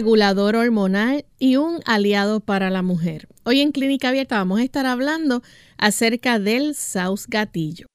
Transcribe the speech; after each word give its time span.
Regulador 0.00 0.56
hormonal 0.56 1.26
y 1.38 1.56
un 1.56 1.80
aliado 1.84 2.40
para 2.40 2.70
la 2.70 2.80
mujer. 2.80 3.28
Hoy 3.44 3.60
en 3.60 3.70
Clínica 3.70 4.08
Abierta 4.08 4.38
vamos 4.38 4.58
a 4.58 4.62
estar 4.62 4.86
hablando 4.86 5.42
acerca 5.76 6.38
del 6.38 6.74
Saus 6.74 7.26
gatillo. 7.26 7.86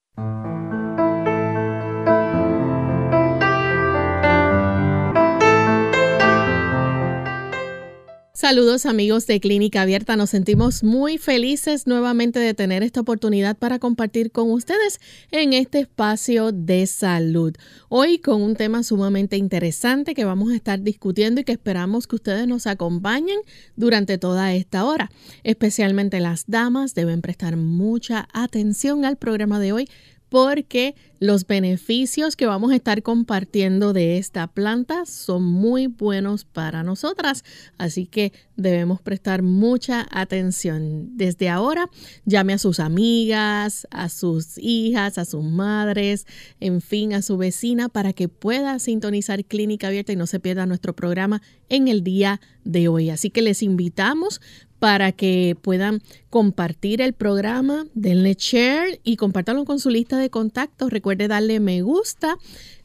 Saludos 8.46 8.86
amigos 8.86 9.26
de 9.26 9.40
Clínica 9.40 9.82
Abierta, 9.82 10.16
nos 10.16 10.30
sentimos 10.30 10.84
muy 10.84 11.18
felices 11.18 11.88
nuevamente 11.88 12.38
de 12.38 12.54
tener 12.54 12.84
esta 12.84 13.02
oportunidad 13.02 13.58
para 13.58 13.80
compartir 13.80 14.32
con 14.32 14.52
ustedes 14.52 15.00
en 15.32 15.54
este 15.54 15.80
espacio 15.80 16.52
de 16.52 16.86
salud. 16.86 17.56
Hoy 17.90 18.20
con 18.20 18.44
un 18.44 18.56
tema 18.56 18.84
sumamente 18.84 19.36
interesante 19.36 20.14
que 20.14 20.26
vamos 20.26 20.52
a 20.52 20.56
estar 20.56 20.80
discutiendo 20.84 21.42
y 21.42 21.44
que 21.44 21.54
esperamos 21.54 22.06
que 22.06 22.18
ustedes 22.18 22.48
nos 22.48 22.68
acompañen 22.68 23.40
durante 23.78 24.20
toda 24.20 24.54
esta 24.54 24.86
hora. 24.86 25.10
Especialmente 25.44 26.20
las 26.20 26.44
damas 26.46 26.94
deben 26.94 27.24
prestar 27.24 27.58
mucha 27.58 28.28
atención 28.32 29.06
al 29.06 29.18
programa 29.18 29.60
de 29.60 29.74
hoy 29.74 29.90
porque 30.36 30.96
los 31.22 31.48
beneficios 31.48 32.36
que 32.36 32.46
vamos 32.46 32.74
a 32.74 32.76
estar 32.76 33.02
compartiendo 33.04 33.94
de 33.94 34.18
esta 34.18 34.48
planta 34.48 35.06
son 35.06 35.44
muy 35.44 35.88
buenos 35.88 36.44
para 36.44 36.84
nosotras, 36.84 37.46
así 37.78 38.06
que 38.06 38.34
debemos 38.58 39.02
prestar 39.02 39.44
mucha 39.44 40.06
atención. 40.12 41.16
Desde 41.16 41.48
ahora, 41.48 41.90
llame 42.26 42.52
a 42.52 42.58
sus 42.58 42.82
amigas, 42.82 43.88
a 43.92 44.10
sus 44.10 44.58
hijas, 44.58 45.18
a 45.18 45.24
sus 45.24 45.46
madres, 45.46 46.28
en 46.60 46.82
fin, 46.82 47.14
a 47.14 47.22
su 47.22 47.38
vecina 47.38 47.88
para 47.88 48.12
que 48.12 48.28
pueda 48.28 48.78
sintonizar 48.80 49.46
Clínica 49.46 49.88
Abierta 49.88 50.12
y 50.12 50.18
no 50.18 50.28
se 50.28 50.42
pierda 50.42 50.66
nuestro 50.66 50.94
programa 50.94 51.42
en 51.70 51.88
el 51.88 52.04
día 52.04 52.42
de 52.66 52.90
hoy. 52.90 53.10
Así 53.10 53.30
que 53.30 53.42
les 53.42 53.64
invitamos 53.64 54.42
para 54.80 55.12
que 55.12 55.56
puedan 55.62 56.02
compartir 56.30 57.02
el 57.02 57.14
programa, 57.14 57.86
denle 57.94 58.36
share 58.38 59.00
y 59.04 59.16
compártanlo 59.16 59.66
con 59.66 59.80
su 59.80 59.90
lista 59.90 60.18
de 60.18 60.30
contactos. 60.30 60.92
Recuerde 60.92 61.28
darle 61.28 61.60
me 61.60 61.82
gusta 61.82 62.38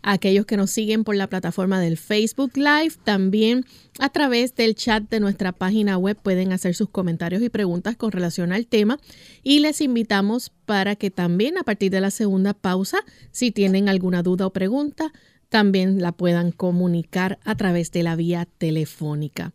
a 0.02 0.12
aquellos 0.12 0.46
que 0.46 0.56
nos 0.56 0.70
siguen 0.70 1.04
por 1.04 1.16
la 1.16 1.26
plataforma 1.26 1.80
del 1.80 1.96
Facebook 1.96 2.52
Live. 2.56 2.94
También 3.04 3.64
a 3.98 4.08
través 4.08 4.54
del 4.54 4.74
chat 4.74 5.08
de 5.10 5.20
nuestra 5.20 5.52
página 5.52 5.98
web 5.98 6.16
pueden 6.16 6.52
hacer 6.52 6.74
sus 6.74 6.88
comentarios 6.88 7.42
y 7.42 7.50
preguntas 7.50 7.96
con 7.96 8.12
relación 8.12 8.52
al 8.52 8.66
tema. 8.66 8.98
Y 9.42 9.58
les 9.58 9.80
invitamos 9.80 10.52
para 10.64 10.96
que 10.96 11.10
también 11.10 11.58
a 11.58 11.64
partir 11.64 11.90
de 11.90 12.00
la 12.00 12.10
segunda 12.10 12.54
pausa, 12.54 12.98
si 13.32 13.50
tienen 13.50 13.88
alguna 13.88 14.22
duda 14.22 14.46
o 14.46 14.52
pregunta, 14.52 15.12
también 15.48 16.00
la 16.00 16.12
puedan 16.12 16.52
comunicar 16.52 17.40
a 17.44 17.56
través 17.56 17.90
de 17.90 18.04
la 18.04 18.14
vía 18.14 18.46
telefónica 18.58 19.52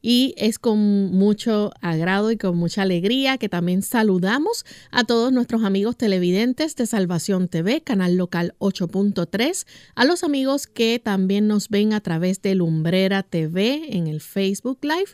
y 0.00 0.34
es 0.36 0.58
con 0.58 0.78
mucho 1.12 1.72
agrado 1.80 2.30
y 2.30 2.36
con 2.36 2.56
mucha 2.56 2.82
alegría 2.82 3.38
que 3.38 3.48
también 3.48 3.82
saludamos 3.82 4.64
a 4.90 5.04
todos 5.04 5.32
nuestros 5.32 5.64
amigos 5.64 5.96
televidentes 5.96 6.76
de 6.76 6.86
Salvación 6.86 7.48
TV, 7.48 7.80
canal 7.82 8.16
local 8.16 8.54
8.3, 8.58 9.66
a 9.94 10.04
los 10.04 10.24
amigos 10.24 10.66
que 10.66 11.00
también 11.02 11.48
nos 11.48 11.68
ven 11.68 11.92
a 11.92 12.00
través 12.00 12.42
de 12.42 12.54
Lumbrera 12.54 13.22
TV 13.22 13.96
en 13.96 14.06
el 14.06 14.20
Facebook 14.20 14.78
Live 14.82 15.12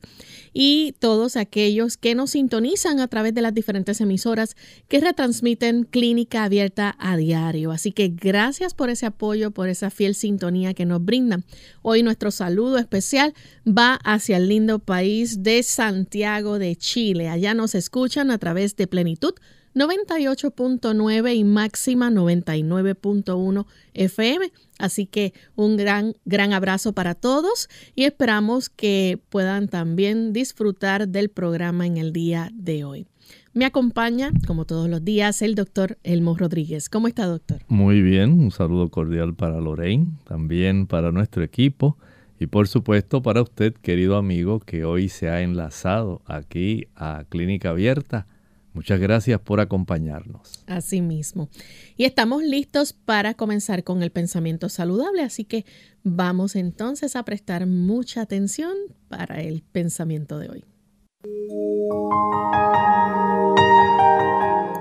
y 0.53 0.95
todos 0.99 1.37
aquellos 1.37 1.97
que 1.97 2.15
nos 2.15 2.31
sintonizan 2.31 3.01
a 3.01 3.09
través 3.09 3.35
de 3.35 3.43
las 3.43 3.55
diferentes 3.55 4.01
emisoras 4.01 4.57
que 4.89 5.01
retransmiten 5.01 5.85
Clínica 5.85 6.45
Abierta 6.45 6.95
a 6.99 7.17
diario. 7.17 7.71
Así 7.71 7.93
que 7.93 8.09
gracias 8.09 8.75
por 8.75 8.91
ese 8.91 9.07
apoyo, 9.07 9.51
por 9.51 9.69
esa 9.69 9.91
fiel 9.91 10.15
sintonía 10.15 10.75
que 10.75 10.85
nos 10.85 11.05
brindan. 11.05 11.45
Hoy 11.83 12.03
nuestro 12.03 12.31
saludo 12.31 12.79
especial 12.79 13.35
va 13.67 13.95
hacia 14.05 14.37
el 14.37 14.49
lindo 14.49 14.74
país 14.79 15.43
de 15.43 15.63
Santiago 15.63 16.59
de 16.59 16.77
Chile. 16.77 17.29
Allá 17.29 17.55
nos 17.55 17.75
escuchan 17.75 18.31
a 18.31 18.39
través 18.39 18.77
de 18.77 18.87
Plenitud 18.87 19.35
98.9 19.75 21.35
y 21.35 21.45
máxima 21.45 22.11
99.1 22.11 23.67
FM. 23.95 24.53
Así 24.79 25.07
que 25.07 25.35
un 25.57 25.77
gran, 25.77 26.15
gran 26.25 26.53
abrazo 26.53 26.93
para 26.93 27.15
todos 27.15 27.69
y 27.95 28.05
esperamos 28.05 28.69
que 28.69 29.21
puedan 29.29 29.69
también 29.69 30.33
disfrutar 30.33 31.09
del 31.09 31.29
programa 31.29 31.87
en 31.87 31.97
el 31.97 32.13
día 32.13 32.51
de 32.55 32.85
hoy. 32.85 33.07
Me 33.53 33.65
acompaña, 33.65 34.33
como 34.47 34.65
todos 34.65 34.89
los 34.89 35.05
días, 35.05 35.41
el 35.41 35.55
doctor 35.55 35.97
Elmo 36.03 36.37
Rodríguez. 36.37 36.89
¿Cómo 36.89 37.07
está, 37.07 37.27
doctor? 37.27 37.63
Muy 37.69 38.03
bien, 38.03 38.33
un 38.33 38.51
saludo 38.51 38.91
cordial 38.91 39.35
para 39.35 39.61
Lorraine, 39.61 40.09
también 40.25 40.87
para 40.87 41.13
nuestro 41.13 41.45
equipo 41.45 41.97
y 42.39 42.47
por 42.47 42.69
supuesto 42.69 43.23
para 43.23 43.43
usted, 43.43 43.75
querido 43.75 44.17
amigo, 44.17 44.61
que 44.61 44.85
hoy 44.85 45.09
se 45.09 45.29
ha 45.29 45.43
enlazado 45.43 46.21
aquí 46.27 46.89
a 46.97 47.25
Clínica 47.29 47.71
Abierta. 47.71 48.27
Muchas 48.73 48.99
gracias 48.99 49.41
por 49.41 49.61
acompañarnos. 49.61 50.65
Así 50.67 51.01
mismo. 51.01 51.49
Y 51.97 52.05
estamos 52.05 52.43
listos 52.43 52.93
para 52.93 53.35
comenzar 53.35 53.85
con 53.85 54.03
el 54.03 54.11
pensamiento 54.11 54.69
saludable, 54.69 55.23
así 55.23 55.45
que 55.45 55.65
vamos 56.03 56.57
entonces 56.57 57.15
a 57.15 57.23
prestar 57.23 57.67
mucha 57.67 58.23
atención 58.23 58.73
para 59.09 59.41
el 59.41 59.63
pensamiento 59.63 60.39
de 60.39 60.49
hoy. 60.49 60.65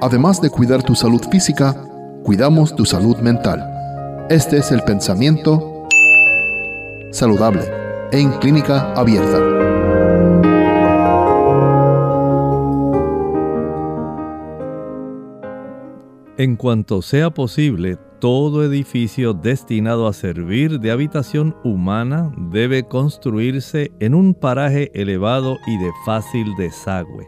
Además 0.01 0.41
de 0.41 0.49
cuidar 0.49 0.81
tu 0.81 0.95
salud 0.95 1.21
física, 1.31 1.73
cuidamos 2.23 2.75
tu 2.75 2.85
salud 2.85 3.17
mental. 3.17 4.27
Este 4.29 4.57
es 4.57 4.71
el 4.71 4.81
pensamiento 4.81 5.72
saludable 7.13 7.63
en 8.11 8.31
clínica 8.39 8.91
abierta. 8.93 9.37
En 16.37 16.55
cuanto 16.55 17.03
sea 17.03 17.29
posible, 17.29 17.97
todo 18.19 18.63
edificio 18.63 19.33
destinado 19.33 20.07
a 20.07 20.13
servir 20.13 20.79
de 20.79 20.91
habitación 20.91 21.55
humana 21.63 22.33
debe 22.51 22.83
construirse 22.87 23.91
en 23.99 24.15
un 24.15 24.33
paraje 24.33 24.89
elevado 24.99 25.57
y 25.67 25.77
de 25.77 25.91
fácil 26.05 26.55
desagüe. 26.57 27.27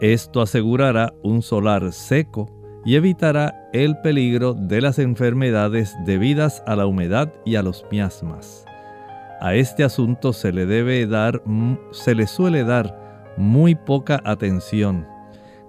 Esto 0.00 0.40
asegurará 0.40 1.12
un 1.22 1.42
solar 1.42 1.92
seco 1.92 2.48
y 2.86 2.96
evitará 2.96 3.68
el 3.74 3.98
peligro 4.00 4.54
de 4.54 4.80
las 4.80 4.98
enfermedades 4.98 5.94
debidas 6.06 6.62
a 6.66 6.76
la 6.76 6.86
humedad 6.86 7.30
y 7.44 7.56
a 7.56 7.62
los 7.62 7.84
miasmas. 7.90 8.64
A 9.40 9.54
este 9.54 9.84
asunto 9.84 10.34
se 10.34 10.52
le 10.52 10.66
debe 10.66 11.06
dar, 11.06 11.42
se 11.92 12.14
le 12.14 12.26
suele 12.26 12.62
dar 12.62 13.32
muy 13.38 13.74
poca 13.74 14.20
atención. 14.24 15.06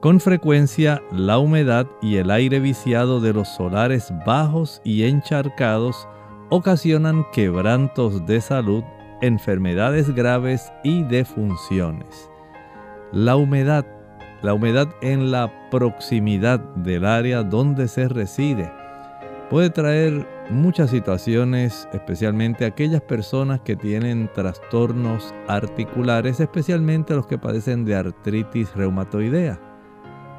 Con 0.01 0.19
frecuencia, 0.19 1.01
la 1.11 1.37
humedad 1.37 1.87
y 2.01 2.17
el 2.17 2.31
aire 2.31 2.59
viciado 2.59 3.21
de 3.21 3.31
los 3.31 3.47
solares 3.47 4.11
bajos 4.25 4.81
y 4.83 5.03
encharcados 5.03 6.07
ocasionan 6.49 7.23
quebrantos 7.31 8.25
de 8.25 8.41
salud, 8.41 8.83
enfermedades 9.21 10.13
graves 10.13 10.73
y 10.83 11.03
defunciones. 11.03 12.29
La 13.13 13.37
humedad, 13.37 13.85
la 14.41 14.53
humedad 14.53 14.89
en 15.01 15.31
la 15.31 15.69
proximidad 15.69 16.59
del 16.75 17.05
área 17.05 17.43
donde 17.43 17.87
se 17.87 18.09
reside, 18.09 18.69
puede 19.49 19.69
traer 19.69 20.27
muchas 20.51 20.89
situaciones, 20.89 21.87
especialmente 21.93 22.65
aquellas 22.65 23.01
personas 23.01 23.61
que 23.61 23.75
tienen 23.75 24.29
trastornos 24.33 25.33
articulares, 25.47 26.39
especialmente 26.39 27.15
los 27.15 27.25
que 27.25 27.37
padecen 27.37 27.85
de 27.85 27.95
artritis 27.95 28.73
reumatoidea. 28.75 29.59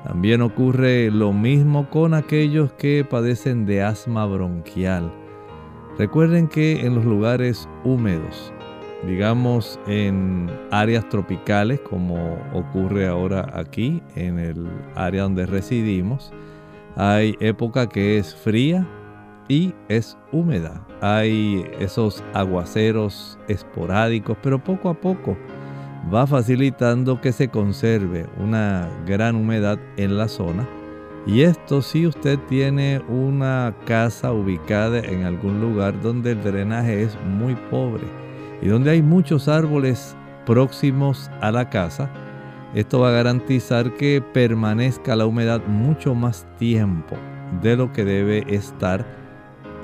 También 0.04 0.42
ocurre 0.42 1.10
lo 1.10 1.32
mismo 1.32 1.88
con 1.88 2.14
aquellos 2.14 2.72
que 2.74 3.06
padecen 3.08 3.66
de 3.66 3.82
asma 3.82 4.26
bronquial. 4.26 5.12
Recuerden 5.98 6.48
que 6.48 6.84
en 6.84 6.94
los 6.94 7.04
lugares 7.04 7.68
húmedos, 7.84 8.52
digamos 9.06 9.78
en 9.86 10.50
áreas 10.70 11.08
tropicales 11.08 11.80
como 11.80 12.36
ocurre 12.52 13.06
ahora 13.06 13.46
aquí 13.54 14.02
en 14.14 14.38
el 14.38 14.68
área 14.94 15.22
donde 15.22 15.46
residimos, 15.46 16.32
hay 16.96 17.36
época 17.40 17.88
que 17.88 18.18
es 18.18 18.34
fría 18.34 18.86
y 19.48 19.74
es 19.88 20.16
húmeda. 20.30 20.86
Hay 21.00 21.64
esos 21.78 22.22
aguaceros 22.32 23.38
esporádicos, 23.48 24.36
pero 24.42 24.62
poco 24.62 24.88
a 24.88 24.94
poco 24.94 25.36
va 26.12 26.26
facilitando 26.26 27.20
que 27.20 27.32
se 27.32 27.48
conserve 27.48 28.26
una 28.38 28.88
gran 29.06 29.36
humedad 29.36 29.78
en 29.96 30.16
la 30.16 30.28
zona. 30.28 30.66
Y 31.26 31.42
esto 31.42 31.82
si 31.82 32.06
usted 32.06 32.38
tiene 32.48 33.00
una 33.08 33.74
casa 33.86 34.32
ubicada 34.32 34.98
en 34.98 35.24
algún 35.24 35.60
lugar 35.60 36.00
donde 36.00 36.32
el 36.32 36.42
drenaje 36.42 37.02
es 37.02 37.16
muy 37.24 37.54
pobre 37.70 38.04
y 38.60 38.66
donde 38.66 38.90
hay 38.90 39.02
muchos 39.02 39.46
árboles 39.46 40.16
próximos 40.46 41.30
a 41.40 41.52
la 41.52 41.70
casa, 41.70 42.10
esto 42.74 43.00
va 43.00 43.10
a 43.10 43.12
garantizar 43.12 43.94
que 43.94 44.20
permanezca 44.32 45.14
la 45.14 45.26
humedad 45.26 45.60
mucho 45.66 46.14
más 46.14 46.46
tiempo 46.58 47.16
de 47.60 47.76
lo 47.76 47.92
que 47.92 48.04
debe 48.04 48.44
estar 48.48 49.21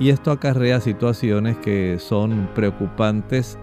y 0.01 0.11
esto 0.11 0.31
acarrea 0.31 0.81
situaciones 0.81 1.57
que 1.59 1.99
son 1.99 2.49
preocupantes 2.55 3.59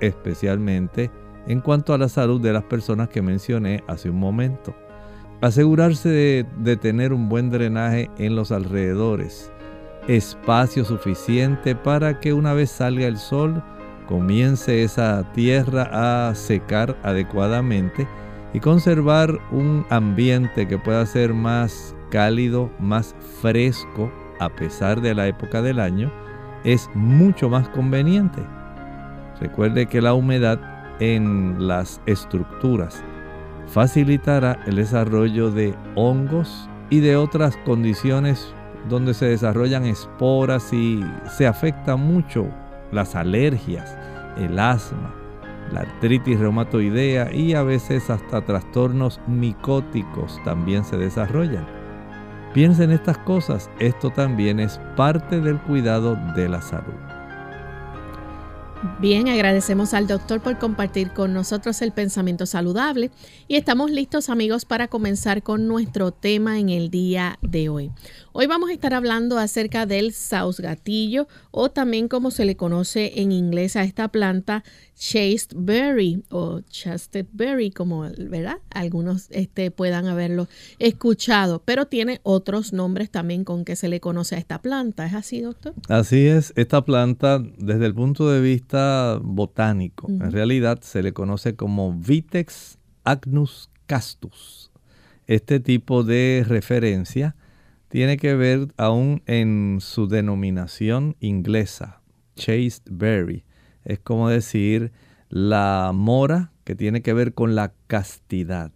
especialmente 0.00 1.10
en 1.46 1.60
cuanto 1.60 1.92
a 1.92 1.98
la 1.98 2.08
salud 2.08 2.40
de 2.40 2.52
las 2.52 2.64
personas 2.64 3.08
que 3.08 3.22
mencioné 3.22 3.82
hace 3.86 4.10
un 4.10 4.18
momento. 4.18 4.74
Asegurarse 5.40 6.44
de, 6.56 6.76
tener 6.76 7.12
un 7.12 7.28
buen 7.28 7.50
drenaje 7.50 8.10
en 8.18 8.36
los 8.36 8.52
alrededores, 8.52 9.50
espacio 10.06 10.84
suficiente 10.84 11.74
para 11.74 12.20
que 12.20 12.32
una 12.32 12.52
vez 12.52 12.70
salga 12.70 13.06
el 13.06 13.16
sol 13.16 13.62
comience 14.06 14.82
esa 14.82 15.32
tierra 15.32 16.28
a 16.28 16.34
secar 16.34 16.96
adecuadamente 17.02 18.06
y 18.52 18.60
conservar 18.60 19.38
un 19.52 19.86
ambiente 19.88 20.66
que 20.66 20.78
pueda 20.78 21.06
ser 21.06 21.32
más 21.32 21.94
cálido, 22.10 22.70
más 22.80 23.14
fresco 23.40 24.10
a 24.40 24.48
pesar 24.48 25.00
de 25.00 25.14
la 25.14 25.28
época 25.28 25.62
del 25.62 25.78
año, 25.78 26.10
es 26.64 26.90
mucho 26.94 27.48
más 27.48 27.68
conveniente. 27.68 28.42
Recuerde 29.40 29.86
que 29.86 30.02
la 30.02 30.14
humedad 30.14 30.58
en 30.98 31.68
las 31.68 32.00
estructuras 32.06 33.02
facilitará 33.66 34.58
el 34.66 34.76
desarrollo 34.76 35.50
de 35.50 35.74
hongos 35.94 36.68
y 36.90 37.00
de 37.00 37.16
otras 37.16 37.56
condiciones 37.58 38.52
donde 38.88 39.14
se 39.14 39.26
desarrollan 39.26 39.84
esporas 39.84 40.72
y 40.72 41.04
se 41.36 41.46
afecta 41.46 41.96
mucho 41.96 42.46
las 42.92 43.14
alergias, 43.14 43.96
el 44.36 44.58
asma, 44.58 45.14
la 45.72 45.80
artritis 45.80 46.40
reumatoidea 46.40 47.32
y 47.32 47.54
a 47.54 47.62
veces 47.62 48.10
hasta 48.10 48.44
trastornos 48.44 49.20
micóticos 49.26 50.40
también 50.44 50.84
se 50.84 50.96
desarrollan. 50.96 51.79
Piensa 52.52 52.82
en 52.82 52.90
estas 52.90 53.16
cosas, 53.18 53.70
esto 53.78 54.10
también 54.10 54.58
es 54.58 54.80
parte 54.96 55.40
del 55.40 55.60
cuidado 55.60 56.16
de 56.34 56.48
la 56.48 56.60
salud. 56.60 56.94
Bien, 58.98 59.28
agradecemos 59.28 59.94
al 59.94 60.06
doctor 60.06 60.40
por 60.40 60.58
compartir 60.58 61.12
con 61.12 61.32
nosotros 61.32 61.80
el 61.82 61.92
pensamiento 61.92 62.46
saludable 62.46 63.10
y 63.46 63.56
estamos 63.56 63.90
listos 63.90 64.30
amigos 64.30 64.64
para 64.64 64.88
comenzar 64.88 65.42
con 65.42 65.68
nuestro 65.68 66.12
tema 66.12 66.58
en 66.58 66.70
el 66.70 66.90
día 66.90 67.38
de 67.40 67.68
hoy. 67.68 67.90
Hoy 68.32 68.46
vamos 68.46 68.70
a 68.70 68.72
estar 68.72 68.94
hablando 68.94 69.38
acerca 69.38 69.86
del 69.86 70.12
sausgatillo 70.12 71.26
o 71.50 71.68
también 71.68 72.06
como 72.06 72.30
se 72.30 72.44
le 72.44 72.56
conoce 72.56 73.20
en 73.20 73.32
inglés 73.32 73.74
a 73.74 73.82
esta 73.82 74.06
planta 74.06 74.62
chased 74.96 75.50
berry 75.56 76.22
o 76.30 76.60
chested 76.60 77.26
berry 77.32 77.72
como 77.72 78.02
verdad 78.02 78.58
algunos 78.70 79.26
este, 79.30 79.72
puedan 79.72 80.06
haberlo 80.06 80.46
escuchado 80.78 81.60
pero 81.64 81.86
tiene 81.86 82.20
otros 82.22 82.72
nombres 82.72 83.10
también 83.10 83.42
con 83.42 83.64
que 83.64 83.74
se 83.74 83.88
le 83.88 83.98
conoce 83.98 84.36
a 84.36 84.38
esta 84.38 84.62
planta. 84.62 85.06
Es 85.06 85.14
así 85.14 85.40
doctor 85.40 85.74
así 85.88 86.28
es. 86.28 86.52
Esta 86.54 86.84
planta 86.84 87.42
desde 87.58 87.86
el 87.86 87.94
punto 87.96 88.30
de 88.30 88.40
vista 88.40 89.18
botánico 89.20 90.06
en 90.08 90.30
realidad 90.30 90.78
se 90.82 91.02
le 91.02 91.12
conoce 91.12 91.56
como 91.56 91.92
Vitex 91.94 92.78
agnus 93.02 93.70
castus. 93.86 94.70
Este 95.26 95.58
tipo 95.58 96.04
de 96.04 96.44
referencia 96.46 97.34
tiene 97.90 98.16
que 98.16 98.34
ver 98.34 98.68
aún 98.78 99.22
en 99.26 99.78
su 99.80 100.08
denominación 100.08 101.16
inglesa 101.20 102.00
chased 102.36 102.84
berry 102.90 103.44
es 103.84 103.98
como 103.98 104.28
decir 104.28 104.92
la 105.28 105.92
mora 105.94 106.52
que 106.64 106.74
tiene 106.74 107.02
que 107.02 107.12
ver 107.12 107.34
con 107.34 107.54
la 107.54 107.72
castidad. 107.86 108.72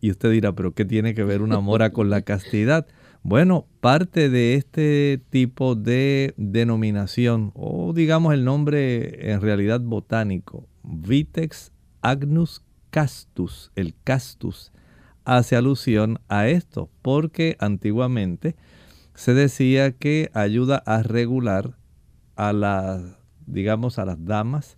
Y 0.00 0.10
usted 0.10 0.30
dirá, 0.30 0.54
pero 0.54 0.72
¿qué 0.72 0.84
tiene 0.84 1.14
que 1.14 1.24
ver 1.24 1.42
una 1.42 1.60
mora 1.60 1.92
con 1.92 2.10
la 2.10 2.22
castidad? 2.22 2.86
Bueno, 3.22 3.66
parte 3.80 4.28
de 4.28 4.54
este 4.54 5.20
tipo 5.30 5.74
de 5.74 6.34
denominación, 6.36 7.50
o 7.54 7.92
digamos 7.92 8.34
el 8.34 8.44
nombre 8.44 9.32
en 9.32 9.40
realidad 9.40 9.80
botánico, 9.80 10.68
Vitex 10.82 11.72
agnus 12.02 12.62
castus, 12.90 13.72
el 13.74 13.94
castus, 14.04 14.70
hace 15.26 15.56
alusión 15.56 16.20
a 16.28 16.48
esto, 16.48 16.88
porque 17.02 17.56
antiguamente 17.60 18.56
se 19.14 19.34
decía 19.34 19.92
que 19.92 20.30
ayuda 20.32 20.82
a 20.86 21.02
regular 21.02 21.76
a 22.36 22.52
las 22.54 23.16
digamos, 23.46 23.98
a 23.98 24.04
las 24.04 24.24
damas 24.24 24.76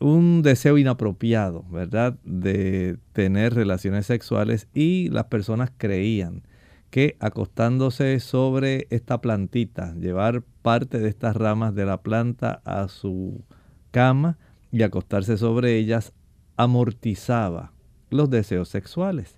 un 0.00 0.42
deseo 0.42 0.78
inapropiado, 0.78 1.64
¿verdad?, 1.70 2.18
de 2.24 2.98
tener 3.12 3.54
relaciones 3.54 4.06
sexuales 4.06 4.68
y 4.72 5.08
las 5.08 5.24
personas 5.24 5.72
creían 5.76 6.42
que 6.90 7.16
acostándose 7.20 8.18
sobre 8.20 8.86
esta 8.90 9.20
plantita, 9.20 9.94
llevar 9.94 10.42
parte 10.62 11.00
de 11.00 11.08
estas 11.08 11.36
ramas 11.36 11.74
de 11.74 11.84
la 11.84 12.00
planta 12.00 12.62
a 12.64 12.88
su 12.88 13.44
cama 13.90 14.38
y 14.70 14.82
acostarse 14.82 15.36
sobre 15.36 15.76
ellas 15.76 16.12
amortizaba 16.56 17.72
los 18.10 18.30
deseos 18.30 18.68
sexuales. 18.68 19.37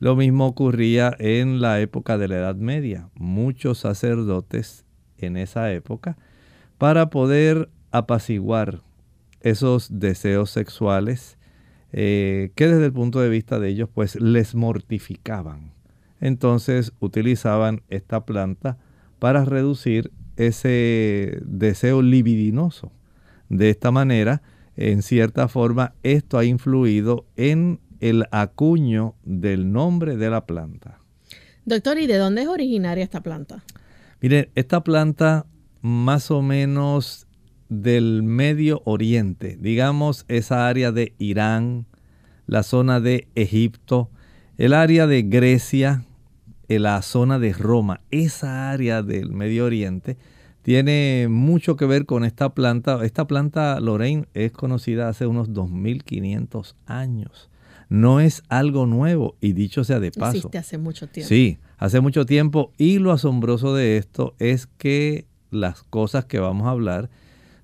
Lo 0.00 0.16
mismo 0.16 0.46
ocurría 0.46 1.14
en 1.18 1.60
la 1.60 1.78
época 1.78 2.16
de 2.16 2.26
la 2.26 2.36
Edad 2.36 2.56
Media. 2.56 3.10
Muchos 3.14 3.78
sacerdotes 3.78 4.86
en 5.18 5.36
esa 5.36 5.70
época, 5.72 6.16
para 6.78 7.10
poder 7.10 7.68
apaciguar 7.90 8.80
esos 9.42 10.00
deseos 10.00 10.50
sexuales 10.50 11.36
eh, 11.92 12.50
que 12.54 12.68
desde 12.68 12.86
el 12.86 12.92
punto 12.92 13.20
de 13.20 13.28
vista 13.28 13.58
de 13.58 13.68
ellos 13.68 13.90
pues 13.92 14.18
les 14.18 14.54
mortificaban. 14.54 15.72
Entonces 16.18 16.92
utilizaban 17.00 17.82
esta 17.90 18.24
planta 18.24 18.78
para 19.18 19.44
reducir 19.44 20.12
ese 20.36 21.40
deseo 21.44 22.00
libidinoso. 22.00 22.90
De 23.50 23.68
esta 23.68 23.90
manera, 23.90 24.40
en 24.76 25.02
cierta 25.02 25.48
forma, 25.48 25.92
esto 26.02 26.38
ha 26.38 26.44
influido 26.46 27.26
en 27.36 27.80
el 28.00 28.26
acuño 28.30 29.14
del 29.22 29.72
nombre 29.72 30.16
de 30.16 30.30
la 30.30 30.46
planta. 30.46 30.98
Doctor, 31.64 31.98
¿y 31.98 32.06
de 32.06 32.16
dónde 32.16 32.42
es 32.42 32.48
originaria 32.48 33.04
esta 33.04 33.22
planta? 33.22 33.62
Miren, 34.20 34.48
esta 34.54 34.82
planta 34.82 35.46
más 35.82 36.30
o 36.30 36.42
menos 36.42 37.26
del 37.68 38.22
Medio 38.22 38.82
Oriente, 38.84 39.56
digamos 39.60 40.24
esa 40.28 40.68
área 40.68 40.92
de 40.92 41.14
Irán, 41.18 41.86
la 42.46 42.62
zona 42.62 43.00
de 43.00 43.28
Egipto, 43.34 44.10
el 44.58 44.74
área 44.74 45.06
de 45.06 45.22
Grecia, 45.22 46.04
la 46.68 47.00
zona 47.02 47.38
de 47.38 47.52
Roma, 47.52 48.00
esa 48.10 48.70
área 48.70 49.02
del 49.02 49.30
Medio 49.30 49.64
Oriente 49.64 50.16
tiene 50.62 51.26
mucho 51.28 51.76
que 51.76 51.86
ver 51.86 52.06
con 52.06 52.24
esta 52.24 52.54
planta. 52.54 53.04
Esta 53.04 53.26
planta, 53.26 53.80
Lorraine, 53.80 54.26
es 54.34 54.52
conocida 54.52 55.08
hace 55.08 55.26
unos 55.26 55.52
2500 55.52 56.76
años. 56.86 57.49
No 57.90 58.20
es 58.20 58.44
algo 58.48 58.86
nuevo 58.86 59.36
y 59.40 59.52
dicho 59.52 59.82
sea 59.82 59.98
de 59.98 60.12
paso. 60.12 60.36
Existe 60.36 60.58
hace 60.58 60.78
mucho 60.78 61.08
tiempo. 61.08 61.28
Sí, 61.28 61.58
hace 61.76 62.00
mucho 62.00 62.24
tiempo 62.24 62.72
y 62.78 62.98
lo 62.98 63.10
asombroso 63.10 63.74
de 63.74 63.96
esto 63.96 64.34
es 64.38 64.68
que 64.78 65.26
las 65.50 65.82
cosas 65.82 66.24
que 66.24 66.38
vamos 66.38 66.68
a 66.68 66.70
hablar 66.70 67.10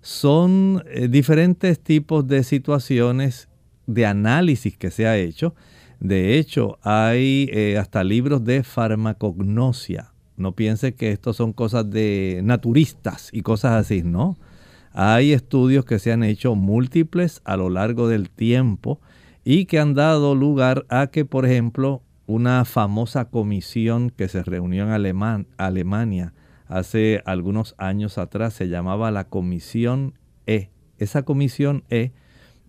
son 0.02 0.82
eh, 0.90 1.06
diferentes 1.06 1.78
tipos 1.78 2.26
de 2.26 2.42
situaciones 2.42 3.48
de 3.86 4.04
análisis 4.04 4.76
que 4.76 4.90
se 4.90 5.06
ha 5.06 5.16
hecho. 5.16 5.54
De 6.00 6.38
hecho, 6.38 6.78
hay 6.82 7.48
eh, 7.52 7.78
hasta 7.78 8.02
libros 8.02 8.44
de 8.44 8.64
farmacognosia. 8.64 10.12
No 10.36 10.56
piense 10.56 10.94
que 10.94 11.12
esto 11.12 11.34
son 11.34 11.52
cosas 11.52 11.88
de 11.88 12.40
naturistas 12.42 13.30
y 13.32 13.42
cosas 13.42 13.72
así, 13.72 14.02
¿no? 14.02 14.36
Hay 14.92 15.32
estudios 15.32 15.84
que 15.84 16.00
se 16.00 16.10
han 16.10 16.24
hecho 16.24 16.56
múltiples 16.56 17.42
a 17.44 17.56
lo 17.56 17.70
largo 17.70 18.08
del 18.08 18.28
tiempo 18.28 19.00
y 19.48 19.66
que 19.66 19.78
han 19.78 19.94
dado 19.94 20.34
lugar 20.34 20.86
a 20.88 21.06
que, 21.06 21.24
por 21.24 21.46
ejemplo, 21.46 22.02
una 22.26 22.64
famosa 22.64 23.26
comisión 23.26 24.10
que 24.10 24.26
se 24.26 24.42
reunió 24.42 24.82
en 24.82 25.44
Alemania 25.56 26.34
hace 26.66 27.22
algunos 27.26 27.76
años 27.78 28.18
atrás 28.18 28.54
se 28.54 28.66
llamaba 28.66 29.12
la 29.12 29.28
Comisión 29.28 30.14
E. 30.48 30.70
Esa 30.98 31.22
Comisión 31.22 31.84
E 31.90 32.10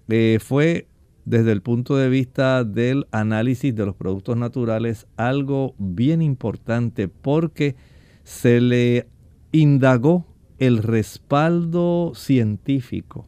eh, 0.07 0.38
fue 0.39 0.88
desde 1.25 1.51
el 1.51 1.63
punto 1.63 1.96
de 1.96 2.10
vista 2.10 2.63
del 2.63 3.07
análisis 3.10 3.74
de 3.74 3.88
los 3.88 3.96
productos 3.96 4.38
naturales 4.38 5.07
algo 5.17 5.74
bien 5.79 6.22
importante 6.22 7.07
porque 7.07 7.75
se 8.24 8.62
le 8.62 9.07
indagó 9.51 10.27
el 10.60 10.84
respaldo 10.84 12.12
científico 12.13 13.25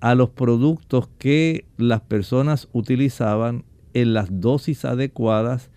a 0.00 0.14
los 0.14 0.30
productos 0.30 1.08
que 1.18 1.66
las 1.76 2.00
personas 2.00 2.68
utilizaban 2.72 3.64
en 3.94 4.14
las 4.14 4.40
dosis 4.40 4.84
adecuadas 4.84 5.70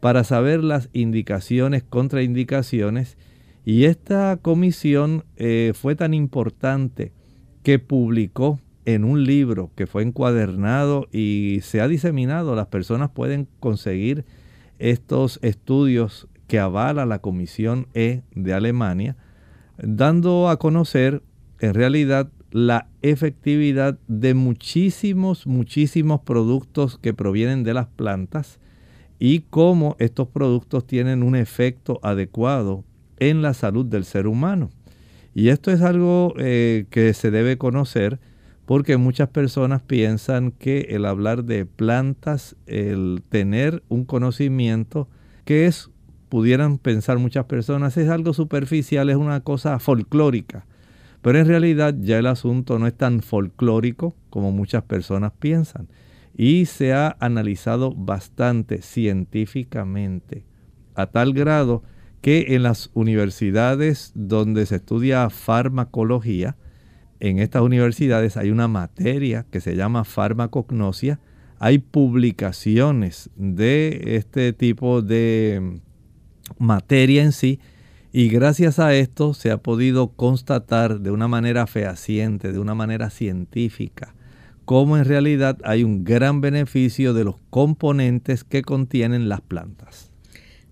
para 0.00 0.24
saber 0.24 0.62
las 0.62 0.88
indicaciones, 0.92 1.82
contraindicaciones. 1.82 3.16
Y 3.64 3.84
esta 3.84 4.38
comisión 4.40 5.24
eh, 5.36 5.72
fue 5.74 5.94
tan 5.94 6.14
importante 6.14 7.12
que 7.62 7.78
publicó 7.78 8.60
en 8.84 9.04
un 9.04 9.24
libro 9.24 9.70
que 9.74 9.86
fue 9.86 10.02
encuadernado 10.02 11.08
y 11.12 11.58
se 11.62 11.80
ha 11.80 11.88
diseminado. 11.88 12.54
Las 12.54 12.68
personas 12.68 13.10
pueden 13.10 13.48
conseguir 13.60 14.24
estos 14.78 15.38
estudios 15.42 16.28
que 16.46 16.58
avala 16.58 17.04
la 17.04 17.18
Comisión 17.18 17.88
E 17.92 18.22
de 18.34 18.54
Alemania, 18.54 19.16
dando 19.76 20.48
a 20.48 20.58
conocer 20.58 21.22
en 21.60 21.74
realidad 21.74 22.30
la 22.50 22.88
efectividad 23.02 23.98
de 24.08 24.34
muchísimos, 24.34 25.46
muchísimos 25.46 26.20
productos 26.20 26.98
que 26.98 27.14
provienen 27.14 27.64
de 27.64 27.74
las 27.74 27.88
plantas 27.88 28.58
y 29.18 29.40
cómo 29.50 29.96
estos 29.98 30.28
productos 30.28 30.86
tienen 30.86 31.22
un 31.22 31.36
efecto 31.36 32.00
adecuado 32.02 32.84
en 33.18 33.42
la 33.42 33.54
salud 33.54 33.84
del 33.84 34.04
ser 34.04 34.26
humano. 34.26 34.70
Y 35.34 35.50
esto 35.50 35.70
es 35.70 35.82
algo 35.82 36.34
eh, 36.38 36.86
que 36.90 37.12
se 37.14 37.30
debe 37.30 37.58
conocer 37.58 38.18
porque 38.64 38.96
muchas 38.96 39.28
personas 39.30 39.82
piensan 39.82 40.50
que 40.50 40.88
el 40.90 41.06
hablar 41.06 41.44
de 41.44 41.64
plantas, 41.64 42.54
el 42.66 43.22
tener 43.28 43.82
un 43.88 44.04
conocimiento 44.04 45.08
que 45.44 45.66
es, 45.66 45.90
pudieran 46.28 46.76
pensar 46.76 47.18
muchas 47.18 47.46
personas, 47.46 47.96
es 47.96 48.10
algo 48.10 48.34
superficial, 48.34 49.08
es 49.08 49.16
una 49.16 49.40
cosa 49.40 49.78
folclórica. 49.78 50.66
Pero 51.22 51.38
en 51.38 51.46
realidad 51.46 51.94
ya 52.00 52.18
el 52.18 52.26
asunto 52.26 52.78
no 52.78 52.86
es 52.86 52.94
tan 52.94 53.20
folclórico 53.20 54.14
como 54.30 54.52
muchas 54.52 54.84
personas 54.84 55.32
piensan. 55.38 55.88
Y 56.36 56.66
se 56.66 56.92
ha 56.92 57.16
analizado 57.18 57.92
bastante 57.94 58.82
científicamente, 58.82 60.44
a 60.94 61.06
tal 61.06 61.32
grado 61.32 61.82
que 62.20 62.54
en 62.54 62.62
las 62.62 62.90
universidades 62.94 64.12
donde 64.14 64.66
se 64.66 64.76
estudia 64.76 65.28
farmacología, 65.30 66.56
en 67.20 67.38
estas 67.40 67.62
universidades 67.62 68.36
hay 68.36 68.50
una 68.50 68.68
materia 68.68 69.44
que 69.50 69.60
se 69.60 69.74
llama 69.74 70.04
farmacognosia. 70.04 71.18
Hay 71.58 71.78
publicaciones 71.78 73.30
de 73.36 74.16
este 74.16 74.52
tipo 74.52 75.02
de 75.02 75.80
materia 76.58 77.24
en 77.24 77.32
sí 77.32 77.58
y 78.18 78.28
gracias 78.30 78.80
a 78.80 78.96
esto 78.96 79.32
se 79.32 79.52
ha 79.52 79.58
podido 79.58 80.08
constatar 80.08 80.98
de 80.98 81.12
una 81.12 81.28
manera 81.28 81.68
fehaciente, 81.68 82.50
de 82.50 82.58
una 82.58 82.74
manera 82.74 83.10
científica, 83.10 84.12
cómo 84.64 84.96
en 84.96 85.04
realidad 85.04 85.56
hay 85.62 85.84
un 85.84 86.02
gran 86.02 86.40
beneficio 86.40 87.14
de 87.14 87.22
los 87.22 87.36
componentes 87.50 88.42
que 88.42 88.62
contienen 88.62 89.28
las 89.28 89.40
plantas. 89.40 90.10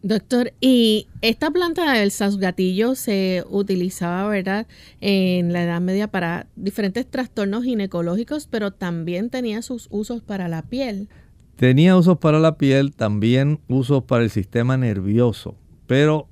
Doctor, 0.02 0.54
y 0.60 1.06
esta 1.20 1.52
planta 1.52 1.92
del 1.92 2.10
sausgatillo 2.10 2.96
se 2.96 3.44
utilizaba, 3.48 4.28
¿verdad?, 4.28 4.66
en 5.00 5.52
la 5.52 5.62
Edad 5.62 5.80
Media 5.80 6.08
para 6.08 6.48
diferentes 6.56 7.06
trastornos 7.06 7.62
ginecológicos, 7.62 8.48
pero 8.50 8.72
también 8.72 9.30
tenía 9.30 9.62
sus 9.62 9.86
usos 9.92 10.20
para 10.20 10.48
la 10.48 10.62
piel. 10.62 11.08
Tenía 11.54 11.96
usos 11.96 12.18
para 12.18 12.40
la 12.40 12.58
piel, 12.58 12.92
también 12.92 13.60
usos 13.68 14.02
para 14.02 14.24
el 14.24 14.30
sistema 14.30 14.76
nervioso, 14.76 15.54
pero 15.86 16.26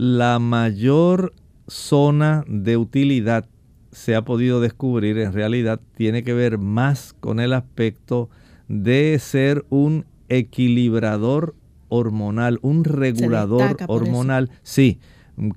la 0.00 0.38
mayor 0.38 1.34
zona 1.66 2.42
de 2.48 2.78
utilidad 2.78 3.44
se 3.92 4.14
ha 4.14 4.24
podido 4.24 4.62
descubrir 4.62 5.18
en 5.18 5.34
realidad 5.34 5.78
tiene 5.94 6.24
que 6.24 6.32
ver 6.32 6.56
más 6.56 7.14
con 7.20 7.38
el 7.38 7.52
aspecto 7.52 8.30
de 8.66 9.18
ser 9.18 9.66
un 9.68 10.06
equilibrador 10.30 11.54
hormonal, 11.90 12.60
un 12.62 12.84
regulador 12.84 13.76
hormonal. 13.88 14.48
Sí, 14.62 15.00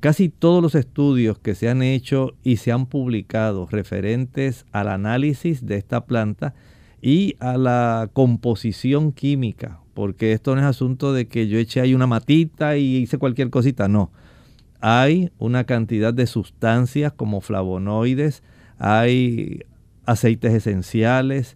casi 0.01 0.27
todos 0.27 0.61
los 0.61 0.75
estudios 0.75 1.39
que 1.39 1.55
se 1.55 1.69
han 1.69 1.81
hecho 1.81 2.33
y 2.43 2.57
se 2.57 2.73
han 2.73 2.87
publicado 2.87 3.65
referentes 3.71 4.65
al 4.73 4.89
análisis 4.89 5.65
de 5.65 5.77
esta 5.77 6.05
planta 6.05 6.53
y 7.01 7.37
a 7.39 7.57
la 7.57 8.09
composición 8.11 9.13
química, 9.13 9.79
porque 9.93 10.33
esto 10.33 10.53
no 10.53 10.59
es 10.59 10.67
asunto 10.67 11.13
de 11.13 11.29
que 11.29 11.47
yo 11.47 11.59
eche 11.59 11.79
ahí 11.79 11.93
una 11.93 12.07
matita 12.07 12.75
y 12.75 12.97
hice 12.97 13.17
cualquier 13.17 13.49
cosita, 13.49 13.87
no. 13.87 14.11
Hay 14.85 15.31
una 15.39 15.63
cantidad 15.63 16.13
de 16.13 16.27
sustancias 16.27 17.13
como 17.13 17.39
flavonoides, 17.39 18.43
hay 18.77 19.61
aceites 20.05 20.51
esenciales, 20.53 21.55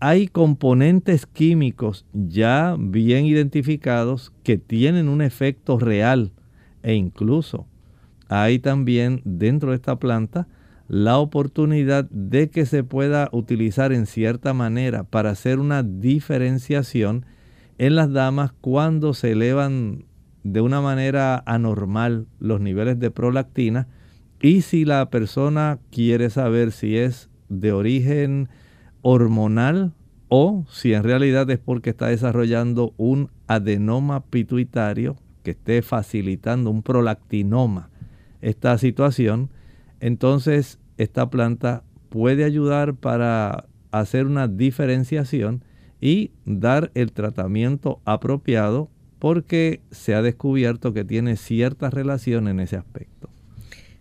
hay 0.00 0.28
componentes 0.28 1.24
químicos 1.24 2.04
ya 2.12 2.76
bien 2.78 3.24
identificados 3.24 4.34
que 4.42 4.58
tienen 4.58 5.08
un 5.08 5.22
efecto 5.22 5.78
real 5.78 6.32
e 6.82 6.92
incluso 6.92 7.66
hay 8.28 8.58
también 8.58 9.22
dentro 9.24 9.70
de 9.70 9.76
esta 9.76 9.96
planta 9.96 10.46
la 10.88 11.16
oportunidad 11.16 12.04
de 12.10 12.50
que 12.50 12.66
se 12.66 12.84
pueda 12.84 13.30
utilizar 13.32 13.94
en 13.94 14.04
cierta 14.04 14.52
manera 14.52 15.04
para 15.04 15.30
hacer 15.30 15.58
una 15.58 15.82
diferenciación 15.82 17.24
en 17.78 17.96
las 17.96 18.12
damas 18.12 18.52
cuando 18.60 19.14
se 19.14 19.32
elevan 19.32 20.04
de 20.42 20.60
una 20.60 20.80
manera 20.80 21.42
anormal 21.46 22.26
los 22.38 22.60
niveles 22.60 22.98
de 22.98 23.10
prolactina. 23.10 23.88
Y 24.40 24.62
si 24.62 24.84
la 24.84 25.10
persona 25.10 25.78
quiere 25.90 26.30
saber 26.30 26.72
si 26.72 26.96
es 26.96 27.28
de 27.48 27.72
origen 27.72 28.48
hormonal 29.02 29.94
o 30.28 30.64
si 30.70 30.92
en 30.92 31.02
realidad 31.02 31.50
es 31.50 31.58
porque 31.58 31.90
está 31.90 32.08
desarrollando 32.08 32.94
un 32.96 33.30
adenoma 33.46 34.24
pituitario 34.24 35.16
que 35.42 35.52
esté 35.52 35.82
facilitando 35.82 36.70
un 36.70 36.82
prolactinoma 36.82 37.90
esta 38.40 38.76
situación, 38.78 39.50
entonces 40.00 40.78
esta 40.98 41.30
planta 41.30 41.82
puede 42.08 42.44
ayudar 42.44 42.94
para 42.94 43.66
hacer 43.90 44.26
una 44.26 44.48
diferenciación 44.48 45.64
y 46.00 46.30
dar 46.44 46.90
el 46.94 47.12
tratamiento 47.12 48.00
apropiado 48.04 48.90
porque 49.18 49.80
se 49.90 50.14
ha 50.14 50.22
descubierto 50.22 50.92
que 50.92 51.04
tiene 51.04 51.36
cierta 51.36 51.90
relación 51.90 52.48
en 52.48 52.60
ese 52.60 52.76
aspecto. 52.76 53.28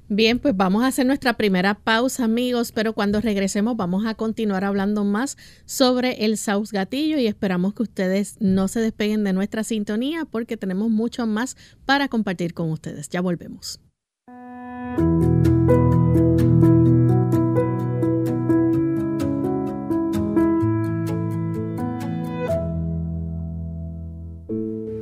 Bien, 0.10 0.40
pues 0.40 0.56
vamos 0.56 0.84
a 0.84 0.88
hacer 0.88 1.06
nuestra 1.06 1.34
primera 1.34 1.74
pausa, 1.74 2.24
amigos, 2.24 2.72
pero 2.72 2.94
cuando 2.94 3.20
regresemos 3.20 3.76
vamos 3.76 4.06
a 4.06 4.16
continuar 4.16 4.64
hablando 4.64 5.04
más 5.04 5.38
sobre 5.66 6.24
el 6.24 6.38
Saus 6.38 6.72
Gatillo 6.72 7.18
y 7.18 7.28
esperamos 7.28 7.74
que 7.74 7.84
ustedes 7.84 8.38
no 8.40 8.70
se 8.70 8.80
despeguen 8.80 9.26
de 9.26 9.34
nuestra 9.34 9.66
sintonía 9.66 10.24
porque 10.24 10.56
tenemos 10.56 10.90
mucho 10.90 11.28
más 11.28 11.58
para 11.86 12.08
compartir 12.08 12.54
con 12.54 12.72
ustedes. 12.72 13.10
Ya 13.10 13.20
volvemos. 13.20 13.82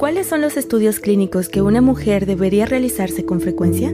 ¿Cuáles 0.06 0.28
son 0.28 0.42
los 0.42 0.56
estudios 0.56 1.00
clínicos 1.00 1.50
que 1.50 1.64
una 1.64 1.82
mujer 1.82 2.28
debería 2.28 2.68
realizarse 2.68 3.26
con 3.26 3.42
frecuencia? 3.42 3.92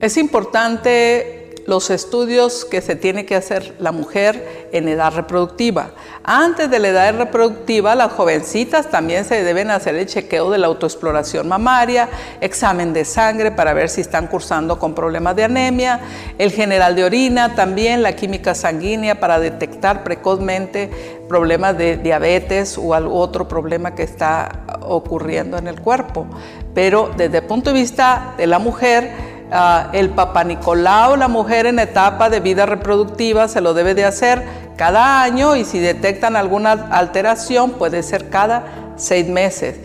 Es 0.00 0.16
importante 0.16 1.41
los 1.66 1.90
estudios 1.90 2.64
que 2.64 2.80
se 2.80 2.96
tiene 2.96 3.24
que 3.24 3.36
hacer 3.36 3.74
la 3.78 3.92
mujer 3.92 4.68
en 4.72 4.88
edad 4.88 5.14
reproductiva. 5.14 5.90
Antes 6.24 6.70
de 6.70 6.78
la 6.78 6.88
edad 6.88 7.16
reproductiva, 7.16 7.94
las 7.94 8.12
jovencitas 8.12 8.90
también 8.90 9.24
se 9.24 9.42
deben 9.42 9.70
hacer 9.70 9.94
el 9.94 10.06
chequeo 10.06 10.50
de 10.50 10.58
la 10.58 10.68
autoexploración 10.68 11.48
mamaria, 11.48 12.08
examen 12.40 12.92
de 12.92 13.04
sangre 13.04 13.50
para 13.50 13.74
ver 13.74 13.88
si 13.88 14.00
están 14.00 14.26
cursando 14.26 14.78
con 14.78 14.94
problemas 14.94 15.36
de 15.36 15.44
anemia, 15.44 16.00
el 16.38 16.52
general 16.52 16.94
de 16.94 17.04
orina, 17.04 17.54
también 17.54 18.02
la 18.02 18.14
química 18.14 18.54
sanguínea 18.54 19.20
para 19.20 19.40
detectar 19.40 20.04
precozmente 20.04 20.90
problemas 21.28 21.78
de 21.78 21.96
diabetes 21.96 22.76
o 22.78 22.90
otro 22.90 23.48
problema 23.48 23.94
que 23.94 24.02
está 24.02 24.64
ocurriendo 24.82 25.56
en 25.58 25.66
el 25.66 25.80
cuerpo. 25.80 26.26
Pero 26.74 27.10
desde 27.16 27.38
el 27.38 27.44
punto 27.44 27.72
de 27.72 27.80
vista 27.80 28.34
de 28.36 28.46
la 28.46 28.58
mujer, 28.58 29.31
Ah, 29.54 29.90
el 29.92 30.08
Papa 30.08 30.44
Nicolau, 30.44 31.14
la 31.16 31.28
mujer 31.28 31.66
en 31.66 31.78
etapa 31.78 32.30
de 32.30 32.40
vida 32.40 32.64
reproductiva, 32.64 33.48
se 33.48 33.60
lo 33.60 33.74
debe 33.74 33.94
de 33.94 34.06
hacer 34.06 34.42
cada 34.76 35.22
año 35.22 35.56
y 35.56 35.66
si 35.66 35.78
detectan 35.78 36.36
alguna 36.36 36.72
alteración 36.90 37.72
puede 37.72 38.02
ser 38.02 38.30
cada 38.30 38.64
seis 38.96 39.28
meses. 39.28 39.76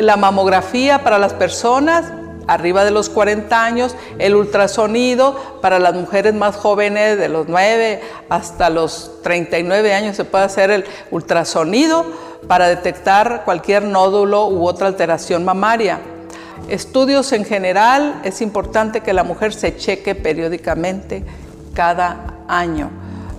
La 0.00 0.16
mamografía 0.16 1.02
para 1.02 1.18
las 1.18 1.34
personas 1.34 2.04
arriba 2.46 2.84
de 2.84 2.92
los 2.92 3.10
40 3.10 3.64
años, 3.64 3.96
el 4.20 4.36
ultrasonido 4.36 5.58
para 5.60 5.80
las 5.80 5.94
mujeres 5.94 6.32
más 6.34 6.54
jóvenes 6.54 7.18
de 7.18 7.28
los 7.28 7.48
9 7.48 8.00
hasta 8.28 8.70
los 8.70 9.20
39 9.24 9.94
años 9.94 10.16
se 10.16 10.24
puede 10.24 10.44
hacer 10.44 10.70
el 10.70 10.84
ultrasonido 11.10 12.06
para 12.46 12.68
detectar 12.68 13.42
cualquier 13.44 13.82
nódulo 13.82 14.46
u 14.46 14.64
otra 14.64 14.86
alteración 14.86 15.44
mamaria. 15.44 15.98
Estudios 16.68 17.32
en 17.32 17.44
general, 17.44 18.20
es 18.24 18.40
importante 18.40 19.00
que 19.00 19.12
la 19.12 19.24
mujer 19.24 19.54
se 19.54 19.76
cheque 19.76 20.14
periódicamente 20.14 21.24
cada 21.74 22.38
año. 22.48 22.90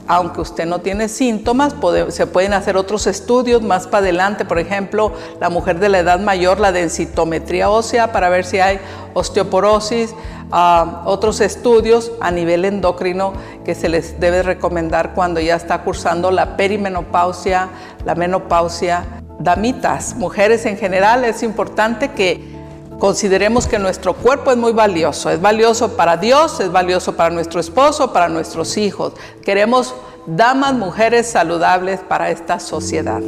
Aunque 0.07 0.41
usted 0.41 0.65
no 0.65 0.81
tiene 0.81 1.07
síntomas, 1.07 1.75
se 2.09 2.25
pueden 2.25 2.53
hacer 2.53 2.77
otros 2.77 3.05
estudios 3.05 3.61
más 3.61 3.85
para 3.85 3.99
adelante, 3.99 4.43
por 4.43 4.57
ejemplo, 4.57 5.13
la 5.39 5.49
mujer 5.49 5.77
de 5.77 5.87
la 5.87 5.99
edad 5.99 6.19
mayor, 6.19 6.59
la 6.59 6.71
densitometría 6.71 7.69
ósea 7.69 8.11
para 8.11 8.27
ver 8.29 8.43
si 8.43 8.59
hay 8.59 8.79
osteoporosis, 9.13 10.15
ah, 10.51 11.03
otros 11.05 11.41
estudios 11.41 12.11
a 12.21 12.31
nivel 12.31 12.65
endocrino 12.65 13.33
que 13.63 13.75
se 13.75 13.87
les 13.87 14.19
debe 14.19 14.41
recomendar 14.41 15.13
cuando 15.13 15.41
ya 15.41 15.55
está 15.55 15.83
cursando 15.83 16.31
la 16.31 16.57
perimenopausia, 16.57 17.69
la 18.03 18.15
menopausia. 18.15 19.03
Damitas, 19.37 20.15
mujeres 20.15 20.65
en 20.65 20.75
general, 20.75 21.23
es 21.23 21.43
importante 21.43 22.11
que 22.11 22.58
Consideremos 22.99 23.65
que 23.65 23.79
nuestro 23.79 24.13
cuerpo 24.13 24.51
es 24.51 24.57
muy 24.57 24.73
valioso, 24.73 25.29
es 25.29 25.39
valioso 25.39 25.95
para 25.95 26.17
Dios, 26.17 26.59
es 26.59 26.69
valioso 26.69 27.15
para 27.15 27.29
nuestro 27.29 27.61
esposo, 27.61 28.11
para 28.11 28.27
nuestros 28.27 28.75
hijos. 28.75 29.13
Queremos 29.41 29.95
damas, 30.27 30.73
mujeres 30.73 31.31
saludables 31.31 32.01
para 32.01 32.29
esta 32.29 32.59
sociedad. 32.59 33.21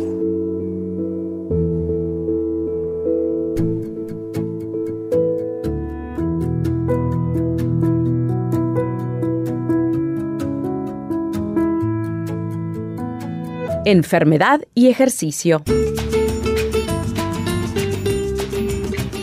Enfermedad 13.86 14.62
y 14.76 14.90
ejercicio. 14.90 15.64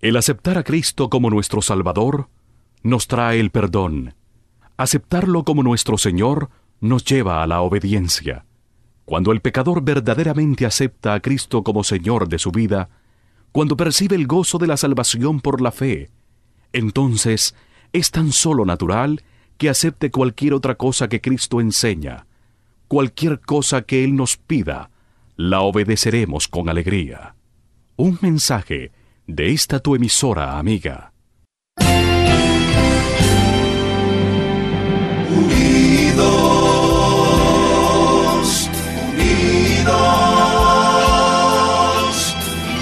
El 0.00 0.16
aceptar 0.16 0.56
a 0.56 0.64
Cristo 0.64 1.10
como 1.10 1.28
nuestro 1.28 1.60
Salvador 1.60 2.30
nos 2.82 3.06
trae 3.06 3.40
el 3.40 3.50
perdón. 3.50 4.14
Aceptarlo 4.78 5.44
como 5.44 5.62
nuestro 5.62 5.98
Señor 5.98 6.48
nos 6.80 7.04
lleva 7.04 7.42
a 7.42 7.46
la 7.46 7.60
obediencia. 7.60 8.46
Cuando 9.04 9.32
el 9.32 9.42
pecador 9.42 9.82
verdaderamente 9.82 10.64
acepta 10.64 11.12
a 11.12 11.20
Cristo 11.20 11.62
como 11.62 11.84
Señor 11.84 12.30
de 12.30 12.38
su 12.38 12.52
vida, 12.52 12.88
cuando 13.52 13.76
percibe 13.76 14.16
el 14.16 14.26
gozo 14.26 14.58
de 14.58 14.66
la 14.66 14.76
salvación 14.76 15.40
por 15.40 15.60
la 15.60 15.72
fe, 15.72 16.10
entonces 16.72 17.54
es 17.92 18.10
tan 18.10 18.32
solo 18.32 18.64
natural 18.64 19.22
que 19.58 19.68
acepte 19.68 20.10
cualquier 20.10 20.54
otra 20.54 20.76
cosa 20.76 21.08
que 21.08 21.20
Cristo 21.20 21.60
enseña. 21.60 22.26
Cualquier 22.88 23.40
cosa 23.40 23.82
que 23.82 24.04
Él 24.04 24.16
nos 24.16 24.36
pida, 24.36 24.90
la 25.36 25.60
obedeceremos 25.60 26.48
con 26.48 26.68
alegría. 26.68 27.34
Un 27.96 28.18
mensaje 28.22 28.92
de 29.26 29.52
esta 29.52 29.80
tu 29.80 29.94
emisora 29.94 30.58
amiga. 30.58 31.12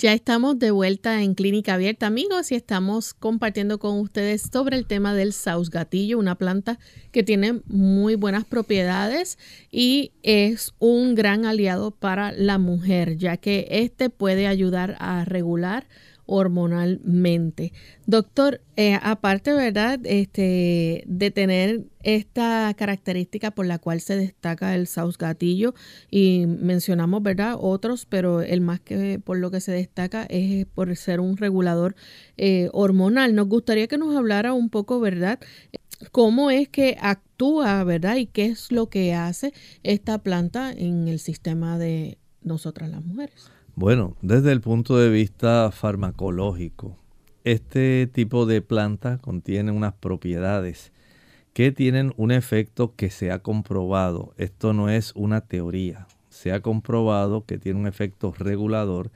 Ya 0.00 0.14
estamos 0.14 0.58
de 0.58 0.70
vuelta 0.70 1.22
en 1.22 1.34
Clínica 1.34 1.74
Abierta, 1.74 2.06
amigos, 2.06 2.52
y 2.52 2.54
estamos 2.54 3.12
compartiendo 3.12 3.78
con 3.78 3.98
ustedes 4.00 4.48
sobre 4.50 4.78
el 4.78 4.86
tema 4.86 5.14
del 5.14 5.34
sausgatillo, 5.34 6.18
una 6.18 6.36
planta 6.36 6.78
que 7.12 7.22
tiene 7.22 7.60
muy 7.66 8.14
buenas 8.14 8.46
propiedades 8.46 9.36
y 9.70 10.12
es 10.22 10.72
un 10.78 11.14
gran 11.14 11.44
aliado 11.44 11.90
para 11.90 12.32
la 12.32 12.56
mujer, 12.56 13.18
ya 13.18 13.36
que 13.36 13.68
este 13.68 14.08
puede 14.08 14.46
ayudar 14.46 14.96
a 15.00 15.26
regular 15.26 15.86
hormonalmente. 16.30 17.72
Doctor, 18.06 18.60
eh, 18.76 18.96
aparte, 19.02 19.52
¿verdad? 19.52 19.98
Este, 20.04 21.02
de 21.06 21.30
tener 21.32 21.86
esta 22.04 22.72
característica 22.74 23.50
por 23.50 23.66
la 23.66 23.78
cual 23.78 24.00
se 24.00 24.16
destaca 24.16 24.76
el 24.76 24.86
saus 24.86 25.18
gatillo 25.18 25.74
y 26.08 26.46
mencionamos, 26.46 27.22
¿verdad? 27.22 27.56
Otros, 27.58 28.06
pero 28.06 28.42
el 28.42 28.60
más 28.60 28.78
que 28.78 29.20
por 29.22 29.38
lo 29.38 29.50
que 29.50 29.60
se 29.60 29.72
destaca 29.72 30.24
es 30.30 30.66
por 30.66 30.94
ser 30.96 31.18
un 31.18 31.36
regulador 31.36 31.96
eh, 32.36 32.70
hormonal. 32.72 33.34
Nos 33.34 33.48
gustaría 33.48 33.88
que 33.88 33.98
nos 33.98 34.16
hablara 34.16 34.52
un 34.52 34.70
poco, 34.70 35.00
¿verdad? 35.00 35.40
cómo 36.12 36.50
es 36.50 36.68
que 36.68 36.96
actúa, 37.00 37.84
¿verdad? 37.84 38.16
Y 38.16 38.26
qué 38.26 38.46
es 38.46 38.72
lo 38.72 38.88
que 38.88 39.12
hace 39.14 39.52
esta 39.82 40.16
planta 40.22 40.72
en 40.72 41.08
el 41.08 41.18
sistema 41.18 41.76
de 41.76 42.16
nosotras 42.42 42.88
las 42.88 43.04
mujeres. 43.04 43.50
Bueno, 43.80 44.14
desde 44.20 44.52
el 44.52 44.60
punto 44.60 44.98
de 44.98 45.08
vista 45.08 45.70
farmacológico, 45.72 46.98
este 47.44 48.06
tipo 48.12 48.44
de 48.44 48.60
planta 48.60 49.16
contiene 49.16 49.72
unas 49.72 49.94
propiedades 49.94 50.92
que 51.54 51.72
tienen 51.72 52.12
un 52.18 52.30
efecto 52.30 52.94
que 52.94 53.08
se 53.08 53.30
ha 53.30 53.38
comprobado. 53.38 54.34
Esto 54.36 54.74
no 54.74 54.90
es 54.90 55.14
una 55.16 55.40
teoría. 55.40 56.08
Se 56.28 56.52
ha 56.52 56.60
comprobado 56.60 57.46
que 57.46 57.56
tiene 57.56 57.80
un 57.80 57.86
efecto 57.86 58.34
regulador 58.38 59.12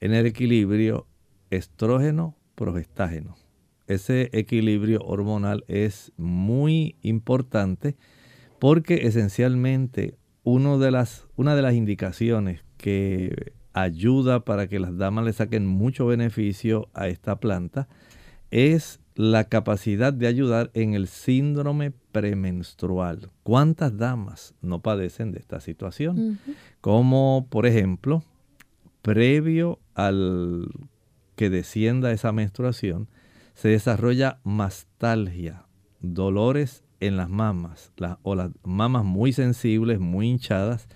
en 0.00 0.14
el 0.14 0.24
equilibrio 0.24 1.06
estrógeno-progestágeno. 1.50 3.36
Ese 3.86 4.30
equilibrio 4.32 5.02
hormonal 5.02 5.62
es 5.68 6.10
muy 6.16 6.96
importante 7.02 7.96
porque 8.58 9.06
esencialmente 9.08 10.16
una 10.42 10.78
de 10.78 10.90
las 10.90 11.74
indicaciones 11.74 12.64
que 12.78 13.52
ayuda 13.76 14.40
para 14.40 14.68
que 14.68 14.80
las 14.80 14.96
damas 14.96 15.26
le 15.26 15.32
saquen 15.34 15.66
mucho 15.66 16.06
beneficio 16.06 16.88
a 16.94 17.08
esta 17.08 17.38
planta 17.38 17.88
es 18.50 19.00
la 19.14 19.44
capacidad 19.44 20.14
de 20.14 20.26
ayudar 20.26 20.70
en 20.72 20.94
el 20.94 21.06
síndrome 21.08 21.92
premenstrual. 22.10 23.30
¿Cuántas 23.42 23.96
damas 23.98 24.54
no 24.62 24.80
padecen 24.80 25.30
de 25.30 25.40
esta 25.40 25.60
situación? 25.60 26.38
Como 26.80 27.48
por 27.50 27.66
ejemplo, 27.66 28.22
previo 29.02 29.78
al 29.94 30.68
que 31.34 31.50
descienda 31.50 32.12
esa 32.12 32.32
menstruación, 32.32 33.08
se 33.52 33.68
desarrolla 33.68 34.38
mastalgia, 34.42 35.66
dolores 36.00 36.82
en 37.00 37.18
las 37.18 37.28
mamas 37.28 37.92
o 38.22 38.34
las 38.34 38.52
mamas 38.64 39.04
muy 39.04 39.34
sensibles, 39.34 40.00
muy 40.00 40.28
hinchadas. 40.28 40.88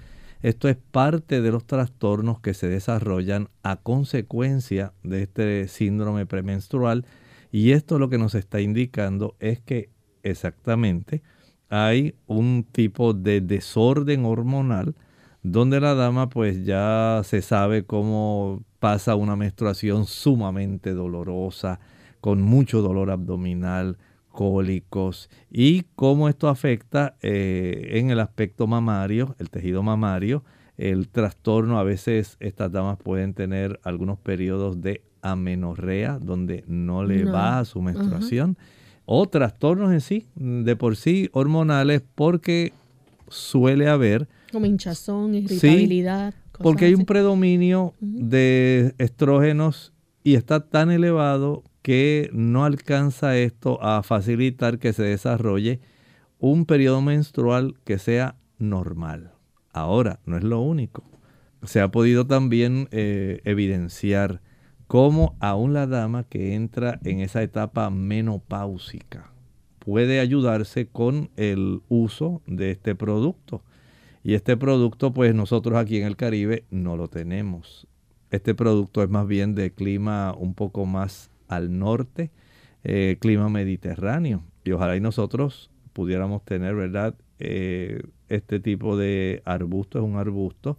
Esto 0.42 0.68
es 0.68 0.76
parte 0.76 1.42
de 1.42 1.50
los 1.50 1.66
trastornos 1.66 2.40
que 2.40 2.54
se 2.54 2.66
desarrollan 2.66 3.48
a 3.62 3.76
consecuencia 3.76 4.94
de 5.02 5.22
este 5.22 5.68
síndrome 5.68 6.24
premenstrual. 6.24 7.04
Y 7.52 7.72
esto 7.72 7.98
lo 7.98 8.08
que 8.08 8.16
nos 8.16 8.34
está 8.34 8.60
indicando 8.60 9.36
es 9.38 9.60
que 9.60 9.90
exactamente 10.22 11.22
hay 11.68 12.14
un 12.26 12.66
tipo 12.70 13.12
de 13.12 13.40
desorden 13.40 14.24
hormonal 14.24 14.94
donde 15.42 15.80
la 15.80 15.94
dama 15.94 16.28
pues 16.28 16.64
ya 16.64 17.20
se 17.24 17.42
sabe 17.42 17.84
cómo 17.84 18.62
pasa 18.78 19.14
una 19.16 19.36
menstruación 19.36 20.06
sumamente 20.06 20.92
dolorosa, 20.92 21.80
con 22.20 22.42
mucho 22.42 22.82
dolor 22.82 23.10
abdominal, 23.10 23.98
cólicos 24.30 25.28
y 25.50 25.82
cómo 25.94 26.28
esto 26.28 26.48
afecta 26.48 27.16
eh, 27.20 27.90
en 27.92 28.10
el 28.10 28.20
aspecto 28.20 28.66
mamario, 28.66 29.34
el 29.38 29.50
tejido 29.50 29.82
mamario, 29.82 30.44
el 30.76 31.08
trastorno, 31.08 31.78
a 31.78 31.84
veces 31.84 32.36
estas 32.40 32.72
damas 32.72 32.96
pueden 32.96 33.34
tener 33.34 33.78
algunos 33.82 34.18
periodos 34.18 34.80
de 34.80 35.02
amenorrea, 35.20 36.18
donde 36.18 36.64
no 36.66 37.04
le 37.04 37.24
va 37.24 37.58
a 37.58 37.64
su 37.66 37.82
menstruación, 37.82 38.56
o 39.04 39.28
trastornos 39.28 39.92
en 39.92 40.00
sí, 40.00 40.26
de 40.36 40.76
por 40.76 40.96
sí 40.96 41.28
hormonales, 41.32 42.02
porque 42.14 42.72
suele 43.28 43.88
haber... 43.88 44.28
Como 44.52 44.66
hinchazón, 44.66 45.34
irritabilidad. 45.34 46.34
porque 46.62 46.86
hay 46.86 46.94
un 46.94 47.04
predominio 47.04 47.92
de 48.00 48.94
estrógenos 48.96 49.92
y 50.24 50.34
está 50.34 50.60
tan 50.60 50.90
elevado 50.90 51.62
que 51.82 52.30
no 52.32 52.64
alcanza 52.64 53.36
esto 53.36 53.82
a 53.82 54.02
facilitar 54.02 54.78
que 54.78 54.92
se 54.92 55.02
desarrolle 55.02 55.80
un 56.38 56.66
periodo 56.66 57.02
menstrual 57.02 57.76
que 57.84 57.98
sea 57.98 58.36
normal. 58.58 59.32
Ahora, 59.72 60.20
no 60.26 60.36
es 60.36 60.44
lo 60.44 60.60
único. 60.60 61.04
Se 61.62 61.80
ha 61.80 61.90
podido 61.90 62.26
también 62.26 62.88
eh, 62.90 63.40
evidenciar 63.44 64.40
cómo 64.86 65.36
aún 65.40 65.72
la 65.72 65.86
dama 65.86 66.24
que 66.24 66.54
entra 66.54 66.98
en 67.04 67.20
esa 67.20 67.42
etapa 67.42 67.90
menopáusica 67.90 69.30
puede 69.80 70.20
ayudarse 70.20 70.86
con 70.86 71.30
el 71.36 71.80
uso 71.88 72.42
de 72.46 72.70
este 72.70 72.94
producto. 72.94 73.62
Y 74.22 74.34
este 74.34 74.56
producto, 74.56 75.12
pues 75.12 75.34
nosotros 75.34 75.78
aquí 75.78 75.96
en 75.96 76.06
el 76.06 76.16
Caribe 76.16 76.64
no 76.70 76.96
lo 76.96 77.08
tenemos. 77.08 77.86
Este 78.30 78.54
producto 78.54 79.02
es 79.02 79.08
más 79.08 79.26
bien 79.26 79.54
de 79.54 79.72
clima 79.72 80.34
un 80.38 80.54
poco 80.54 80.86
más 80.86 81.29
al 81.50 81.78
norte, 81.78 82.30
eh, 82.84 83.18
clima 83.20 83.48
mediterráneo. 83.48 84.42
Y 84.64 84.70
ojalá 84.72 84.96
y 84.96 85.00
nosotros 85.00 85.70
pudiéramos 85.92 86.44
tener, 86.44 86.74
¿verdad? 86.74 87.14
Eh, 87.40 88.02
este 88.28 88.60
tipo 88.60 88.96
de 88.96 89.42
arbusto 89.44 89.98
es 89.98 90.04
un 90.04 90.16
arbusto 90.16 90.78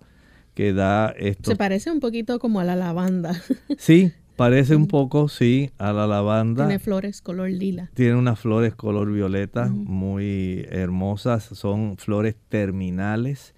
que 0.53 0.73
da 0.73 1.09
esto. 1.09 1.51
Se 1.51 1.57
parece 1.57 1.91
un 1.91 1.99
poquito 1.99 2.39
como 2.39 2.59
a 2.59 2.63
la 2.63 2.75
lavanda. 2.75 3.39
Sí, 3.77 4.13
parece 4.37 4.75
un 4.75 4.87
poco, 4.87 5.27
sí, 5.27 5.71
a 5.77 5.91
la 5.91 6.07
lavanda. 6.07 6.65
Tiene 6.65 6.79
flores 6.79 7.21
color 7.21 7.49
lila. 7.49 7.89
Tiene 7.93 8.15
unas 8.15 8.39
flores 8.39 8.73
color 8.75 9.11
violeta 9.11 9.67
muy 9.67 10.65
hermosas. 10.69 11.43
Son 11.43 11.97
flores 11.97 12.35
terminales 12.49 13.53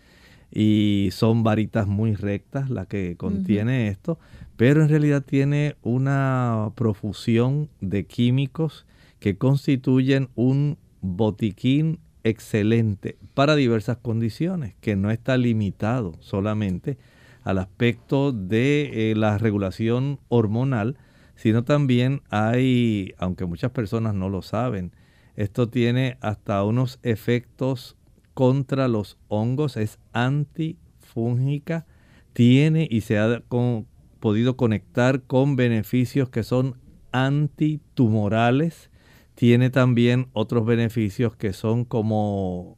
y 0.51 1.09
son 1.11 1.43
varitas 1.43 1.87
muy 1.87 2.15
rectas 2.15 2.69
las 2.69 2.87
que 2.87 3.15
contiene 3.17 3.87
esto 3.87 4.19
pero 4.63 4.81
en 4.81 4.87
realidad 4.87 5.21
tiene 5.21 5.75
una 5.81 6.71
profusión 6.75 7.69
de 7.81 8.05
químicos 8.05 8.85
que 9.19 9.37
constituyen 9.37 10.29
un 10.35 10.77
botiquín 11.01 11.99
excelente 12.23 13.17
para 13.33 13.57
diversas 13.57 13.97
condiciones, 13.97 14.73
que 14.79 14.95
no 14.95 15.11
está 15.11 15.35
limitado 15.35 16.13
solamente 16.21 16.97
al 17.43 17.57
aspecto 17.57 18.31
de 18.31 19.11
eh, 19.11 19.15
la 19.17 19.37
regulación 19.37 20.21
hormonal, 20.29 20.95
sino 21.35 21.65
también 21.65 22.21
hay, 22.29 23.15
aunque 23.17 23.43
muchas 23.43 23.71
personas 23.71 24.15
no 24.15 24.29
lo 24.29 24.41
saben, 24.41 24.93
esto 25.35 25.67
tiene 25.67 26.15
hasta 26.21 26.63
unos 26.63 26.99
efectos 27.03 27.97
contra 28.33 28.87
los 28.87 29.17
hongos, 29.27 29.75
es 29.75 29.99
antifúngica, 30.13 31.85
tiene 32.31 32.87
y 32.89 33.01
se 33.01 33.19
ha 33.19 33.41
con, 33.41 33.87
podido 34.23 34.55
conectar 34.55 35.23
con 35.23 35.57
beneficios 35.57 36.29
que 36.29 36.43
son 36.43 36.77
antitumorales. 37.11 38.89
Tiene 39.35 39.69
también 39.69 40.29
otros 40.31 40.65
beneficios 40.65 41.35
que 41.35 41.51
son 41.51 41.83
como 41.83 42.77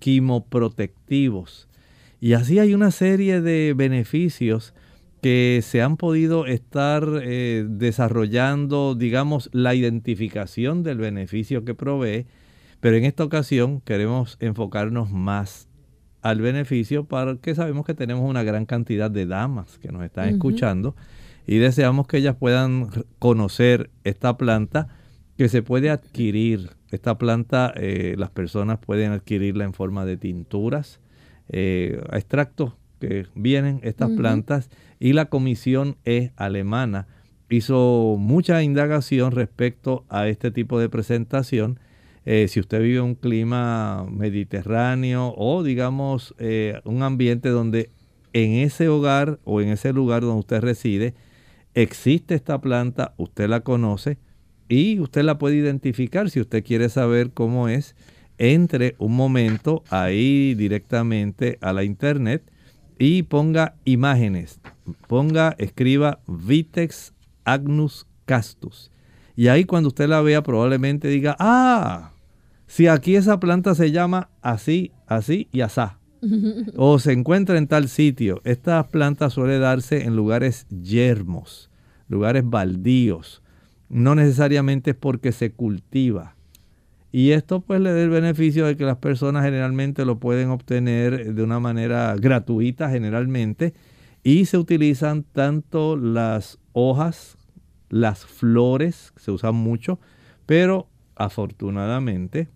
quimoprotectivos. 0.00 1.66
Y 2.20 2.34
así 2.34 2.58
hay 2.58 2.74
una 2.74 2.90
serie 2.90 3.40
de 3.40 3.72
beneficios 3.74 4.74
que 5.22 5.60
se 5.62 5.80
han 5.80 5.96
podido 5.96 6.44
estar 6.44 7.08
eh, 7.22 7.64
desarrollando, 7.66 8.94
digamos, 8.94 9.48
la 9.54 9.74
identificación 9.74 10.82
del 10.82 10.98
beneficio 10.98 11.64
que 11.64 11.74
provee, 11.74 12.26
pero 12.80 12.98
en 12.98 13.06
esta 13.06 13.24
ocasión 13.24 13.80
queremos 13.80 14.36
enfocarnos 14.40 15.10
más 15.10 15.70
al 16.22 16.40
beneficio 16.40 17.04
porque 17.04 17.54
sabemos 17.54 17.84
que 17.84 17.94
tenemos 17.94 18.28
una 18.28 18.42
gran 18.44 18.64
cantidad 18.64 19.10
de 19.10 19.26
damas 19.26 19.78
que 19.78 19.90
nos 19.92 20.04
están 20.04 20.28
escuchando 20.28 20.94
y 21.46 21.58
deseamos 21.58 22.06
que 22.06 22.18
ellas 22.18 22.36
puedan 22.36 22.88
conocer 23.18 23.90
esta 24.04 24.38
planta 24.38 24.88
que 25.36 25.48
se 25.48 25.62
puede 25.62 25.90
adquirir. 25.90 26.70
Esta 26.90 27.18
planta 27.18 27.72
eh, 27.76 28.14
las 28.16 28.30
personas 28.30 28.78
pueden 28.78 29.12
adquirirla 29.12 29.64
en 29.64 29.72
forma 29.72 30.04
de 30.04 30.16
tinturas, 30.16 31.00
eh, 31.48 32.00
extractos 32.12 32.74
que 33.00 33.26
vienen 33.34 33.80
estas 33.82 34.10
plantas 34.10 34.70
y 35.00 35.14
la 35.14 35.24
comisión 35.24 35.96
es 36.04 36.30
alemana. 36.36 37.08
Hizo 37.48 38.16
mucha 38.18 38.62
indagación 38.62 39.32
respecto 39.32 40.04
a 40.08 40.28
este 40.28 40.52
tipo 40.52 40.78
de 40.78 40.88
presentación 40.88 41.80
eh, 42.24 42.46
si 42.48 42.60
usted 42.60 42.80
vive 42.80 43.00
un 43.00 43.14
clima 43.14 44.06
mediterráneo 44.10 45.34
o 45.36 45.62
digamos 45.62 46.34
eh, 46.38 46.80
un 46.84 47.02
ambiente 47.02 47.48
donde 47.48 47.90
en 48.32 48.52
ese 48.52 48.88
hogar 48.88 49.40
o 49.44 49.60
en 49.60 49.70
ese 49.70 49.92
lugar 49.92 50.22
donde 50.22 50.40
usted 50.40 50.60
reside 50.60 51.14
existe 51.74 52.34
esta 52.34 52.60
planta, 52.60 53.14
usted 53.16 53.48
la 53.48 53.60
conoce 53.60 54.18
y 54.68 55.00
usted 55.00 55.22
la 55.22 55.38
puede 55.38 55.56
identificar 55.56 56.30
si 56.30 56.40
usted 56.40 56.64
quiere 56.64 56.88
saber 56.88 57.32
cómo 57.32 57.68
es. 57.68 57.94
Entre 58.38 58.96
un 58.98 59.14
momento 59.14 59.84
ahí 59.90 60.54
directamente 60.54 61.58
a 61.60 61.72
la 61.72 61.84
internet 61.84 62.42
y 62.98 63.24
ponga 63.24 63.74
imágenes. 63.84 64.60
Ponga, 65.06 65.54
escriba 65.58 66.20
Vitex 66.26 67.12
agnus 67.44 68.06
castus. 68.24 68.91
Y 69.36 69.48
ahí 69.48 69.64
cuando 69.64 69.88
usted 69.88 70.08
la 70.08 70.20
vea 70.20 70.42
probablemente 70.42 71.08
diga, 71.08 71.36
ah, 71.38 72.12
si 72.66 72.86
aquí 72.86 73.16
esa 73.16 73.40
planta 73.40 73.74
se 73.74 73.90
llama 73.90 74.30
así, 74.40 74.92
así 75.06 75.48
y 75.52 75.60
asá, 75.60 75.98
o 76.76 76.98
se 76.98 77.12
encuentra 77.12 77.58
en 77.58 77.66
tal 77.66 77.88
sitio, 77.88 78.40
esta 78.44 78.86
planta 78.88 79.30
suele 79.30 79.58
darse 79.58 80.04
en 80.04 80.16
lugares 80.16 80.66
yermos, 80.68 81.70
lugares 82.08 82.48
baldíos, 82.48 83.42
no 83.88 84.14
necesariamente 84.14 84.94
porque 84.94 85.32
se 85.32 85.52
cultiva. 85.52 86.36
Y 87.12 87.32
esto 87.32 87.60
pues 87.60 87.80
le 87.80 87.92
da 87.92 88.00
el 88.00 88.08
beneficio 88.08 88.64
de 88.64 88.76
que 88.76 88.84
las 88.84 88.96
personas 88.96 89.44
generalmente 89.44 90.06
lo 90.06 90.18
pueden 90.18 90.48
obtener 90.48 91.34
de 91.34 91.42
una 91.42 91.60
manera 91.60 92.16
gratuita 92.16 92.88
generalmente 92.88 93.74
y 94.24 94.46
se 94.46 94.56
utilizan 94.56 95.24
tanto 95.24 95.96
las 95.96 96.58
hojas, 96.72 97.36
las 97.92 98.24
flores, 98.24 99.12
se 99.16 99.30
usan 99.30 99.54
mucho, 99.54 100.00
pero 100.46 100.88
afortunadamente 101.14 102.48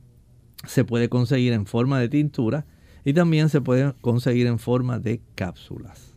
se 0.66 0.82
puede 0.82 1.10
conseguir 1.10 1.52
en 1.52 1.66
forma 1.66 2.00
de 2.00 2.08
tintura 2.08 2.64
y 3.04 3.12
también 3.12 3.50
se 3.50 3.60
puede 3.60 3.92
conseguir 4.00 4.46
en 4.46 4.58
forma 4.58 4.98
de 4.98 5.20
cápsulas. 5.34 6.14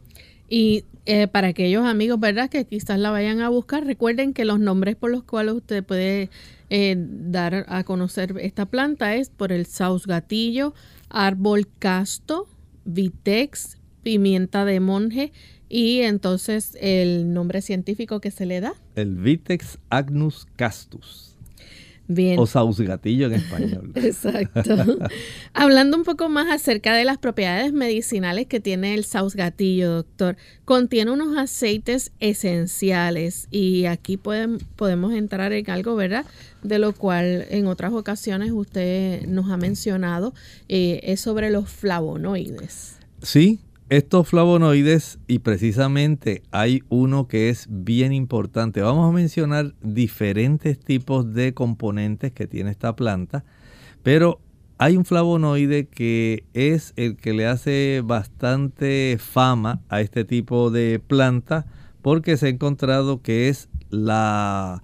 Y 0.47 0.85
eh, 1.05 1.27
para 1.27 1.49
aquellos 1.49 1.85
amigos, 1.85 2.17
¿verdad? 2.17 2.49
Que 2.49 2.63
quizás 2.63 2.97
la 2.97 3.11
vayan 3.11 3.41
a 3.41 3.49
buscar, 3.49 3.85
recuerden 3.85 4.33
que 4.33 4.45
los 4.45 4.57
nombres 4.57 4.95
por 4.95 5.11
los 5.11 5.25
cuales 5.25 5.53
usted 5.53 5.83
puede 5.83 6.29
eh, 6.69 6.95
dar 6.97 7.65
a 7.67 7.83
conocer 7.83 8.33
esta 8.39 8.67
planta 8.67 9.15
es 9.15 9.29
por 9.29 9.51
el 9.51 9.65
sausgatillo, 9.65 10.73
árbol 11.09 11.67
casto, 11.77 12.47
vitex, 12.85 13.77
pimienta 14.01 14.63
de 14.63 14.79
monje 14.79 15.33
y 15.69 16.01
entonces 16.01 16.75
el 16.81 17.31
nombre 17.31 17.61
científico 17.61 18.19
que 18.19 18.31
se 18.31 18.45
le 18.45 18.59
da. 18.59 18.73
El 18.95 19.15
Vitex 19.15 19.77
agnus 19.89 20.47
castus. 20.55 21.29
Bien. 22.11 22.39
O 22.39 22.47
sausgatillo 22.47 23.27
en 23.27 23.33
español. 23.33 23.91
Exacto. 23.95 24.61
Hablando 25.53 25.95
un 25.95 26.03
poco 26.03 26.27
más 26.27 26.49
acerca 26.49 26.95
de 26.95 27.05
las 27.05 27.19
propiedades 27.19 27.71
medicinales 27.71 28.47
que 28.47 28.59
tiene 28.59 28.95
el 28.95 29.05
sausgatillo, 29.05 29.91
doctor. 29.91 30.35
Contiene 30.65 31.11
unos 31.11 31.37
aceites 31.37 32.11
esenciales 32.19 33.47
y 33.51 33.85
aquí 33.85 34.17
pueden, 34.17 34.57
podemos 34.75 35.13
entrar 35.13 35.53
en 35.53 35.69
algo, 35.69 35.95
¿verdad? 35.95 36.25
De 36.63 36.79
lo 36.79 36.93
cual 36.93 37.45
en 37.51 37.67
otras 37.67 37.93
ocasiones 37.93 38.51
usted 38.53 39.27
nos 39.27 39.51
ha 39.51 39.57
mencionado, 39.57 40.33
eh, 40.67 41.01
es 41.03 41.21
sobre 41.21 41.51
los 41.51 41.69
flavonoides. 41.69 42.97
Sí, 43.21 43.59
estos 43.89 44.27
flavonoides, 44.27 45.19
y 45.27 45.39
precisamente 45.39 46.43
hay 46.51 46.83
uno 46.89 47.27
que 47.27 47.49
es 47.49 47.67
bien 47.69 48.13
importante. 48.13 48.81
Vamos 48.81 49.09
a 49.09 49.13
mencionar 49.13 49.73
diferentes 49.81 50.79
tipos 50.79 51.33
de 51.33 51.53
componentes 51.53 52.31
que 52.31 52.47
tiene 52.47 52.69
esta 52.69 52.95
planta, 52.95 53.43
pero 54.03 54.39
hay 54.77 54.95
un 54.95 55.05
flavonoide 55.05 55.87
que 55.87 56.45
es 56.53 56.93
el 56.95 57.17
que 57.17 57.33
le 57.33 57.47
hace 57.47 58.01
bastante 58.05 59.17
fama 59.19 59.81
a 59.89 60.01
este 60.01 60.23
tipo 60.23 60.71
de 60.71 61.01
planta 61.05 61.65
porque 62.01 62.37
se 62.37 62.45
ha 62.45 62.49
encontrado 62.49 63.21
que 63.21 63.49
es 63.49 63.67
la, 63.89 64.83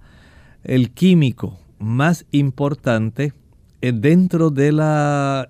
el 0.64 0.90
químico 0.90 1.58
más 1.78 2.26
importante 2.30 3.32
eh, 3.80 3.92
dentro 3.94 4.50
de 4.50 4.72
la 4.72 5.48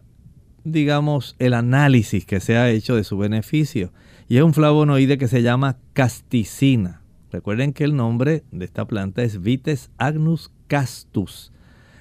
digamos, 0.66 1.36
el 1.38 1.54
análisis 1.54 2.26
que 2.26 2.40
se 2.40 2.56
ha 2.56 2.68
hecho 2.70 2.96
de 2.96 3.04
su 3.04 3.16
beneficio. 3.16 3.92
Y 4.28 4.36
es 4.36 4.42
un 4.42 4.52
flavonoide 4.52 5.16
que 5.16 5.28
se 5.28 5.42
llama 5.42 5.78
casticina. 5.92 7.02
Recuerden 7.30 7.72
que 7.72 7.84
el 7.84 7.94
nombre 7.94 8.42
de 8.50 8.64
esta 8.64 8.84
planta 8.84 9.22
es 9.22 9.40
Vites 9.40 9.90
agnus 9.96 10.50
castus. 10.66 11.52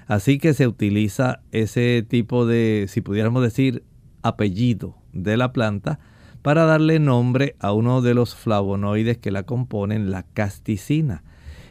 Así 0.07 0.39
que 0.39 0.53
se 0.53 0.67
utiliza 0.67 1.41
ese 1.51 2.03
tipo 2.07 2.45
de, 2.45 2.85
si 2.89 3.01
pudiéramos 3.01 3.43
decir, 3.43 3.83
apellido 4.23 4.95
de 5.13 5.37
la 5.37 5.53
planta 5.53 5.99
para 6.41 6.65
darle 6.65 6.99
nombre 6.99 7.55
a 7.59 7.71
uno 7.71 8.01
de 8.01 8.13
los 8.15 8.35
flavonoides 8.35 9.17
que 9.17 9.31
la 9.31 9.43
componen, 9.43 10.09
la 10.09 10.23
casticina. 10.23 11.23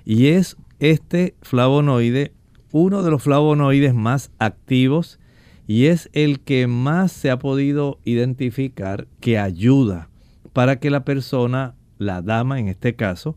Y 0.04 0.28
es 0.28 0.56
este 0.78 1.34
flavonoide 1.42 2.32
uno 2.70 3.02
de 3.02 3.10
los 3.10 3.22
flavonoides 3.22 3.94
más 3.94 4.32
activos 4.38 5.20
y 5.66 5.86
es 5.86 6.10
el 6.12 6.40
que 6.40 6.66
más 6.66 7.12
se 7.12 7.30
ha 7.30 7.38
podido 7.38 7.98
identificar 8.04 9.06
que 9.20 9.38
ayuda 9.38 10.10
para 10.52 10.78
que 10.78 10.90
la 10.90 11.04
persona, 11.04 11.74
la 11.98 12.22
dama 12.22 12.60
en 12.60 12.68
este 12.68 12.94
caso, 12.94 13.36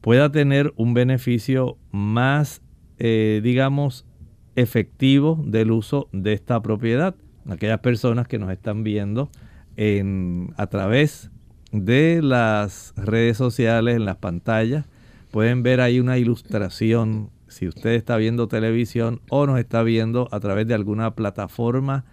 pueda 0.00 0.30
tener 0.30 0.72
un 0.76 0.94
beneficio 0.94 1.76
más, 1.90 2.62
eh, 2.98 3.40
digamos, 3.42 4.06
efectivo 4.54 5.42
del 5.44 5.70
uso 5.70 6.08
de 6.12 6.32
esta 6.32 6.62
propiedad. 6.62 7.14
Aquellas 7.48 7.80
personas 7.80 8.26
que 8.26 8.38
nos 8.38 8.50
están 8.50 8.84
viendo 8.84 9.30
en, 9.76 10.54
a 10.56 10.68
través 10.68 11.30
de 11.72 12.20
las 12.22 12.94
redes 12.96 13.36
sociales, 13.36 13.96
en 13.96 14.04
las 14.04 14.16
pantallas, 14.16 14.86
pueden 15.30 15.62
ver 15.62 15.80
ahí 15.80 16.00
una 16.00 16.18
ilustración 16.18 17.30
si 17.56 17.66
usted 17.66 17.92
está 17.92 18.18
viendo 18.18 18.48
televisión 18.48 19.22
o 19.30 19.46
nos 19.46 19.58
está 19.58 19.82
viendo 19.82 20.28
a 20.30 20.40
través 20.40 20.66
de 20.66 20.74
alguna 20.74 21.14
plataforma, 21.14 22.04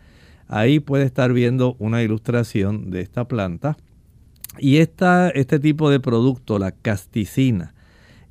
ahí 0.47 0.79
puede 0.79 1.03
estar 1.03 1.33
viendo 1.33 1.75
una 1.79 2.01
ilustración 2.01 2.91
de 2.91 3.01
esta 3.01 3.27
planta. 3.27 3.75
Y 4.57 4.77
esta, 4.77 5.29
este 5.29 5.59
tipo 5.59 5.89
de 5.89 5.99
producto, 5.99 6.59
la 6.59 6.71
casticina, 6.71 7.73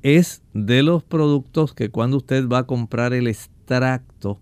es 0.01 0.41
de 0.55 0.81
los 0.81 1.03
productos 1.03 1.75
que 1.75 1.89
cuando 1.89 2.17
usted 2.17 2.47
va 2.49 2.59
a 2.59 2.63
comprar 2.67 3.13
el 3.13 3.27
extracto, 3.27 4.39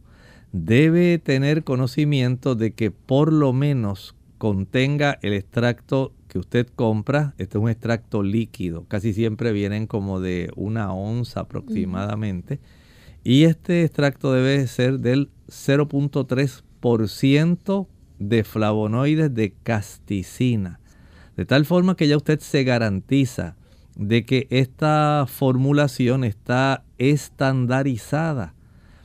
debe 0.54 1.20
tener 1.20 1.66
conocimiento 1.66 2.56
de 2.56 2.72
que 2.72 2.90
por 2.90 3.34
lo 3.34 3.52
menos 3.52 4.16
contenga 4.38 5.20
el 5.22 5.34
extracto 5.34 6.14
que 6.32 6.40
usted 6.40 6.66
compra, 6.78 7.36
este 7.38 7.58
es 7.58 7.62
un 7.62 7.70
extracto 7.70 8.24
líquido, 8.24 8.86
casi 8.88 9.12
siempre 9.12 9.52
vienen 9.52 9.86
como 9.86 10.22
de 10.22 10.50
una 10.56 10.94
onza 10.94 11.42
aproximadamente, 11.42 12.62
y 13.22 13.44
este 13.44 13.84
extracto 13.84 14.32
debe 14.32 14.66
ser 14.68 15.00
del 15.00 15.30
0.3% 15.50 17.88
de 18.18 18.46
flavonoides 18.46 19.36
de 19.36 19.54
casticina, 19.62 20.80
de 21.36 21.46
tal 21.46 21.66
forma 21.66 21.98
que 21.98 22.08
ya 22.08 22.16
usted 22.16 22.40
se 22.40 22.64
garantiza 22.64 23.58
de 23.98 24.24
que 24.24 24.48
esta 24.52 25.26
formulación 25.28 26.24
está 26.24 26.86
estandarizada. 26.98 28.54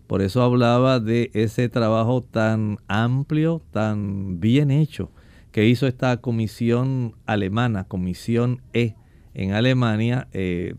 Por 0.06 0.22
eso 0.22 0.42
hablaba 0.42 1.00
de 1.00 1.32
ese 1.34 1.68
trabajo 1.68 2.22
tan 2.22 2.78
amplio, 2.86 3.62
tan 3.72 4.38
bien 4.38 4.70
hecho 4.70 5.10
que 5.56 5.66
hizo 5.66 5.86
esta 5.86 6.18
comisión 6.18 7.14
alemana, 7.24 7.84
comisión 7.84 8.60
E 8.74 8.94
en 9.32 9.52
Alemania, 9.52 10.28
eh, 10.34 10.74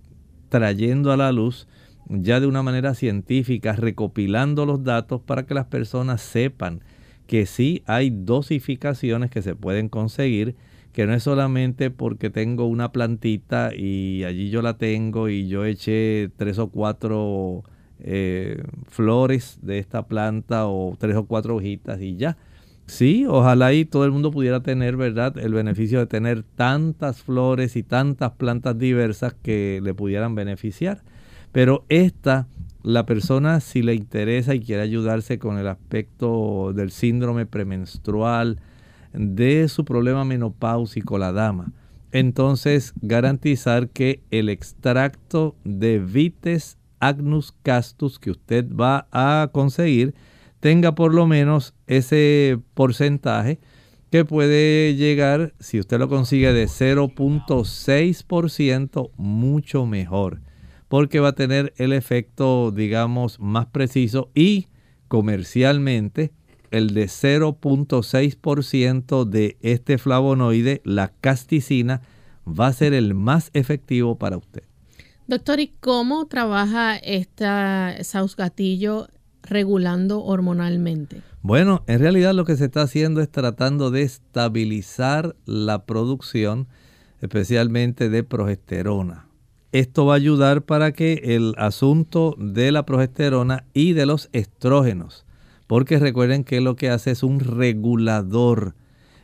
trayendo 0.49 1.11
a 1.11 1.17
la 1.17 1.31
luz 1.31 1.67
ya 2.09 2.39
de 2.39 2.45
una 2.45 2.61
manera 2.61 2.93
científica, 2.93 3.73
recopilando 3.73 4.67
los 4.67 4.83
datos 4.83 5.19
para 5.19 5.47
que 5.47 5.55
las 5.55 5.65
personas 5.65 6.21
sepan 6.21 6.81
que 7.25 7.47
sí 7.47 7.81
hay 7.87 8.11
dosificaciones 8.11 9.31
que 9.31 9.41
se 9.41 9.55
pueden 9.55 9.89
conseguir, 9.89 10.55
que 10.93 11.07
no 11.07 11.15
es 11.15 11.23
solamente 11.23 11.89
porque 11.89 12.29
tengo 12.29 12.67
una 12.67 12.91
plantita 12.91 13.71
y 13.75 14.25
allí 14.25 14.51
yo 14.51 14.61
la 14.61 14.77
tengo 14.77 15.27
y 15.27 15.47
yo 15.47 15.65
eché 15.65 16.29
tres 16.37 16.59
o 16.59 16.67
cuatro 16.67 17.63
eh, 17.99 18.61
flores 18.85 19.57
de 19.63 19.79
esta 19.79 20.07
planta 20.07 20.67
o 20.67 20.95
tres 20.99 21.15
o 21.15 21.25
cuatro 21.25 21.55
hojitas 21.55 21.99
y 21.99 22.15
ya 22.15 22.37
Sí, 22.87 23.25
ojalá 23.27 23.67
ahí 23.67 23.83
todo 23.83 24.05
el 24.05 24.11
mundo 24.11 24.31
pudiera 24.31 24.61
tener, 24.61 24.95
¿verdad?, 24.95 25.37
el 25.37 25.53
beneficio 25.53 25.99
de 25.99 26.07
tener 26.07 26.43
tantas 26.43 27.21
flores 27.21 27.75
y 27.75 27.83
tantas 27.83 28.31
plantas 28.31 28.77
diversas 28.77 29.33
que 29.33 29.81
le 29.83 29.93
pudieran 29.93 30.35
beneficiar. 30.35 31.03
Pero 31.51 31.85
esta, 31.89 32.47
la 32.83 33.05
persona 33.05 33.59
si 33.59 33.81
le 33.81 33.93
interesa 33.93 34.55
y 34.55 34.61
quiere 34.61 34.83
ayudarse 34.83 35.37
con 35.37 35.57
el 35.57 35.67
aspecto 35.67 36.71
del 36.73 36.91
síndrome 36.91 37.45
premenstrual, 37.45 38.59
de 39.13 39.67
su 39.67 39.83
problema 39.83 40.23
menopáusico, 40.23 41.17
la 41.17 41.31
dama, 41.31 41.71
entonces 42.11 42.93
garantizar 43.01 43.89
que 43.89 44.21
el 44.31 44.49
extracto 44.49 45.55
de 45.63 45.99
Vites 45.99 46.77
agnus 46.99 47.53
castus 47.63 48.19
que 48.19 48.31
usted 48.31 48.65
va 48.71 49.07
a 49.11 49.49
conseguir, 49.51 50.13
tenga 50.59 50.95
por 50.95 51.13
lo 51.13 51.27
menos 51.27 51.75
ese 51.87 52.59
porcentaje 52.73 53.59
que 54.11 54.25
puede 54.25 54.95
llegar, 54.95 55.53
si 55.59 55.79
usted 55.79 55.99
lo 55.99 56.09
consigue 56.09 56.51
de 56.53 56.65
0.6%, 56.65 59.11
mucho 59.17 59.85
mejor, 59.85 60.41
porque 60.87 61.19
va 61.19 61.27
a 61.29 61.35
tener 61.35 61.73
el 61.77 61.93
efecto, 61.93 62.71
digamos, 62.71 63.39
más 63.39 63.67
preciso 63.67 64.31
y 64.33 64.67
comercialmente 65.07 66.31
el 66.71 66.93
de 66.93 67.05
0.6% 67.05 69.25
de 69.25 69.57
este 69.61 69.97
flavonoide, 69.97 70.81
la 70.83 71.07
casticina, 71.09 72.01
va 72.47 72.67
a 72.67 72.73
ser 72.73 72.93
el 72.93 73.13
más 73.13 73.49
efectivo 73.53 74.17
para 74.17 74.37
usted. 74.37 74.63
Doctor, 75.27 75.59
¿y 75.59 75.73
cómo 75.81 76.25
trabaja 76.27 76.95
esta 76.95 77.97
sausgatillo 78.01 79.09
regulando 79.49 80.23
hormonalmente? 80.23 81.21
Bueno, 81.41 81.83
en 81.87 81.99
realidad 81.99 82.33
lo 82.33 82.45
que 82.45 82.57
se 82.57 82.65
está 82.65 82.81
haciendo 82.81 83.21
es 83.21 83.29
tratando 83.29 83.91
de 83.91 84.01
estabilizar 84.01 85.35
la 85.45 85.85
producción, 85.85 86.67
especialmente 87.21 88.09
de 88.09 88.23
progesterona. 88.23 89.27
Esto 89.71 90.05
va 90.05 90.13
a 90.13 90.17
ayudar 90.17 90.63
para 90.63 90.91
que 90.93 91.21
el 91.23 91.53
asunto 91.57 92.35
de 92.37 92.71
la 92.71 92.85
progesterona 92.85 93.65
y 93.73 93.93
de 93.93 94.05
los 94.05 94.29
estrógenos, 94.31 95.25
porque 95.67 95.99
recuerden 95.99 96.43
que 96.43 96.61
lo 96.61 96.75
que 96.75 96.89
hace 96.89 97.11
es 97.11 97.21
un 97.21 97.39
regulador 97.39 98.75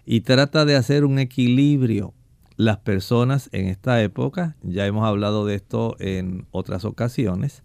y 0.05 0.21
trata 0.21 0.65
de 0.65 0.75
hacer 0.75 1.05
un 1.05 1.19
equilibrio. 1.19 2.13
Las 2.55 2.77
personas 2.77 3.49
en 3.51 3.67
esta 3.67 4.01
época, 4.03 4.55
ya 4.62 4.86
hemos 4.86 5.05
hablado 5.05 5.45
de 5.45 5.55
esto 5.55 5.95
en 5.99 6.45
otras 6.51 6.86
ocasiones, 6.86 7.63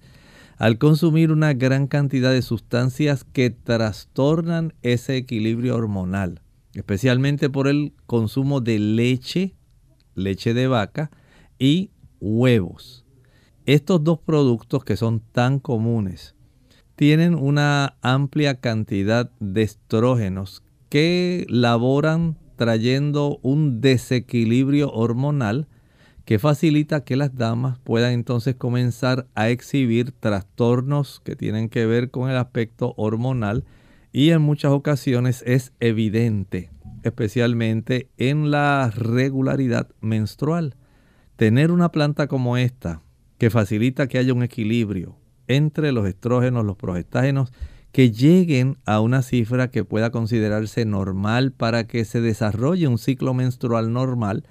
al 0.59 0.79
consumir 0.79 1.31
una 1.31 1.55
gran 1.55 1.87
cantidad 1.87 2.33
de 2.33 2.43
sustancias 2.43 3.25
que 3.25 3.51
trastornan 3.51 4.75
ese 4.83 5.17
equilibrio 5.17 5.77
hormonal, 5.77 6.43
especialmente 6.75 7.49
por 7.49 7.69
el 7.69 7.93
consumo 8.07 8.61
de 8.61 8.81
leche, 8.81 9.55
leche 10.17 10.55
de 10.55 10.67
vaca 10.67 11.11
y 11.61 11.91
huevos. 12.21 13.05
Estos 13.67 14.03
dos 14.03 14.19
productos 14.19 14.85
que 14.85 14.97
son 14.97 15.21
tan 15.21 15.61
comunes 15.61 16.35
tienen 16.97 17.37
una 17.37 17.97
amplia 18.03 18.59
cantidad 18.59 19.31
de 19.39 19.63
estrógenos 19.63 20.65
que 20.89 21.47
laboran 21.49 22.37
trayendo 22.57 23.39
un 23.43 23.81
desequilibrio 23.81 24.91
hormonal 24.91 25.69
que 26.29 26.39
facilita 26.39 27.05
que 27.05 27.17
las 27.17 27.37
damas 27.37 27.79
puedan 27.79 28.13
entonces 28.13 28.55
comenzar 28.55 29.27
a 29.35 29.49
exhibir 29.49 30.13
trastornos 30.13 31.23
que 31.25 31.37
tienen 31.37 31.71
que 31.71 31.87
ver 31.87 32.11
con 32.11 32.29
el 32.29 32.37
aspecto 32.37 32.93
hormonal 32.99 33.65
y 34.13 34.29
en 34.29 34.43
muchas 34.43 34.73
ocasiones 34.73 35.43
es 35.47 35.73
evidente, 35.81 36.69
especialmente 37.03 38.11
en 38.19 38.51
la 38.51 38.93
regularidad 38.95 39.89
menstrual. 40.03 40.77
Tener 41.37 41.71
una 41.71 41.93
planta 41.93 42.27
como 42.27 42.59
esta, 42.59 43.01
que 43.39 43.49
facilita 43.49 44.07
que 44.07 44.19
haya 44.19 44.35
un 44.35 44.43
equilibrio 44.43 45.17
entre 45.47 45.93
los 45.93 46.07
estrógenos, 46.07 46.67
los 46.67 46.77
progestágenos, 46.77 47.55
que 47.91 48.11
lleguen 48.11 48.77
a 48.85 49.01
una 49.01 49.23
cifra 49.23 49.71
que 49.71 49.83
pueda 49.83 50.11
considerarse 50.11 50.85
normal 50.85 51.53
para 51.53 51.87
que 51.87 52.05
se 52.05 52.21
desarrolle 52.21 52.87
un 52.87 52.99
ciclo 52.99 53.33
menstrual 53.33 53.95
normal, 53.95 54.45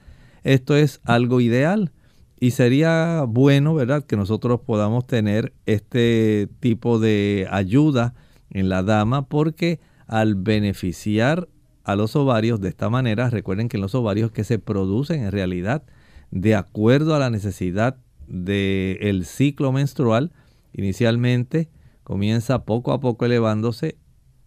esto 0.48 0.78
es 0.78 1.02
algo 1.04 1.42
ideal 1.42 1.92
y 2.40 2.52
sería 2.52 3.26
bueno, 3.28 3.74
¿verdad?, 3.74 4.06
que 4.06 4.16
nosotros 4.16 4.62
podamos 4.66 5.06
tener 5.06 5.54
este 5.66 6.48
tipo 6.62 7.00
de 7.00 7.48
ayuda 7.52 8.14
en 8.50 8.70
la 8.70 8.82
dama 8.82 9.28
porque 9.28 9.80
al 10.08 10.36
beneficiar 10.36 11.50
a 11.84 11.96
los 11.96 12.16
ovarios 12.16 12.62
de 12.62 12.70
esta 12.70 12.90
manera, 12.90 13.30
recuerden 13.30 13.68
que 13.68 13.78
los 13.78 13.94
ovarios 13.94 14.32
que 14.32 14.46
se 14.46 14.58
producen 14.58 15.24
en 15.24 15.32
realidad 15.32 15.84
de 16.32 16.56
acuerdo 16.56 17.14
a 17.14 17.20
la 17.20 17.30
necesidad 17.30 17.98
del 18.28 19.26
ciclo 19.26 19.72
menstrual, 19.74 20.32
inicialmente 20.74 21.70
comienza 22.04 22.64
poco 22.64 22.94
a 22.94 23.02
poco 23.02 23.26
elevándose 23.26 23.98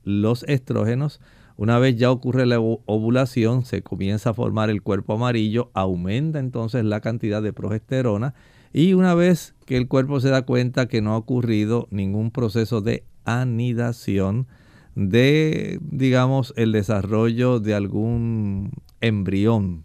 los 0.02 0.44
estrógenos, 0.44 1.20
una 1.60 1.78
vez 1.78 1.96
ya 1.96 2.10
ocurre 2.10 2.46
la 2.46 2.58
ovulación, 2.58 3.66
se 3.66 3.82
comienza 3.82 4.30
a 4.30 4.34
formar 4.34 4.70
el 4.70 4.80
cuerpo 4.80 5.12
amarillo, 5.12 5.70
aumenta 5.74 6.38
entonces 6.38 6.86
la 6.86 7.02
cantidad 7.02 7.42
de 7.42 7.52
progesterona 7.52 8.32
y 8.72 8.94
una 8.94 9.14
vez 9.14 9.54
que 9.66 9.76
el 9.76 9.86
cuerpo 9.86 10.20
se 10.20 10.30
da 10.30 10.46
cuenta 10.46 10.88
que 10.88 11.02
no 11.02 11.12
ha 11.12 11.18
ocurrido 11.18 11.86
ningún 11.90 12.30
proceso 12.30 12.80
de 12.80 13.04
anidación, 13.26 14.46
de, 14.94 15.78
digamos, 15.82 16.54
el 16.56 16.72
desarrollo 16.72 17.60
de 17.60 17.74
algún 17.74 18.70
embrión, 19.02 19.84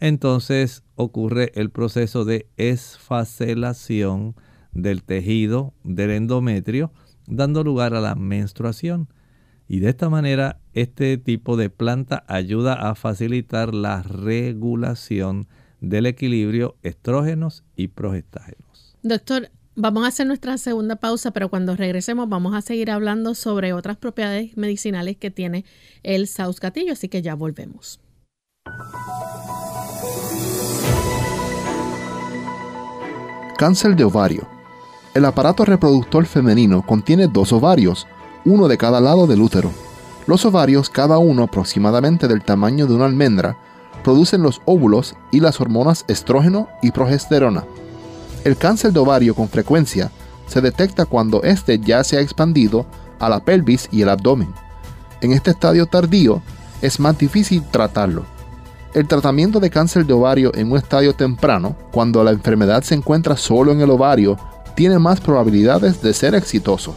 entonces 0.00 0.84
ocurre 0.94 1.52
el 1.54 1.68
proceso 1.68 2.24
de 2.24 2.48
esfacelación 2.56 4.36
del 4.72 5.02
tejido 5.02 5.74
del 5.84 6.12
endometrio, 6.12 6.92
dando 7.26 7.62
lugar 7.62 7.92
a 7.92 8.00
la 8.00 8.14
menstruación. 8.14 9.08
Y 9.68 9.80
de 9.80 9.90
esta 9.90 10.08
manera, 10.08 10.59
este 10.80 11.18
tipo 11.18 11.56
de 11.56 11.70
planta 11.70 12.24
ayuda 12.26 12.74
a 12.74 12.94
facilitar 12.94 13.74
la 13.74 14.02
regulación 14.02 15.48
del 15.80 16.06
equilibrio 16.06 16.76
estrógenos 16.82 17.64
y 17.76 17.88
progestágenos. 17.88 18.96
Doctor, 19.02 19.50
vamos 19.76 20.04
a 20.04 20.08
hacer 20.08 20.26
nuestra 20.26 20.58
segunda 20.58 20.96
pausa, 20.96 21.30
pero 21.30 21.48
cuando 21.48 21.76
regresemos 21.76 22.28
vamos 22.28 22.54
a 22.54 22.60
seguir 22.60 22.90
hablando 22.90 23.34
sobre 23.34 23.72
otras 23.72 23.96
propiedades 23.96 24.56
medicinales 24.56 25.16
que 25.16 25.30
tiene 25.30 25.64
el 26.02 26.26
sauscatillo, 26.26 26.92
así 26.92 27.08
que 27.08 27.22
ya 27.22 27.34
volvemos. 27.34 28.00
Cáncer 33.56 33.94
de 33.94 34.04
ovario. 34.04 34.48
El 35.14 35.24
aparato 35.24 35.64
reproductor 35.64 36.24
femenino 36.24 36.86
contiene 36.86 37.26
dos 37.26 37.52
ovarios, 37.52 38.06
uno 38.44 38.68
de 38.68 38.78
cada 38.78 39.00
lado 39.00 39.26
del 39.26 39.42
útero. 39.42 39.70
Los 40.30 40.44
ovarios, 40.44 40.90
cada 40.90 41.18
uno 41.18 41.42
aproximadamente 41.42 42.28
del 42.28 42.44
tamaño 42.44 42.86
de 42.86 42.94
una 42.94 43.06
almendra, 43.06 43.56
producen 44.04 44.42
los 44.42 44.62
óvulos 44.64 45.16
y 45.32 45.40
las 45.40 45.60
hormonas 45.60 46.04
estrógeno 46.06 46.68
y 46.82 46.92
progesterona. 46.92 47.64
El 48.44 48.56
cáncer 48.56 48.92
de 48.92 49.00
ovario 49.00 49.34
con 49.34 49.48
frecuencia 49.48 50.12
se 50.46 50.60
detecta 50.60 51.04
cuando 51.04 51.42
éste 51.42 51.80
ya 51.80 52.04
se 52.04 52.16
ha 52.16 52.20
expandido 52.20 52.86
a 53.18 53.28
la 53.28 53.40
pelvis 53.40 53.88
y 53.90 54.02
el 54.02 54.08
abdomen. 54.08 54.54
En 55.20 55.32
este 55.32 55.50
estadio 55.50 55.86
tardío 55.86 56.40
es 56.80 57.00
más 57.00 57.18
difícil 57.18 57.64
tratarlo. 57.68 58.22
El 58.94 59.08
tratamiento 59.08 59.58
de 59.58 59.70
cáncer 59.70 60.06
de 60.06 60.12
ovario 60.12 60.52
en 60.54 60.70
un 60.70 60.78
estadio 60.78 61.12
temprano, 61.12 61.74
cuando 61.90 62.22
la 62.22 62.30
enfermedad 62.30 62.84
se 62.84 62.94
encuentra 62.94 63.36
solo 63.36 63.72
en 63.72 63.80
el 63.80 63.90
ovario, 63.90 64.38
tiene 64.76 65.00
más 65.00 65.20
probabilidades 65.20 66.00
de 66.00 66.14
ser 66.14 66.36
exitoso. 66.36 66.94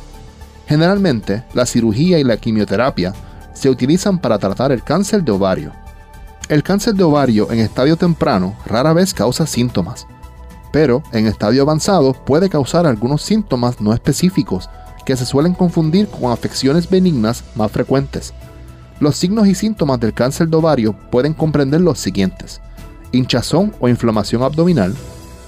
Generalmente, 0.68 1.44
la 1.54 1.66
cirugía 1.66 2.20
y 2.20 2.24
la 2.24 2.38
quimioterapia 2.38 3.14
se 3.54 3.70
utilizan 3.70 4.20
para 4.20 4.40
tratar 4.40 4.72
el 4.72 4.84
cáncer 4.84 5.24
de 5.24 5.32
ovario. 5.32 5.72
El 6.50 6.64
cáncer 6.64 6.96
de 6.96 7.04
ovario 7.04 7.52
en 7.52 7.60
estadio 7.60 7.96
temprano 7.96 8.56
rara 8.66 8.94
vez 8.94 9.14
causa 9.14 9.48
síntomas, 9.48 10.08
pero 10.72 11.04
en 11.12 11.28
estadio 11.28 11.62
avanzado 11.62 12.14
puede 12.14 12.50
causar 12.50 12.86
algunos 12.86 13.22
síntomas 13.22 13.80
no 13.80 13.94
específicos 13.94 14.70
que 15.06 15.16
se 15.16 15.26
suelen 15.26 15.54
confundir 15.54 16.08
con 16.08 16.32
afecciones 16.32 16.90
benignas 16.90 17.44
más 17.56 17.72
frecuentes. 17.72 18.34
Los 19.00 19.16
signos 19.16 19.48
y 19.48 19.56
síntomas 19.56 20.00
del 20.00 20.14
cáncer 20.14 20.48
de 20.48 20.58
ovario 20.58 20.94
pueden 21.12 21.34
comprender 21.34 21.82
los 21.82 22.00
siguientes. 22.00 22.62
Hinchazón 23.12 23.74
o 23.80 23.90
inflamación 23.90 24.44
abdominal, 24.44 24.96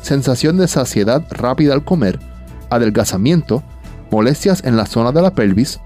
sensación 0.02 0.58
de 0.58 0.68
saciedad 0.68 1.26
rápida 1.30 1.74
al 1.74 1.84
comer, 1.84 2.20
adelgazamiento, 2.70 3.64
molestias 4.12 4.64
en 4.64 4.78
la 4.78 4.86
zona 4.86 5.12
de 5.12 5.22
la 5.22 5.34
pelvis, 5.34 5.80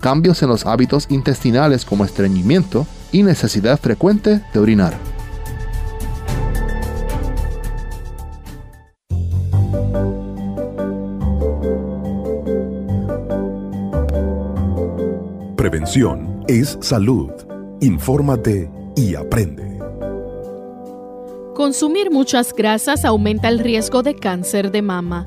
cambios 0.00 0.42
en 0.42 0.48
los 0.48 0.66
hábitos 0.66 1.06
intestinales 1.10 1.84
como 1.84 2.04
estreñimiento 2.04 2.86
y 3.12 3.22
necesidad 3.22 3.78
frecuente 3.78 4.42
de 4.52 4.60
orinar. 4.60 4.94
Prevención 15.56 16.44
es 16.46 16.78
salud. 16.80 17.30
Infórmate 17.80 18.70
y 18.94 19.16
aprende. 19.16 19.80
Consumir 21.56 22.10
muchas 22.10 22.54
grasas 22.54 23.04
aumenta 23.04 23.48
el 23.48 23.58
riesgo 23.58 24.02
de 24.02 24.14
cáncer 24.14 24.70
de 24.70 24.82
mama. 24.82 25.26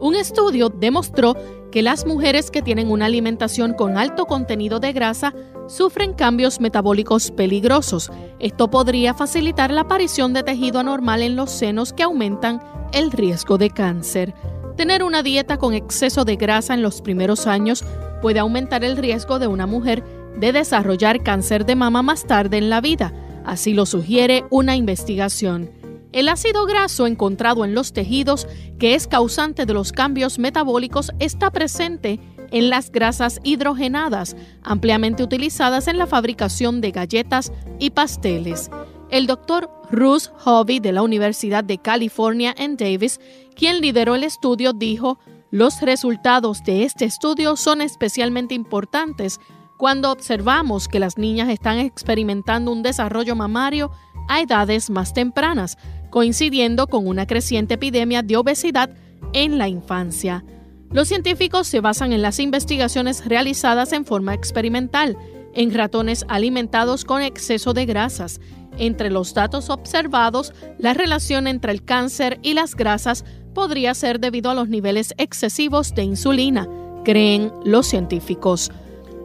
Un 0.00 0.14
estudio 0.14 0.68
demostró 0.68 1.34
que 1.72 1.82
las 1.82 2.06
mujeres 2.06 2.50
que 2.50 2.62
tienen 2.62 2.90
una 2.90 3.06
alimentación 3.06 3.74
con 3.74 3.96
alto 3.96 4.26
contenido 4.26 4.80
de 4.80 4.92
grasa 4.92 5.34
sufren 5.68 6.12
cambios 6.12 6.60
metabólicos 6.60 7.30
peligrosos. 7.30 8.10
Esto 8.38 8.70
podría 8.70 9.14
facilitar 9.14 9.70
la 9.70 9.82
aparición 9.82 10.32
de 10.32 10.42
tejido 10.42 10.78
anormal 10.78 11.22
en 11.22 11.36
los 11.36 11.50
senos 11.50 11.92
que 11.92 12.02
aumentan 12.02 12.62
el 12.92 13.10
riesgo 13.10 13.58
de 13.58 13.70
cáncer. 13.70 14.34
Tener 14.76 15.02
una 15.02 15.22
dieta 15.22 15.56
con 15.56 15.74
exceso 15.74 16.24
de 16.24 16.36
grasa 16.36 16.74
en 16.74 16.82
los 16.82 17.00
primeros 17.00 17.46
años 17.46 17.84
puede 18.20 18.40
aumentar 18.40 18.84
el 18.84 18.96
riesgo 18.96 19.38
de 19.38 19.46
una 19.46 19.66
mujer 19.66 20.04
de 20.36 20.52
desarrollar 20.52 21.22
cáncer 21.22 21.64
de 21.64 21.76
mama 21.76 22.02
más 22.02 22.26
tarde 22.26 22.58
en 22.58 22.68
la 22.68 22.80
vida, 22.80 23.12
así 23.44 23.72
lo 23.72 23.86
sugiere 23.86 24.44
una 24.50 24.76
investigación. 24.76 25.70
El 26.16 26.30
ácido 26.30 26.64
graso 26.64 27.06
encontrado 27.06 27.62
en 27.66 27.74
los 27.74 27.92
tejidos, 27.92 28.48
que 28.78 28.94
es 28.94 29.06
causante 29.06 29.66
de 29.66 29.74
los 29.74 29.92
cambios 29.92 30.38
metabólicos, 30.38 31.12
está 31.18 31.50
presente 31.50 32.18
en 32.52 32.70
las 32.70 32.90
grasas 32.90 33.38
hidrogenadas, 33.44 34.34
ampliamente 34.62 35.22
utilizadas 35.22 35.88
en 35.88 35.98
la 35.98 36.06
fabricación 36.06 36.80
de 36.80 36.90
galletas 36.90 37.52
y 37.78 37.90
pasteles. 37.90 38.70
El 39.10 39.26
doctor 39.26 39.70
Ruth 39.90 40.28
Hobby 40.38 40.80
de 40.80 40.92
la 40.92 41.02
Universidad 41.02 41.64
de 41.64 41.76
California 41.76 42.54
en 42.56 42.78
Davis, 42.78 43.20
quien 43.54 43.82
lideró 43.82 44.14
el 44.14 44.24
estudio, 44.24 44.72
dijo, 44.72 45.18
los 45.50 45.82
resultados 45.82 46.64
de 46.64 46.84
este 46.84 47.04
estudio 47.04 47.56
son 47.56 47.82
especialmente 47.82 48.54
importantes 48.54 49.38
cuando 49.76 50.10
observamos 50.10 50.88
que 50.88 50.98
las 50.98 51.18
niñas 51.18 51.50
están 51.50 51.78
experimentando 51.78 52.72
un 52.72 52.82
desarrollo 52.82 53.36
mamario 53.36 53.90
a 54.28 54.40
edades 54.40 54.90
más 54.90 55.12
tempranas, 55.12 55.78
coincidiendo 56.16 56.86
con 56.86 57.06
una 57.06 57.26
creciente 57.26 57.74
epidemia 57.74 58.22
de 58.22 58.38
obesidad 58.38 58.88
en 59.34 59.58
la 59.58 59.68
infancia. 59.68 60.46
Los 60.90 61.08
científicos 61.08 61.66
se 61.66 61.82
basan 61.82 62.14
en 62.14 62.22
las 62.22 62.40
investigaciones 62.40 63.26
realizadas 63.26 63.92
en 63.92 64.06
forma 64.06 64.32
experimental 64.32 65.18
en 65.52 65.74
ratones 65.74 66.24
alimentados 66.28 67.04
con 67.04 67.20
exceso 67.20 67.74
de 67.74 67.84
grasas. 67.84 68.40
Entre 68.78 69.10
los 69.10 69.34
datos 69.34 69.68
observados, 69.68 70.54
la 70.78 70.94
relación 70.94 71.46
entre 71.46 71.70
el 71.70 71.84
cáncer 71.84 72.38
y 72.40 72.54
las 72.54 72.76
grasas 72.76 73.26
podría 73.52 73.92
ser 73.92 74.18
debido 74.18 74.48
a 74.50 74.54
los 74.54 74.70
niveles 74.70 75.12
excesivos 75.18 75.94
de 75.94 76.04
insulina, 76.04 76.66
creen 77.04 77.52
los 77.66 77.88
científicos. 77.88 78.70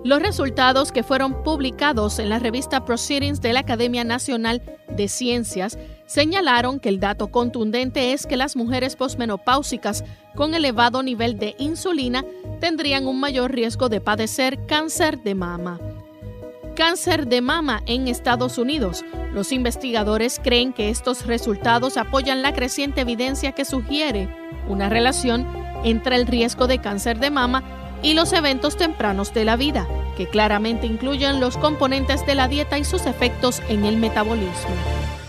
Los 0.03 0.19
resultados 0.19 0.91
que 0.91 1.03
fueron 1.03 1.43
publicados 1.43 2.17
en 2.17 2.29
la 2.29 2.39
revista 2.39 2.85
Proceedings 2.85 3.39
de 3.39 3.53
la 3.53 3.59
Academia 3.59 4.03
Nacional 4.03 4.63
de 4.89 5.07
Ciencias 5.07 5.77
señalaron 6.07 6.79
que 6.79 6.89
el 6.89 6.99
dato 6.99 7.27
contundente 7.27 8.11
es 8.11 8.25
que 8.25 8.35
las 8.35 8.55
mujeres 8.55 8.95
posmenopáusicas 8.95 10.03
con 10.35 10.55
elevado 10.55 11.03
nivel 11.03 11.37
de 11.37 11.55
insulina 11.59 12.25
tendrían 12.59 13.05
un 13.05 13.19
mayor 13.19 13.51
riesgo 13.51 13.89
de 13.89 14.01
padecer 14.01 14.65
cáncer 14.65 15.21
de 15.21 15.35
mama. 15.35 15.79
Cáncer 16.75 17.27
de 17.27 17.41
mama 17.41 17.83
en 17.85 18.07
Estados 18.07 18.57
Unidos. 18.57 19.05
Los 19.33 19.51
investigadores 19.51 20.41
creen 20.43 20.73
que 20.73 20.89
estos 20.89 21.27
resultados 21.27 21.97
apoyan 21.97 22.41
la 22.41 22.53
creciente 22.53 23.01
evidencia 23.01 23.51
que 23.51 23.65
sugiere 23.65 24.35
una 24.67 24.89
relación 24.89 25.45
entre 25.83 26.15
el 26.15 26.25
riesgo 26.25 26.65
de 26.65 26.79
cáncer 26.79 27.19
de 27.19 27.29
mama 27.29 27.80
y 28.03 28.13
los 28.13 28.33
eventos 28.33 28.77
tempranos 28.77 29.33
de 29.33 29.45
la 29.45 29.55
vida, 29.55 29.87
que 30.17 30.27
claramente 30.27 30.87
incluyen 30.87 31.39
los 31.39 31.57
componentes 31.57 32.25
de 32.25 32.35
la 32.35 32.47
dieta 32.47 32.77
y 32.77 32.83
sus 32.83 33.05
efectos 33.05 33.61
en 33.69 33.85
el 33.85 33.97
metabolismo. 33.97 34.71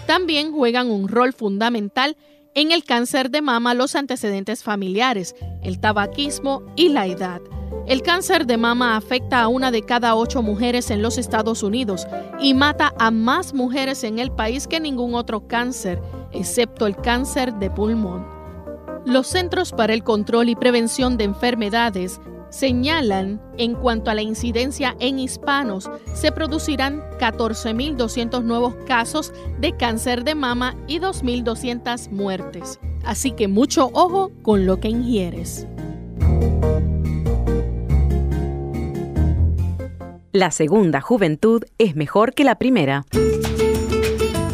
También 0.06 0.52
juegan 0.52 0.90
un 0.90 1.08
rol 1.08 1.32
fundamental 1.32 2.16
en 2.54 2.70
el 2.70 2.84
cáncer 2.84 3.30
de 3.30 3.42
mama 3.42 3.74
los 3.74 3.94
antecedentes 3.94 4.62
familiares, 4.62 5.34
el 5.62 5.80
tabaquismo 5.80 6.62
y 6.76 6.90
la 6.90 7.06
edad. 7.06 7.40
El 7.86 8.02
cáncer 8.02 8.46
de 8.46 8.56
mama 8.56 8.96
afecta 8.96 9.42
a 9.42 9.48
una 9.48 9.70
de 9.70 9.82
cada 9.82 10.14
ocho 10.14 10.42
mujeres 10.42 10.90
en 10.90 11.02
los 11.02 11.18
Estados 11.18 11.62
Unidos 11.62 12.06
y 12.40 12.54
mata 12.54 12.92
a 12.98 13.10
más 13.10 13.54
mujeres 13.54 14.04
en 14.04 14.18
el 14.18 14.30
país 14.30 14.68
que 14.68 14.80
ningún 14.80 15.14
otro 15.14 15.48
cáncer, 15.48 16.00
excepto 16.30 16.86
el 16.86 16.96
cáncer 16.96 17.54
de 17.54 17.70
pulmón. 17.70 18.31
Los 19.04 19.26
Centros 19.26 19.72
para 19.72 19.94
el 19.94 20.04
Control 20.04 20.48
y 20.48 20.54
Prevención 20.54 21.16
de 21.16 21.24
Enfermedades 21.24 22.20
señalan 22.50 23.40
en 23.56 23.74
cuanto 23.74 24.10
a 24.10 24.14
la 24.14 24.22
incidencia 24.22 24.94
en 25.00 25.18
hispanos, 25.18 25.90
se 26.14 26.30
producirán 26.30 27.02
14.200 27.18 28.42
nuevos 28.44 28.74
casos 28.86 29.32
de 29.58 29.76
cáncer 29.76 30.22
de 30.22 30.34
mama 30.34 30.76
y 30.86 31.00
2.200 31.00 32.10
muertes. 32.10 32.78
Así 33.04 33.32
que 33.32 33.48
mucho 33.48 33.90
ojo 33.92 34.30
con 34.42 34.66
lo 34.66 34.78
que 34.78 34.88
ingieres. 34.88 35.66
La 40.30 40.50
segunda 40.50 41.00
juventud 41.00 41.64
es 41.78 41.96
mejor 41.96 42.34
que 42.34 42.44
la 42.44 42.54
primera. 42.54 43.04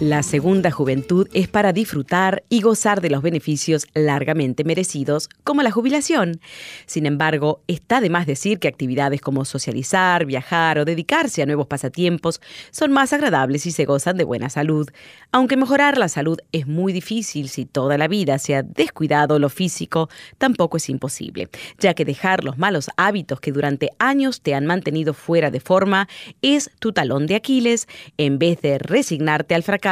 La 0.00 0.22
segunda 0.22 0.70
juventud 0.70 1.28
es 1.34 1.48
para 1.48 1.74
disfrutar 1.74 2.42
y 2.48 2.62
gozar 2.62 3.02
de 3.02 3.10
los 3.10 3.20
beneficios 3.20 3.86
largamente 3.92 4.64
merecidos, 4.64 5.28
como 5.44 5.62
la 5.62 5.70
jubilación. 5.70 6.40
Sin 6.86 7.04
embargo, 7.04 7.60
está 7.66 8.00
de 8.00 8.08
más 8.08 8.26
decir 8.26 8.60
que 8.60 8.68
actividades 8.68 9.20
como 9.20 9.44
socializar, 9.44 10.24
viajar 10.24 10.78
o 10.78 10.86
dedicarse 10.86 11.42
a 11.42 11.46
nuevos 11.46 11.66
pasatiempos 11.66 12.40
son 12.70 12.92
más 12.92 13.12
agradables 13.12 13.60
si 13.60 13.72
se 13.72 13.84
gozan 13.84 14.16
de 14.16 14.24
buena 14.24 14.48
salud. 14.48 14.88
Aunque 15.32 15.58
mejorar 15.58 15.98
la 15.98 16.08
salud 16.08 16.38
es 16.50 16.66
muy 16.66 16.94
difícil 16.94 17.50
si 17.50 17.66
toda 17.66 17.98
la 17.98 18.08
vida 18.08 18.38
se 18.38 18.56
ha 18.56 18.62
descuidado 18.62 19.38
lo 19.38 19.50
físico, 19.50 20.08
tampoco 20.38 20.78
es 20.78 20.88
imposible, 20.88 21.50
ya 21.78 21.92
que 21.92 22.06
dejar 22.06 22.42
los 22.42 22.56
malos 22.56 22.88
hábitos 22.96 23.40
que 23.40 23.52
durante 23.52 23.90
años 23.98 24.40
te 24.40 24.54
han 24.54 24.64
mantenido 24.64 25.12
fuera 25.12 25.50
de 25.50 25.60
forma 25.60 26.08
es 26.40 26.70
tu 26.78 26.92
talón 26.92 27.26
de 27.26 27.34
Aquiles 27.34 27.86
en 28.16 28.38
vez 28.38 28.62
de 28.62 28.78
resignarte 28.78 29.54
al 29.54 29.62
fracaso 29.62 29.89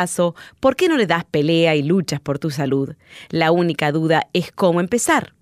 ¿por 0.60 0.76
qué 0.76 0.88
no 0.88 0.96
le 0.96 1.06
das 1.06 1.24
pelea 1.24 1.74
y 1.74 1.82
luchas 1.82 2.20
por 2.20 2.38
tu 2.38 2.50
salud? 2.50 2.94
La 3.30 3.50
única 3.50 3.92
duda 3.92 4.28
es 4.32 4.52
cómo 4.52 4.80
empezar. 4.80 5.34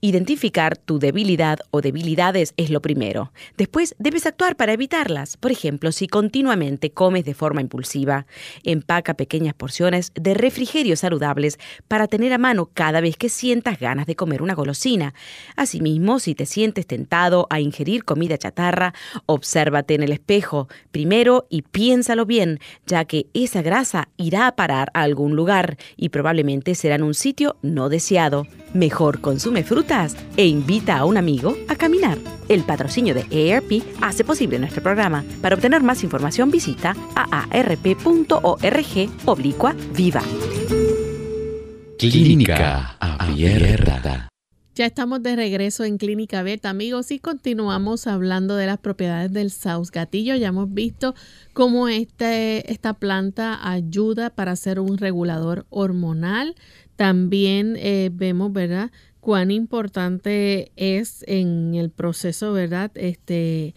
Identificar 0.00 0.76
tu 0.76 0.98
debilidad 0.98 1.58
o 1.70 1.80
debilidades 1.80 2.54
es 2.56 2.70
lo 2.70 2.80
primero. 2.80 3.32
Después 3.56 3.94
debes 3.98 4.26
actuar 4.26 4.56
para 4.56 4.72
evitarlas. 4.72 5.36
Por 5.36 5.52
ejemplo, 5.52 5.92
si 5.92 6.08
continuamente 6.08 6.90
comes 6.90 7.24
de 7.24 7.34
forma 7.34 7.60
impulsiva, 7.60 8.26
empaca 8.62 9.14
pequeñas 9.14 9.54
porciones 9.54 10.12
de 10.14 10.34
refrigerios 10.34 11.00
saludables 11.00 11.58
para 11.88 12.06
tener 12.06 12.32
a 12.32 12.38
mano 12.38 12.70
cada 12.72 13.00
vez 13.00 13.16
que 13.16 13.28
sientas 13.28 13.78
ganas 13.78 14.06
de 14.06 14.16
comer 14.16 14.42
una 14.42 14.54
golosina. 14.54 15.14
Asimismo, 15.56 16.18
si 16.18 16.34
te 16.34 16.46
sientes 16.46 16.86
tentado 16.86 17.46
a 17.50 17.60
ingerir 17.60 18.04
comida 18.04 18.38
chatarra, 18.38 18.94
obsérvate 19.26 19.94
en 19.94 20.02
el 20.02 20.12
espejo 20.12 20.68
primero 20.90 21.46
y 21.50 21.62
piénsalo 21.62 22.26
bien, 22.26 22.60
ya 22.86 23.04
que 23.04 23.26
esa 23.34 23.62
grasa 23.62 24.08
irá 24.16 24.46
a 24.46 24.56
parar 24.56 24.90
a 24.94 25.02
algún 25.02 25.36
lugar 25.36 25.76
y 25.96 26.10
probablemente 26.10 26.74
será 26.74 26.94
en 26.94 27.02
un 27.02 27.14
sitio 27.14 27.56
no 27.62 27.88
deseado. 27.88 28.46
Mejor 28.72 29.20
consume 29.20 29.63
frutas 29.64 30.16
e 30.36 30.46
invita 30.46 30.98
a 30.98 31.04
un 31.04 31.16
amigo 31.16 31.56
a 31.68 31.76
caminar. 31.76 32.18
El 32.48 32.62
patrocinio 32.62 33.14
de 33.14 33.22
AARP 33.52 33.82
hace 34.00 34.24
posible 34.24 34.58
nuestro 34.58 34.82
programa. 34.82 35.24
Para 35.40 35.56
obtener 35.56 35.82
más 35.82 36.04
información 36.04 36.50
visita 36.50 36.94
aarp.org 37.14 38.44
oblicua 39.24 39.74
viva. 39.94 40.22
Clínica 41.98 42.96
Abierta. 43.00 44.28
Ya 44.76 44.86
estamos 44.86 45.22
de 45.22 45.36
regreso 45.36 45.84
en 45.84 45.98
Clínica 45.98 46.40
Abierta, 46.40 46.68
amigos, 46.68 47.12
y 47.12 47.20
continuamos 47.20 48.08
hablando 48.08 48.56
de 48.56 48.66
las 48.66 48.78
propiedades 48.78 49.32
del 49.32 49.52
saus 49.52 49.92
gatillo. 49.92 50.34
Ya 50.34 50.48
hemos 50.48 50.74
visto 50.74 51.14
cómo 51.52 51.86
este, 51.86 52.72
esta 52.72 52.94
planta 52.94 53.70
ayuda 53.70 54.30
para 54.30 54.56
ser 54.56 54.80
un 54.80 54.98
regulador 54.98 55.64
hormonal. 55.70 56.56
También 56.96 57.76
eh, 57.78 58.10
vemos, 58.12 58.52
¿verdad?, 58.52 58.90
cuán 59.24 59.50
importante 59.50 60.70
es 60.76 61.24
en 61.26 61.74
el 61.74 61.88
proceso, 61.88 62.52
¿verdad? 62.52 62.90
Este, 62.94 63.74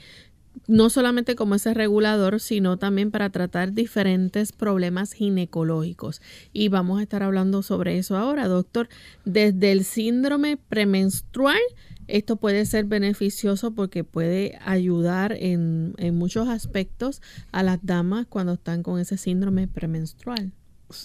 no 0.67 0.89
solamente 0.89 1.37
como 1.37 1.55
ese 1.55 1.73
regulador, 1.73 2.41
sino 2.41 2.75
también 2.75 3.11
para 3.11 3.29
tratar 3.29 3.71
diferentes 3.71 4.51
problemas 4.51 5.13
ginecológicos. 5.13 6.21
Y 6.51 6.67
vamos 6.67 6.99
a 6.99 7.03
estar 7.03 7.23
hablando 7.23 7.63
sobre 7.63 7.97
eso 7.97 8.17
ahora, 8.17 8.49
doctor. 8.49 8.89
Desde 9.23 9.71
el 9.71 9.85
síndrome 9.85 10.57
premenstrual, 10.57 11.61
esto 12.07 12.35
puede 12.35 12.65
ser 12.65 12.83
beneficioso 12.83 13.71
porque 13.71 14.03
puede 14.03 14.59
ayudar 14.65 15.31
en, 15.31 15.93
en 15.97 16.17
muchos 16.17 16.49
aspectos 16.49 17.21
a 17.53 17.63
las 17.63 17.79
damas 17.83 18.27
cuando 18.27 18.55
están 18.55 18.83
con 18.83 18.99
ese 18.99 19.15
síndrome 19.15 19.69
premenstrual. 19.69 20.51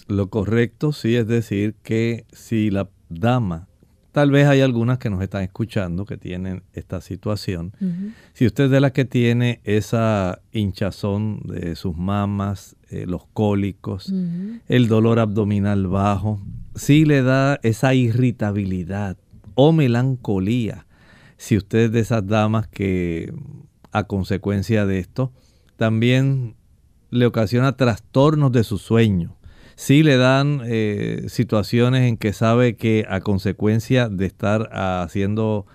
Lo 0.09 0.29
correcto 0.29 0.91
sí 0.91 1.15
es 1.15 1.27
decir 1.27 1.75
que 1.81 2.25
si 2.33 2.71
la 2.71 2.89
dama 3.07 3.69
Tal 4.13 4.29
vez 4.29 4.45
hay 4.45 4.61
algunas 4.61 4.99
que 4.99 5.09
nos 5.09 5.23
están 5.23 5.41
escuchando 5.41 6.05
que 6.05 6.17
tienen 6.17 6.61
esta 6.73 7.01
situación. 7.01 7.73
Si 8.33 8.45
usted 8.45 8.65
es 8.65 8.69
de 8.69 8.79
las 8.79 8.91
que 8.91 9.05
tiene 9.05 9.59
esa 9.63 10.39
hinchazón 10.51 11.41
de 11.47 11.75
sus 11.75 11.97
mamas, 11.97 12.75
eh, 12.91 13.05
los 13.07 13.25
cólicos, 13.33 14.13
el 14.67 14.87
dolor 14.87 15.17
abdominal 15.17 15.87
bajo, 15.87 16.39
si 16.75 17.05
le 17.05 17.23
da 17.23 17.59
esa 17.63 17.95
irritabilidad 17.95 19.17
o 19.55 19.71
melancolía, 19.71 20.85
si 21.37 21.57
usted 21.57 21.85
es 21.85 21.91
de 21.91 21.99
esas 22.01 22.27
damas 22.27 22.67
que 22.67 23.33
a 23.91 24.03
consecuencia 24.03 24.85
de 24.85 24.99
esto 24.99 25.33
también 25.75 26.55
le 27.09 27.25
ocasiona 27.25 27.77
trastornos 27.77 28.51
de 28.51 28.63
su 28.63 28.77
sueño, 28.77 29.35
sí 29.75 30.03
le 30.03 30.17
dan 30.17 30.61
eh, 30.65 31.25
situaciones 31.27 32.07
en 32.07 32.17
que 32.17 32.33
sabe 32.33 32.75
que 32.75 33.05
a 33.09 33.19
consecuencia 33.21 34.09
de 34.09 34.25
estar 34.25 34.69
haciendo 34.73 35.65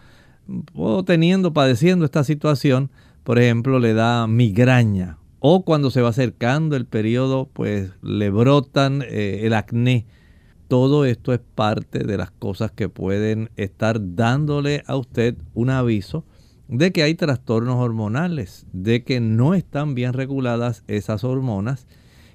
o 0.74 1.04
teniendo, 1.04 1.52
padeciendo 1.52 2.04
esta 2.04 2.24
situación, 2.24 2.90
por 3.24 3.38
ejemplo, 3.38 3.78
le 3.78 3.94
da 3.94 4.26
migraña 4.26 5.18
o 5.40 5.64
cuando 5.64 5.90
se 5.90 6.02
va 6.02 6.08
acercando 6.08 6.76
el 6.76 6.86
periodo, 6.86 7.48
pues 7.52 7.92
le 8.02 8.30
brotan 8.30 9.02
eh, 9.02 9.40
el 9.42 9.54
acné. 9.54 10.06
Todo 10.66 11.04
esto 11.04 11.32
es 11.32 11.40
parte 11.54 12.00
de 12.00 12.16
las 12.16 12.30
cosas 12.30 12.72
que 12.72 12.88
pueden 12.88 13.50
estar 13.56 13.98
dándole 14.16 14.82
a 14.86 14.96
usted 14.96 15.36
un 15.54 15.70
aviso 15.70 16.24
de 16.66 16.92
que 16.92 17.02
hay 17.02 17.14
trastornos 17.14 17.76
hormonales, 17.76 18.66
de 18.72 19.02
que 19.02 19.20
no 19.20 19.54
están 19.54 19.94
bien 19.94 20.12
reguladas 20.12 20.84
esas 20.86 21.24
hormonas 21.24 21.86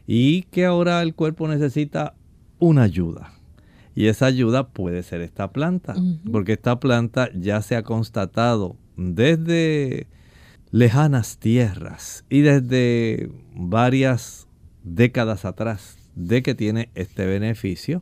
y 0.08 0.44
que 0.44 0.66
ahora 0.66 1.02
el 1.02 1.16
cuerpo 1.16 1.48
necesita 1.48 2.16
una 2.60 2.84
ayuda. 2.84 3.34
Y 3.96 4.08
esa 4.08 4.26
ayuda 4.26 4.70
puede 4.70 5.04
ser 5.04 5.22
esta 5.22 5.52
planta, 5.52 5.96
porque 6.32 6.54
esta 6.54 6.80
planta 6.80 7.30
ya 7.36 7.62
se 7.62 7.76
ha 7.76 7.84
constatado 7.84 8.76
desde 8.98 10.08
lejanas 10.72 11.38
tierras 11.38 12.26
y 12.30 12.42
desde 12.42 13.30
varias 13.54 14.48
décadas 14.84 15.46
atrás 15.46 15.98
de 16.16 16.42
que 16.42 16.56
tiene 16.56 16.90
este 16.96 17.28
beneficio. 17.28 18.02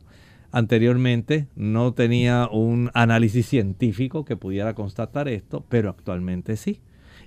Anteriormente 0.50 1.48
no 1.56 1.92
tenía 1.92 2.48
un 2.50 2.90
análisis 2.94 3.46
científico 3.46 4.24
que 4.24 4.36
pudiera 4.36 4.74
constatar 4.74 5.28
esto, 5.28 5.64
pero 5.68 5.90
actualmente 5.90 6.56
sí. 6.56 6.80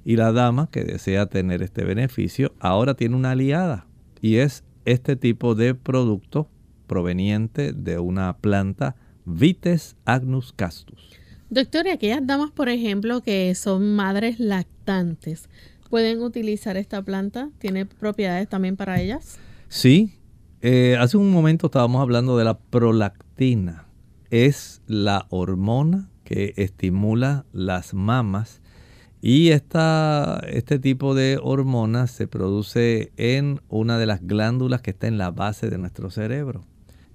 Y 0.03 0.15
la 0.15 0.31
dama 0.31 0.69
que 0.71 0.83
desea 0.83 1.27
tener 1.27 1.61
este 1.61 1.83
beneficio 1.83 2.53
ahora 2.59 2.95
tiene 2.95 3.15
una 3.15 3.31
aliada 3.31 3.85
y 4.25 4.37
es 4.37 4.63
este 4.85 5.15
tipo 5.15 5.53
de 5.53 5.75
producto 5.75 6.49
proveniente 6.87 7.73
de 7.73 7.99
una 7.99 8.35
planta 8.37 8.95
Vites 9.23 9.97
agnus 10.03 10.51
castus. 10.51 11.11
Doctor, 11.51 11.87
aquellas 11.87 12.25
damas, 12.25 12.49
por 12.49 12.69
ejemplo, 12.69 13.21
que 13.21 13.53
son 13.53 13.95
madres 13.95 14.39
lactantes, 14.39 15.47
¿pueden 15.91 16.23
utilizar 16.23 16.75
esta 16.75 17.03
planta? 17.03 17.51
¿Tiene 17.59 17.85
propiedades 17.85 18.49
también 18.49 18.75
para 18.77 18.99
ellas? 18.99 19.37
Sí. 19.67 20.15
Eh, 20.61 20.97
hace 20.99 21.17
un 21.17 21.29
momento 21.29 21.67
estábamos 21.67 22.01
hablando 22.01 22.35
de 22.35 22.45
la 22.45 22.57
prolactina. 22.57 23.85
es 24.31 24.81
la 24.87 25.27
hormona 25.29 26.09
que 26.23 26.55
estimula 26.57 27.45
las 27.53 27.93
mamas 27.93 28.59
y 29.27 29.49
esta, 29.49 30.39
este 30.47 30.77
tipo 30.77 31.15
de 31.15 31.39
hormona 31.41 32.05
se 32.05 32.27
produce 32.27 33.11
en 33.17 33.59
una 33.69 33.97
de 33.97 34.05
las 34.05 34.21
glándulas 34.21 34.83
que 34.83 34.91
está 34.91 35.07
en 35.07 35.17
la 35.17 35.31
base 35.31 35.67
de 35.71 35.79
nuestro 35.79 36.11
cerebro. 36.11 36.63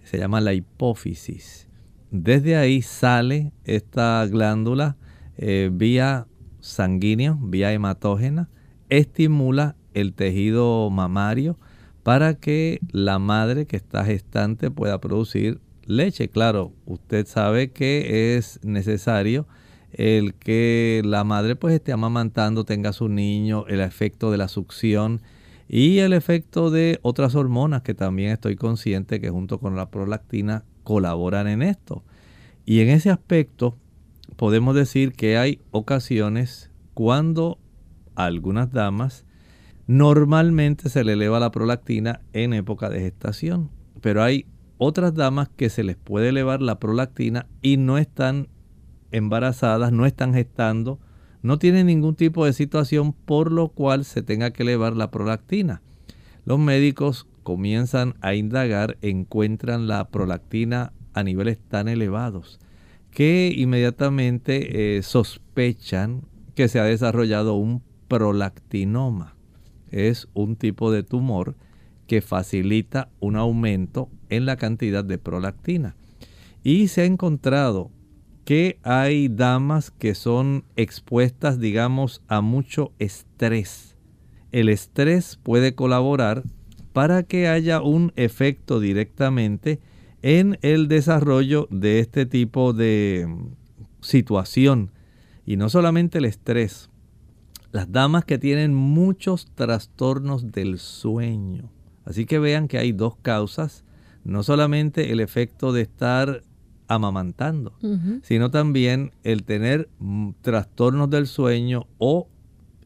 Se 0.02 0.18
llama 0.18 0.40
la 0.40 0.52
hipófisis. 0.52 1.68
Desde 2.10 2.56
ahí 2.56 2.82
sale 2.82 3.52
esta 3.62 4.26
glándula 4.26 4.96
eh, 5.36 5.70
vía 5.72 6.26
sanguíneo, 6.58 7.38
vía 7.40 7.72
hematógena, 7.72 8.48
estimula 8.88 9.76
el 9.94 10.12
tejido 10.12 10.90
mamario 10.90 11.60
para 12.02 12.34
que 12.34 12.80
la 12.90 13.20
madre 13.20 13.66
que 13.66 13.76
está 13.76 14.04
gestante 14.04 14.72
pueda 14.72 15.00
producir 15.00 15.60
leche. 15.86 16.28
Claro, 16.28 16.72
usted 16.86 17.24
sabe 17.28 17.70
que 17.70 18.36
es 18.36 18.58
necesario 18.64 19.46
el 19.92 20.34
que 20.34 21.02
la 21.04 21.24
madre 21.24 21.56
pues 21.56 21.74
esté 21.74 21.92
amamantando, 21.92 22.64
tenga 22.64 22.92
su 22.92 23.08
niño, 23.08 23.66
el 23.66 23.80
efecto 23.80 24.30
de 24.30 24.38
la 24.38 24.48
succión 24.48 25.20
y 25.68 25.98
el 25.98 26.12
efecto 26.12 26.70
de 26.70 26.98
otras 27.02 27.34
hormonas 27.34 27.82
que 27.82 27.94
también 27.94 28.30
estoy 28.30 28.56
consciente 28.56 29.20
que 29.20 29.30
junto 29.30 29.58
con 29.58 29.76
la 29.76 29.90
prolactina 29.90 30.64
colaboran 30.82 31.46
en 31.46 31.62
esto. 31.62 32.02
Y 32.64 32.80
en 32.80 32.88
ese 32.88 33.10
aspecto 33.10 33.76
podemos 34.36 34.74
decir 34.74 35.12
que 35.12 35.36
hay 35.36 35.60
ocasiones 35.70 36.70
cuando 36.94 37.58
a 38.14 38.24
algunas 38.24 38.72
damas 38.72 39.24
normalmente 39.86 40.88
se 40.88 41.04
le 41.04 41.14
eleva 41.14 41.40
la 41.40 41.50
prolactina 41.50 42.20
en 42.32 42.52
época 42.52 42.90
de 42.90 43.00
gestación, 43.00 43.70
pero 44.00 44.22
hay 44.22 44.46
otras 44.78 45.14
damas 45.14 45.48
que 45.56 45.68
se 45.68 45.84
les 45.84 45.96
puede 45.96 46.30
elevar 46.30 46.62
la 46.62 46.78
prolactina 46.78 47.46
y 47.60 47.76
no 47.76 47.98
están 47.98 48.48
embarazadas, 49.12 49.92
no 49.92 50.06
están 50.06 50.34
gestando, 50.34 50.98
no 51.42 51.58
tienen 51.58 51.86
ningún 51.86 52.14
tipo 52.14 52.44
de 52.44 52.52
situación 52.52 53.12
por 53.12 53.50
lo 53.50 53.68
cual 53.68 54.04
se 54.04 54.22
tenga 54.22 54.50
que 54.52 54.62
elevar 54.62 54.96
la 54.96 55.10
prolactina. 55.10 55.82
Los 56.44 56.58
médicos 56.58 57.26
comienzan 57.42 58.14
a 58.20 58.34
indagar, 58.34 58.98
encuentran 59.02 59.86
la 59.86 60.08
prolactina 60.10 60.92
a 61.14 61.22
niveles 61.22 61.58
tan 61.58 61.88
elevados 61.88 62.60
que 63.10 63.52
inmediatamente 63.56 64.96
eh, 64.96 65.02
sospechan 65.02 66.22
que 66.54 66.68
se 66.68 66.78
ha 66.78 66.84
desarrollado 66.84 67.54
un 67.54 67.82
prolactinoma. 68.08 69.36
Es 69.90 70.28
un 70.34 70.56
tipo 70.56 70.92
de 70.92 71.02
tumor 71.02 71.56
que 72.06 72.20
facilita 72.20 73.08
un 73.20 73.36
aumento 73.36 74.08
en 74.28 74.46
la 74.46 74.56
cantidad 74.56 75.04
de 75.04 75.18
prolactina. 75.18 75.96
Y 76.62 76.88
se 76.88 77.02
ha 77.02 77.04
encontrado 77.04 77.90
que 78.44 78.78
hay 78.82 79.28
damas 79.28 79.90
que 79.90 80.14
son 80.14 80.64
expuestas, 80.76 81.60
digamos, 81.60 82.22
a 82.28 82.40
mucho 82.40 82.92
estrés. 82.98 83.96
El 84.52 84.68
estrés 84.68 85.38
puede 85.42 85.74
colaborar 85.74 86.42
para 86.92 87.22
que 87.22 87.48
haya 87.48 87.80
un 87.80 88.12
efecto 88.16 88.80
directamente 88.80 89.80
en 90.22 90.58
el 90.62 90.88
desarrollo 90.88 91.68
de 91.70 92.00
este 92.00 92.26
tipo 92.26 92.72
de 92.72 93.28
situación. 94.00 94.90
Y 95.46 95.56
no 95.56 95.68
solamente 95.68 96.18
el 96.18 96.24
estrés, 96.24 96.90
las 97.72 97.92
damas 97.92 98.24
que 98.24 98.38
tienen 98.38 98.74
muchos 98.74 99.46
trastornos 99.54 100.50
del 100.52 100.78
sueño. 100.78 101.70
Así 102.04 102.26
que 102.26 102.38
vean 102.38 102.66
que 102.66 102.78
hay 102.78 102.92
dos 102.92 103.16
causas, 103.16 103.84
no 104.24 104.42
solamente 104.42 105.12
el 105.12 105.20
efecto 105.20 105.72
de 105.72 105.82
estar 105.82 106.42
amamantando, 106.90 107.72
sino 108.22 108.50
también 108.50 109.12
el 109.22 109.44
tener 109.44 109.88
trastornos 110.42 111.08
del 111.08 111.28
sueño 111.28 111.86
o 111.98 112.28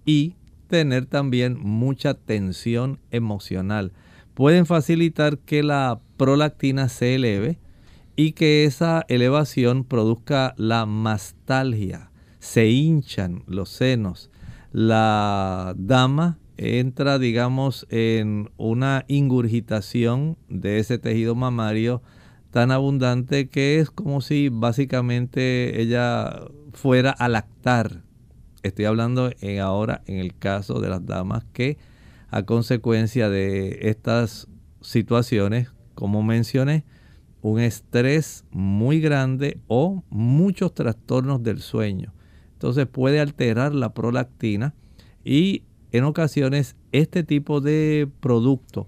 y 0.05 0.37
tener 0.69 1.07
también 1.07 1.59
mucha 1.59 2.13
tensión 2.13 3.01
emocional. 3.11 3.93
Pueden 4.35 4.67
facilitar 4.67 5.39
que 5.39 5.63
la 5.63 6.01
prolactina 6.19 6.91
se 6.91 7.15
eleve 7.15 7.59
y 8.15 8.33
que 8.33 8.65
esa 8.65 9.07
elevación 9.09 9.85
produzca 9.85 10.55
la 10.59 10.85
mastalgia. 10.85 12.11
Se 12.41 12.69
hinchan 12.69 13.43
los 13.47 13.71
senos. 13.71 14.31
La 14.71 15.73
dama 15.79 16.39
entra, 16.59 17.19
digamos, 17.19 17.87
en 17.89 18.51
una 18.59 19.07
ingurgitación 19.09 20.37
de 20.51 20.79
ese 20.79 20.99
tejido 20.99 21.35
mamario 21.35 22.03
tan 22.55 22.71
abundante 22.71 23.49
que 23.49 23.81
es 23.81 23.91
como 23.91 24.21
si 24.21 24.49
básicamente 24.49 25.83
ella 25.83 26.43
fuera 26.73 27.11
a 27.11 27.29
lactar. 27.29 28.05
Estoy 28.63 28.85
hablando 28.85 29.33
ahora 29.61 30.03
en 30.07 30.21
el 30.21 30.39
caso 30.39 30.79
de 30.79 30.89
las 30.89 31.05
damas 31.05 31.45
que 31.53 31.79
a 32.29 32.45
consecuencia 32.45 33.29
de 33.29 33.89
estas 33.89 34.47
situaciones, 34.83 35.73
como 35.97 36.23
mencioné, 36.23 36.85
un 37.43 37.59
estrés 37.59 38.45
muy 38.53 39.01
grande 39.01 39.59
o 39.67 40.05
muchos 40.09 40.75
trastornos 40.75 41.43
del 41.43 41.59
sueño. 41.59 42.15
Entonces 42.53 42.87
puede 42.87 43.19
alterar 43.19 43.75
la 43.75 43.95
prolactina 43.95 44.75
y 45.25 45.65
en 45.91 46.05
ocasiones 46.05 46.77
este 46.93 47.25
tipo 47.25 47.61
de 47.61 48.09
producto 48.21 48.87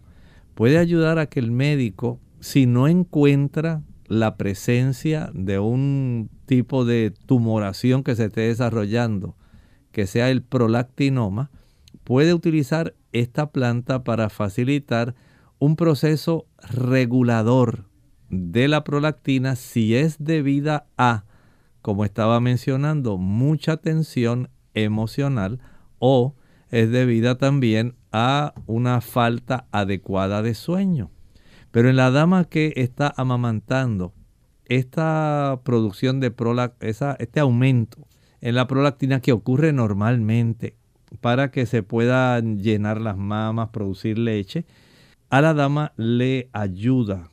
puede 0.54 0.78
ayudar 0.78 1.18
a 1.18 1.26
que 1.26 1.40
el 1.40 1.50
médico 1.50 2.20
si 2.40 2.66
no 2.66 2.88
encuentra 2.88 3.82
la 4.06 4.36
presencia 4.36 5.30
de 5.34 5.58
un 5.58 6.30
tipo 6.46 6.84
de 6.84 7.12
tumoración 7.26 8.02
que 8.02 8.14
se 8.14 8.26
esté 8.26 8.42
desarrollando, 8.42 9.36
que 9.92 10.06
sea 10.06 10.30
el 10.30 10.42
prolactinoma, 10.42 11.50
puede 12.04 12.34
utilizar 12.34 12.94
esta 13.12 13.50
planta 13.50 14.04
para 14.04 14.28
facilitar 14.28 15.14
un 15.58 15.76
proceso 15.76 16.46
regulador 16.70 17.86
de 18.28 18.68
la 18.68 18.84
prolactina 18.84 19.56
si 19.56 19.94
es 19.94 20.16
debida 20.18 20.86
a, 20.96 21.24
como 21.82 22.04
estaba 22.04 22.40
mencionando, 22.40 23.16
mucha 23.16 23.76
tensión 23.78 24.50
emocional 24.74 25.60
o 25.98 26.34
es 26.70 26.90
debida 26.90 27.38
también 27.38 27.94
a 28.12 28.54
una 28.66 29.00
falta 29.00 29.66
adecuada 29.70 30.42
de 30.42 30.54
sueño. 30.54 31.10
Pero 31.76 31.90
en 31.90 31.96
la 31.96 32.10
dama 32.10 32.46
que 32.46 32.72
está 32.76 33.12
amamantando, 33.18 34.14
esta 34.64 35.60
producción 35.62 36.20
de 36.20 36.30
prolactina, 36.30 37.16
este 37.18 37.38
aumento 37.38 38.08
en 38.40 38.54
la 38.54 38.66
prolactina 38.66 39.20
que 39.20 39.32
ocurre 39.32 39.74
normalmente 39.74 40.78
para 41.20 41.50
que 41.50 41.66
se 41.66 41.82
puedan 41.82 42.60
llenar 42.60 42.98
las 43.02 43.18
mamas, 43.18 43.68
producir 43.74 44.16
leche, 44.16 44.64
a 45.28 45.42
la 45.42 45.52
dama 45.52 45.92
le 45.98 46.48
ayuda, 46.54 47.28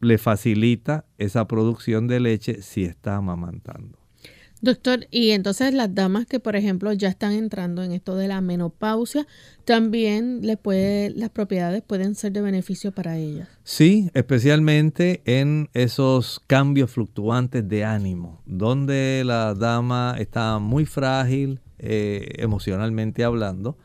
le 0.00 0.16
facilita 0.16 1.04
esa 1.18 1.46
producción 1.46 2.08
de 2.08 2.20
leche 2.20 2.62
si 2.62 2.84
está 2.84 3.16
amamantando. 3.16 4.01
Doctor, 4.62 5.08
y 5.10 5.30
entonces 5.30 5.74
las 5.74 5.92
damas 5.92 6.24
que, 6.26 6.38
por 6.38 6.54
ejemplo, 6.54 6.92
ya 6.92 7.08
están 7.08 7.32
entrando 7.32 7.82
en 7.82 7.90
esto 7.90 8.14
de 8.14 8.28
la 8.28 8.40
menopausia, 8.40 9.26
también 9.64 10.46
le 10.46 10.56
puede, 10.56 11.10
las 11.10 11.30
propiedades 11.30 11.82
pueden 11.82 12.14
ser 12.14 12.30
de 12.30 12.42
beneficio 12.42 12.92
para 12.92 13.18
ellas. 13.18 13.48
Sí, 13.64 14.08
especialmente 14.14 15.20
en 15.24 15.68
esos 15.74 16.40
cambios 16.46 16.92
fluctuantes 16.92 17.68
de 17.68 17.84
ánimo, 17.84 18.40
donde 18.46 19.24
la 19.26 19.54
dama 19.54 20.14
está 20.16 20.60
muy 20.60 20.86
frágil 20.86 21.58
eh, 21.80 22.28
emocionalmente 22.38 23.24
hablando. 23.24 23.76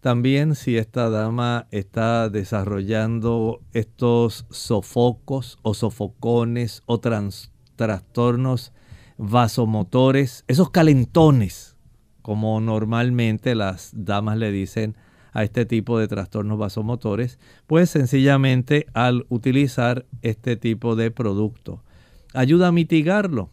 También 0.00 0.54
si 0.54 0.78
esta 0.78 1.10
dama 1.10 1.66
está 1.70 2.30
desarrollando 2.30 3.60
estos 3.74 4.46
sofocos 4.48 5.58
o 5.60 5.74
sofocones 5.74 6.82
o 6.86 7.00
trastornos 7.76 8.72
vasomotores, 9.22 10.44
esos 10.48 10.70
calentones, 10.70 11.76
como 12.22 12.60
normalmente 12.60 13.54
las 13.54 13.92
damas 13.94 14.36
le 14.36 14.50
dicen 14.50 14.96
a 15.32 15.44
este 15.44 15.64
tipo 15.64 15.98
de 15.98 16.08
trastornos 16.08 16.58
vasomotores, 16.58 17.38
pues 17.68 17.88
sencillamente 17.88 18.86
al 18.94 19.24
utilizar 19.28 20.06
este 20.22 20.56
tipo 20.56 20.96
de 20.96 21.12
producto 21.12 21.84
ayuda 22.34 22.68
a 22.68 22.72
mitigarlo. 22.72 23.50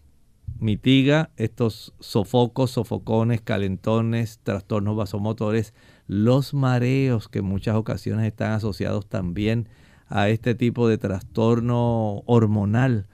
Mitiga 0.57 1.29
estos 1.37 1.93
sofocos, 1.99 2.71
sofocones, 2.71 3.41
calentones, 3.41 4.39
trastornos 4.41 4.97
vasomotores, 4.97 5.75
los 6.07 6.55
mareos 6.55 7.29
que 7.29 7.39
en 7.39 7.45
muchas 7.45 7.75
ocasiones 7.75 8.25
están 8.25 8.53
asociados 8.53 9.05
también 9.07 9.69
a 10.07 10.29
este 10.29 10.55
tipo 10.55 10.87
de 10.87 10.97
trastorno 10.97 12.23
hormonal 12.25 13.07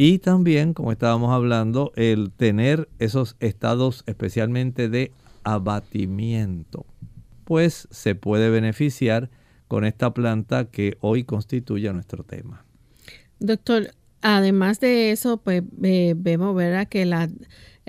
y 0.00 0.20
también, 0.20 0.74
como 0.74 0.92
estábamos 0.92 1.32
hablando, 1.32 1.90
el 1.96 2.30
tener 2.30 2.88
esos 3.00 3.34
estados 3.40 4.04
especialmente 4.06 4.88
de 4.88 5.10
abatimiento, 5.42 6.86
pues 7.44 7.88
se 7.90 8.14
puede 8.14 8.48
beneficiar 8.48 9.28
con 9.66 9.84
esta 9.84 10.14
planta 10.14 10.66
que 10.66 10.96
hoy 11.00 11.24
constituye 11.24 11.92
nuestro 11.92 12.22
tema. 12.22 12.64
Doctor, 13.40 13.90
Además 14.20 14.80
de 14.80 15.12
eso, 15.12 15.36
pues 15.38 15.62
eh, 15.82 16.14
vemos 16.16 16.54
¿verdad? 16.56 16.88
que 16.88 17.04
la, 17.06 17.28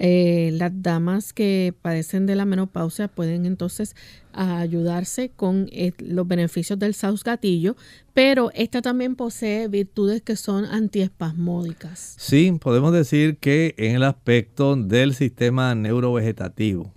eh, 0.01 0.51
las 0.53 0.71
damas 0.81 1.33
que 1.33 1.73
padecen 1.81 2.25
de 2.25 2.37
la 2.37 2.45
menopausia 2.45 3.09
pueden 3.09 3.45
entonces 3.45 3.97
ayudarse 4.31 5.31
con 5.35 5.67
eh, 5.73 5.91
los 5.97 6.25
beneficios 6.25 6.79
del 6.79 6.93
saus 6.93 7.21
gatillo, 7.21 7.75
pero 8.13 8.49
esta 8.55 8.81
también 8.81 9.17
posee 9.17 9.67
virtudes 9.67 10.21
que 10.21 10.37
son 10.37 10.63
antiespasmódicas. 10.63 12.15
Sí, 12.17 12.49
podemos 12.61 12.93
decir 12.93 13.39
que 13.39 13.75
en 13.77 13.97
el 13.97 14.03
aspecto 14.03 14.77
del 14.77 15.13
sistema 15.13 15.75
neurovegetativo, 15.75 16.93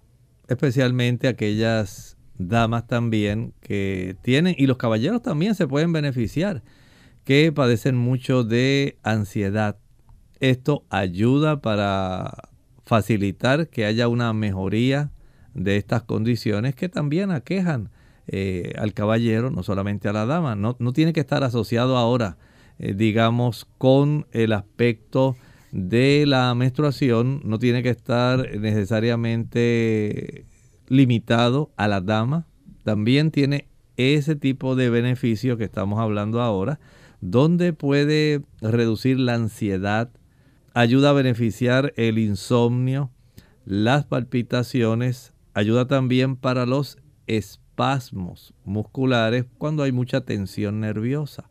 especialmente 0.46 1.26
aquellas 1.26 2.16
damas 2.38 2.86
también 2.86 3.52
que 3.62 4.14
tienen, 4.22 4.54
y 4.56 4.68
los 4.68 4.76
caballeros 4.76 5.22
también 5.22 5.56
se 5.56 5.66
pueden 5.66 5.92
beneficiar 5.92 6.62
que 7.24 7.50
padecen 7.50 7.96
mucho 7.96 8.44
de 8.44 8.96
ansiedad. 9.02 9.76
Esto 10.38 10.84
ayuda 10.88 11.60
para 11.60 12.51
facilitar 12.92 13.68
que 13.68 13.86
haya 13.86 14.06
una 14.06 14.34
mejoría 14.34 15.12
de 15.54 15.78
estas 15.78 16.02
condiciones 16.02 16.74
que 16.74 16.90
también 16.90 17.30
aquejan 17.30 17.88
eh, 18.26 18.74
al 18.76 18.92
caballero, 18.92 19.50
no 19.50 19.62
solamente 19.62 20.10
a 20.10 20.12
la 20.12 20.26
dama. 20.26 20.56
No, 20.56 20.74
tiene 20.92 21.14
que 21.14 21.20
estar 21.20 21.42
asociado 21.42 21.96
ahora, 21.96 22.36
eh, 22.78 22.92
digamos, 22.92 23.66
con 23.78 24.26
el 24.32 24.52
aspecto 24.52 25.36
de 25.70 26.26
la 26.26 26.54
menstruación, 26.54 27.40
no 27.44 27.58
tiene 27.58 27.82
que 27.82 27.88
estar 27.88 28.58
necesariamente 28.58 30.44
limitado 30.88 31.70
a 31.78 31.88
la 31.88 32.02
dama. 32.02 32.46
También 32.84 33.30
tiene 33.30 33.68
ese 33.96 34.36
tipo 34.36 34.76
de 34.76 34.90
beneficio 34.90 35.56
que 35.56 35.64
estamos 35.64 35.98
hablando 35.98 36.42
ahora 36.42 36.78
donde 37.22 37.72
puede 37.72 38.42
reducir 38.60 39.18
la 39.18 39.32
ansiedad, 39.32 40.10
ayuda 40.74 41.10
a 41.10 41.14
beneficiar 41.14 41.92
el 41.96 42.18
insomnio, 42.18 43.10
las 43.64 44.04
palpitaciones, 44.04 45.32
ayuda 45.54 45.86
también 45.86 46.36
para 46.36 46.66
los 46.66 46.98
espasmos 47.26 48.54
musculares 48.64 49.46
cuando 49.58 49.82
hay 49.82 49.92
mucha 49.92 50.22
tensión 50.22 50.80
nerviosa. 50.80 51.50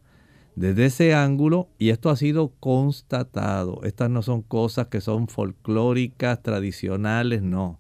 Desde 0.56 0.86
ese 0.86 1.14
ángulo, 1.14 1.70
y 1.78 1.90
esto 1.90 2.10
ha 2.10 2.16
sido 2.16 2.54
constatado, 2.60 3.82
estas 3.84 4.10
no 4.10 4.22
son 4.22 4.42
cosas 4.42 4.88
que 4.88 5.00
son 5.00 5.28
folclóricas, 5.28 6.44
tradicionales, 6.44 7.42
no. 7.42 7.80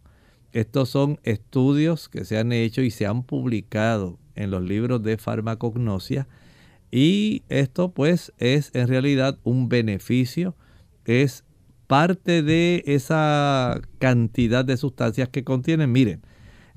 Estos 0.53 0.89
son 0.89 1.19
estudios 1.23 2.09
que 2.09 2.25
se 2.25 2.37
han 2.37 2.51
hecho 2.51 2.81
y 2.81 2.91
se 2.91 3.05
han 3.05 3.23
publicado 3.23 4.19
en 4.35 4.51
los 4.51 4.61
libros 4.63 5.03
de 5.03 5.17
farmacognosia 5.17 6.27
y 6.91 7.43
esto 7.47 7.93
pues 7.93 8.33
es 8.37 8.71
en 8.73 8.89
realidad 8.89 9.39
un 9.43 9.69
beneficio, 9.69 10.55
es 11.05 11.43
parte 11.87 12.41
de 12.41 12.83
esa 12.85 13.81
cantidad 13.99 14.63
de 14.63 14.77
sustancias 14.77 15.29
que 15.29 15.43
contienen. 15.43 15.91
Miren, 15.91 16.21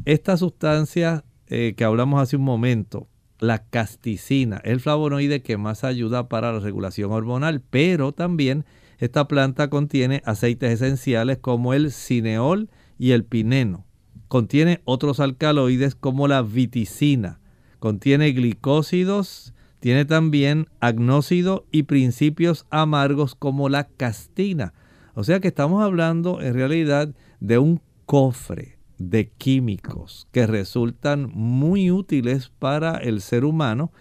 esta 0.05 0.37
sustancia 0.37 1.25
eh, 1.47 1.75
que 1.77 1.85
hablamos 1.85 2.21
hace 2.21 2.37
un 2.37 2.43
momento, 2.43 3.09
la 3.39 3.65
casticina, 3.65 4.61
el 4.65 4.81
flavonoide 4.81 5.43
que 5.43 5.57
más 5.57 5.85
ayuda 5.85 6.29
para 6.29 6.53
la 6.53 6.61
regulación 6.61 7.13
hormonal, 7.13 7.61
pero 7.61 8.13
también 8.13 8.65
esta 8.99 9.29
planta 9.29 9.71
contiene 9.71 10.23
aceites 10.25 10.73
esenciales 10.81 11.39
como 11.39 11.75
el 11.75 11.93
cineol 11.93 12.71
y 12.99 13.13
el 13.13 13.25
pineno. 13.25 13.87
Contiene 14.29 14.81
otros 14.85 15.21
alcaloides 15.21 15.95
como 15.95 16.27
la 16.27 16.43
viticina. 16.43 17.41
Contiene 17.79 18.33
glicósidos 18.33 19.54
tiene 19.85 20.07
también 20.07 20.71
agnócido 20.81 21.67
y 21.71 21.83
principios 21.83 22.65
amargos 22.71 23.35
como 23.35 23.69
la 23.69 23.85
castina. 23.85 24.73
O 25.13 25.25
sea 25.25 25.41
que 25.41 25.49
estamos 25.49 25.85
hablando 25.85 26.41
en 26.41 26.55
realidad 26.55 27.15
de 27.41 27.59
un 27.59 27.83
cofre 28.07 28.79
de 28.97 29.29
químicos 29.29 30.27
que 30.33 30.47
resultan 30.47 31.31
muy 31.35 31.91
útiles 31.91 32.51
para 32.59 32.97
el 32.97 33.21
ser 33.21 33.45
humano 33.45 33.93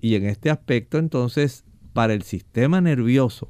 y 0.00 0.16
en 0.16 0.26
este 0.26 0.50
aspecto 0.50 0.98
entonces 0.98 1.64
para 1.92 2.14
el 2.14 2.22
sistema 2.22 2.80
nervioso 2.80 3.48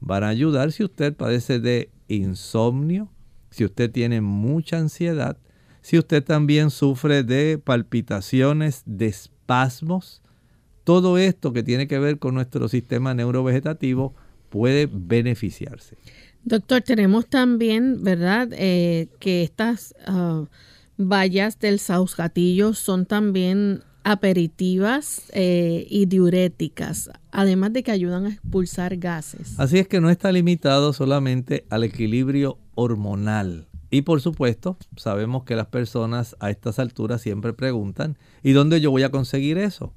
van 0.00 0.24
a 0.24 0.30
ayudar 0.30 0.72
si 0.72 0.82
usted 0.82 1.14
padece 1.14 1.60
de 1.60 1.92
insomnio, 2.08 3.12
si 3.50 3.64
usted 3.64 3.92
tiene 3.92 4.20
mucha 4.20 4.78
ansiedad, 4.78 5.38
si 5.82 5.98
usted 5.98 6.24
también 6.24 6.70
sufre 6.70 7.22
de 7.22 7.58
palpitaciones, 7.58 8.82
de 8.86 9.06
espasmos, 9.06 10.20
todo 10.88 11.18
esto 11.18 11.52
que 11.52 11.62
tiene 11.62 11.86
que 11.86 11.98
ver 11.98 12.18
con 12.18 12.32
nuestro 12.32 12.66
sistema 12.66 13.12
neurovegetativo 13.12 14.14
puede 14.48 14.88
beneficiarse. 14.90 15.98
Doctor, 16.44 16.80
tenemos 16.80 17.26
también, 17.26 18.02
¿verdad?, 18.02 18.48
eh, 18.52 19.08
que 19.20 19.42
estas 19.42 19.94
uh, 20.10 20.46
bayas 20.96 21.58
del 21.58 21.78
sausgatillo 21.78 22.72
son 22.72 23.04
también 23.04 23.82
aperitivas 24.02 25.24
eh, 25.34 25.86
y 25.90 26.06
diuréticas, 26.06 27.10
además 27.32 27.74
de 27.74 27.82
que 27.82 27.90
ayudan 27.90 28.24
a 28.24 28.30
expulsar 28.30 28.96
gases. 28.96 29.60
Así 29.60 29.78
es 29.78 29.88
que 29.88 30.00
no 30.00 30.08
está 30.08 30.32
limitado 30.32 30.94
solamente 30.94 31.66
al 31.68 31.84
equilibrio 31.84 32.56
hormonal. 32.76 33.66
Y 33.90 34.02
por 34.02 34.22
supuesto, 34.22 34.78
sabemos 34.96 35.44
que 35.44 35.54
las 35.54 35.66
personas 35.66 36.34
a 36.40 36.48
estas 36.48 36.78
alturas 36.78 37.20
siempre 37.20 37.52
preguntan, 37.52 38.16
¿y 38.42 38.52
dónde 38.52 38.80
yo 38.80 38.90
voy 38.90 39.02
a 39.02 39.10
conseguir 39.10 39.58
eso? 39.58 39.92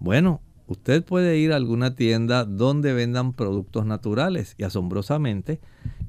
Bueno, 0.00 0.40
usted 0.66 1.04
puede 1.04 1.38
ir 1.38 1.52
a 1.52 1.56
alguna 1.56 1.94
tienda 1.94 2.44
donde 2.44 2.92
vendan 2.92 3.32
productos 3.32 3.86
naturales 3.86 4.54
y 4.58 4.64
asombrosamente 4.64 5.60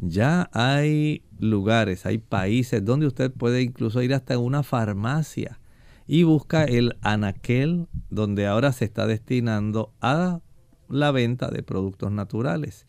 ya 0.02 0.50
hay 0.54 1.24
lugares, 1.40 2.06
hay 2.06 2.20
países 2.20 2.84
donde 2.86 3.08
usted 3.08 3.32
puede 3.32 3.62
incluso 3.62 4.02
ir 4.02 4.14
hasta 4.14 4.38
una 4.38 4.64
farmacia 4.64 5.60
y 6.08 6.24
busca 6.24 6.64
el 6.64 6.98
anaquel 7.02 7.88
donde 8.10 8.48
ahora 8.48 8.72
se 8.74 8.86
está 8.86 9.08
destinando 9.08 9.94
a 10.02 10.42
la 10.90 11.12
venta 11.12 11.50
de 11.50 11.64
productos 11.64 12.12
naturales. 12.12 12.86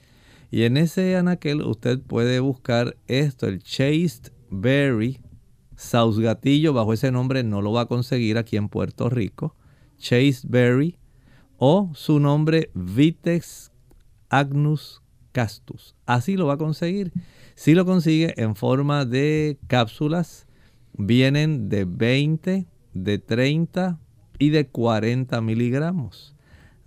Y 0.50 0.64
en 0.64 0.76
ese 0.76 1.16
anaquel 1.16 1.62
usted 1.62 2.00
puede 2.00 2.40
buscar 2.40 2.96
esto, 3.06 3.46
el 3.46 3.62
Chased 3.62 4.32
Berry 4.50 5.20
Sausgatillo, 5.76 6.72
bajo 6.72 6.92
ese 6.92 7.12
nombre 7.12 7.44
no 7.44 7.62
lo 7.62 7.72
va 7.72 7.82
a 7.82 7.86
conseguir 7.86 8.36
aquí 8.36 8.56
en 8.56 8.68
Puerto 8.68 9.08
Rico. 9.08 9.54
Chase 10.00 10.40
Berry 10.48 10.98
o 11.58 11.90
su 11.94 12.18
nombre 12.18 12.70
Vitex 12.74 13.70
agnus 14.30 15.02
castus. 15.32 15.94
Así 16.06 16.36
lo 16.36 16.46
va 16.46 16.54
a 16.54 16.58
conseguir. 16.58 17.12
Si 17.54 17.74
lo 17.74 17.84
consigue 17.84 18.34
en 18.36 18.56
forma 18.56 19.04
de 19.04 19.58
cápsulas, 19.68 20.46
vienen 20.94 21.68
de 21.68 21.84
20, 21.84 22.66
de 22.94 23.18
30 23.18 24.00
y 24.38 24.48
de 24.50 24.66
40 24.66 25.40
miligramos. 25.42 26.34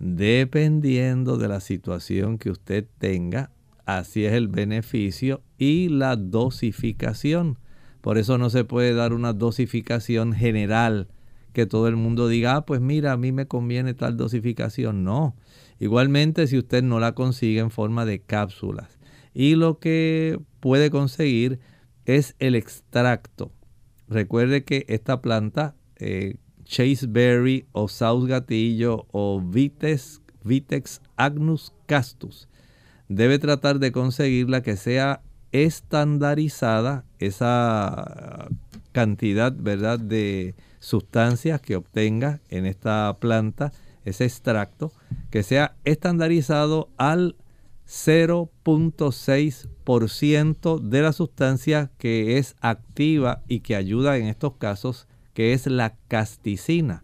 Dependiendo 0.00 1.38
de 1.38 1.48
la 1.48 1.60
situación 1.60 2.36
que 2.36 2.50
usted 2.50 2.84
tenga, 2.98 3.52
así 3.86 4.24
es 4.24 4.32
el 4.32 4.48
beneficio 4.48 5.42
y 5.56 5.88
la 5.88 6.16
dosificación. 6.16 7.58
Por 8.00 8.18
eso 8.18 8.36
no 8.36 8.50
se 8.50 8.64
puede 8.64 8.92
dar 8.92 9.12
una 9.12 9.32
dosificación 9.32 10.32
general 10.32 11.08
que 11.54 11.64
todo 11.64 11.88
el 11.88 11.96
mundo 11.96 12.28
diga, 12.28 12.56
ah, 12.56 12.66
pues 12.66 12.82
mira, 12.82 13.12
a 13.12 13.16
mí 13.16 13.32
me 13.32 13.46
conviene 13.46 13.94
tal 13.94 14.18
dosificación. 14.18 15.04
No. 15.04 15.34
Igualmente 15.78 16.46
si 16.46 16.58
usted 16.58 16.82
no 16.82 17.00
la 17.00 17.12
consigue 17.12 17.60
en 17.60 17.70
forma 17.70 18.04
de 18.04 18.20
cápsulas. 18.20 18.98
Y 19.32 19.54
lo 19.54 19.78
que 19.78 20.38
puede 20.60 20.90
conseguir 20.90 21.60
es 22.04 22.34
el 22.38 22.54
extracto. 22.54 23.52
Recuerde 24.08 24.64
que 24.64 24.84
esta 24.88 25.22
planta, 25.22 25.74
eh, 25.96 26.36
Chaseberry 26.64 27.66
o 27.72 27.88
South 27.88 28.26
Gatillo 28.26 29.06
o 29.12 29.40
Vitex, 29.40 30.20
Vitex 30.42 31.00
agnus 31.16 31.72
castus, 31.86 32.48
debe 33.08 33.38
tratar 33.38 33.78
de 33.78 33.92
conseguirla 33.92 34.62
que 34.62 34.76
sea 34.76 35.22
estandarizada 35.52 37.04
esa 37.18 38.48
cantidad, 38.92 39.54
¿verdad?, 39.56 39.98
de 40.00 40.54
sustancias 40.84 41.60
que 41.62 41.76
obtenga 41.76 42.40
en 42.50 42.66
esta 42.66 43.16
planta, 43.18 43.72
ese 44.04 44.26
extracto, 44.26 44.92
que 45.30 45.42
sea 45.42 45.76
estandarizado 45.84 46.90
al 46.98 47.36
0.6% 47.88 50.80
de 50.80 51.02
la 51.02 51.12
sustancia 51.12 51.90
que 51.96 52.36
es 52.38 52.56
activa 52.60 53.42
y 53.48 53.60
que 53.60 53.76
ayuda 53.76 54.18
en 54.18 54.26
estos 54.26 54.56
casos, 54.56 55.08
que 55.32 55.54
es 55.54 55.66
la 55.66 55.96
casticina, 56.08 57.02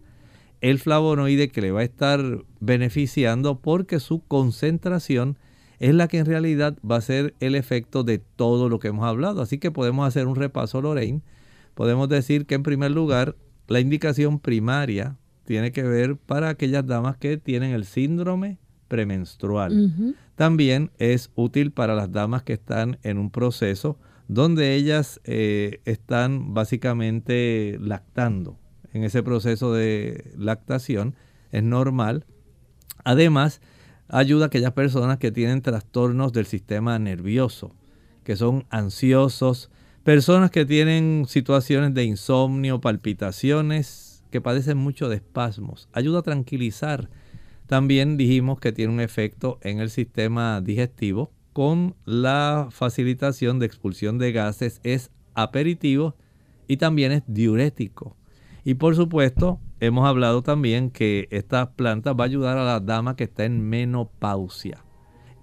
el 0.61 0.77
flavonoide 0.77 1.49
que 1.49 1.61
le 1.61 1.71
va 1.71 1.79
a 1.79 1.83
estar 1.83 2.43
beneficiando 2.59 3.61
porque 3.61 3.99
su 3.99 4.23
concentración 4.27 5.39
es 5.79 5.95
la 5.95 6.07
que 6.07 6.19
en 6.19 6.27
realidad 6.27 6.77
va 6.87 6.97
a 6.97 7.01
ser 7.01 7.33
el 7.39 7.55
efecto 7.55 8.03
de 8.03 8.19
todo 8.19 8.69
lo 8.69 8.77
que 8.77 8.89
hemos 8.89 9.05
hablado. 9.05 9.41
Así 9.41 9.57
que 9.57 9.71
podemos 9.71 10.07
hacer 10.07 10.27
un 10.27 10.35
repaso, 10.35 10.83
Lorraine. 10.83 11.23
Podemos 11.73 12.09
decir 12.09 12.45
que 12.45 12.53
en 12.53 12.61
primer 12.61 12.91
lugar 12.91 13.35
la 13.71 13.79
indicación 13.79 14.39
primaria 14.39 15.17
tiene 15.45 15.71
que 15.71 15.83
ver 15.83 16.17
para 16.17 16.49
aquellas 16.49 16.85
damas 16.85 17.17
que 17.17 17.37
tienen 17.37 17.71
el 17.71 17.85
síndrome 17.85 18.59
premenstrual. 18.87 20.15
También 20.35 20.91
es 20.97 21.31
útil 21.35 21.71
para 21.71 21.95
las 21.95 22.11
damas 22.11 22.43
que 22.43 22.53
están 22.53 22.99
en 23.03 23.17
un 23.17 23.31
proceso 23.31 23.97
donde 24.27 24.75
ellas 24.75 25.21
eh, 25.23 25.79
están 25.85 26.53
básicamente 26.53 27.77
lactando. 27.81 28.57
En 28.93 29.03
ese 29.03 29.23
proceso 29.23 29.73
de 29.73 30.33
lactación 30.37 31.15
es 31.51 31.63
normal. 31.63 32.25
Además, 33.05 33.61
ayuda 34.09 34.45
a 34.45 34.47
aquellas 34.47 34.73
personas 34.73 35.17
que 35.17 35.31
tienen 35.31 35.61
trastornos 35.61 36.33
del 36.33 36.45
sistema 36.45 36.99
nervioso, 36.99 37.73
que 38.25 38.35
son 38.35 38.65
ansiosos, 38.69 39.69
personas 40.03 40.51
que 40.51 40.65
tienen 40.65 41.25
situaciones 41.27 41.93
de 41.93 42.03
insomnio, 42.03 42.81
palpitaciones, 42.81 44.23
que 44.31 44.41
padecen 44.41 44.77
mucho 44.77 45.09
de 45.09 45.17
espasmos. 45.17 45.89
Ayuda 45.93 46.19
a 46.19 46.23
tranquilizar. 46.23 47.09
También 47.67 48.17
dijimos 48.17 48.59
que 48.59 48.71
tiene 48.71 48.93
un 48.93 48.99
efecto 48.99 49.59
en 49.61 49.79
el 49.79 49.89
sistema 49.89 50.61
digestivo 50.61 51.31
con 51.53 51.95
la 52.05 52.67
facilitación 52.71 53.59
de 53.59 53.65
expulsión 53.65 54.17
de 54.17 54.31
gases 54.31 54.79
es 54.83 55.11
aperitivo 55.33 56.15
y 56.67 56.77
también 56.77 57.11
es 57.11 57.23
diurético. 57.27 58.15
Y 58.63 58.75
por 58.75 58.95
supuesto, 58.95 59.59
hemos 59.79 60.07
hablado 60.07 60.43
también 60.43 60.91
que 60.91 61.27
esta 61.31 61.71
planta 61.73 62.13
va 62.13 62.25
a 62.25 62.27
ayudar 62.27 62.57
a 62.57 62.63
la 62.63 62.79
dama 62.79 63.15
que 63.15 63.25
está 63.25 63.43
en 63.43 63.61
menopausia. 63.69 64.83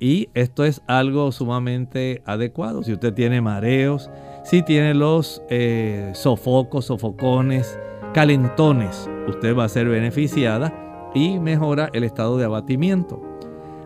Y 0.01 0.29
esto 0.35 0.65
es 0.65 0.81
algo 0.87 1.33
sumamente 1.33 2.23
adecuado. 2.25 2.85
Si 2.85 2.93
usted 2.93 3.13
tiene 3.15 3.41
mareos, 3.41 4.09
si 4.49 4.63
tiene 4.63 4.95
los 4.95 5.43
eh, 5.51 6.11
sofocos, 6.15 6.87
sofocones, 6.87 7.79
calentones, 8.15 9.07
usted 9.29 9.55
va 9.55 9.65
a 9.65 9.69
ser 9.69 9.91
beneficiada 9.91 11.11
y 11.15 11.39
mejora 11.39 11.91
el 11.93 12.03
estado 12.03 12.39
de 12.39 12.47
abatimiento. 12.47 13.21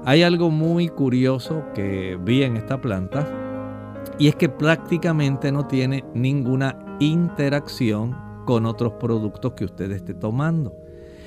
Hay 0.04 0.22
algo 0.22 0.50
muy 0.50 0.88
curioso 0.88 1.64
que 1.74 2.16
vi 2.22 2.44
en 2.44 2.56
esta 2.56 2.80
planta 2.80 3.28
y 4.20 4.28
es 4.28 4.36
que 4.36 4.48
prácticamente 4.48 5.50
no 5.50 5.66
tiene 5.66 6.04
ninguna 6.14 6.78
interacción 7.00 8.16
con 8.44 8.64
otros 8.64 8.92
productos 9.00 9.54
que 9.54 9.64
usted 9.64 9.90
esté 9.90 10.14
tomando. 10.14 10.72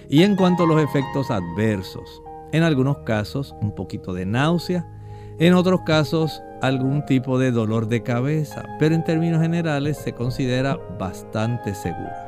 Y 0.07 0.23
en 0.23 0.37
cuanto 0.37 0.63
a 0.63 0.67
los 0.67 0.81
efectos 0.81 1.29
adversos, 1.29 2.21
en 2.53 2.63
algunos 2.63 2.99
casos 2.99 3.53
un 3.61 3.75
poquito 3.75 4.13
de 4.13 4.25
náusea, 4.25 4.94
en 5.39 5.53
otros 5.53 5.81
casos 5.85 6.41
algún 6.61 7.05
tipo 7.05 7.37
de 7.37 7.51
dolor 7.51 7.87
de 7.87 8.03
cabeza, 8.03 8.63
pero 8.79 8.95
en 8.95 9.03
términos 9.03 9.41
generales 9.41 9.97
se 9.97 10.13
considera 10.13 10.77
bastante 10.97 11.75
segura. 11.75 12.25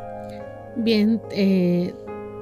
Bien, 0.75 1.21
eh, 1.31 1.93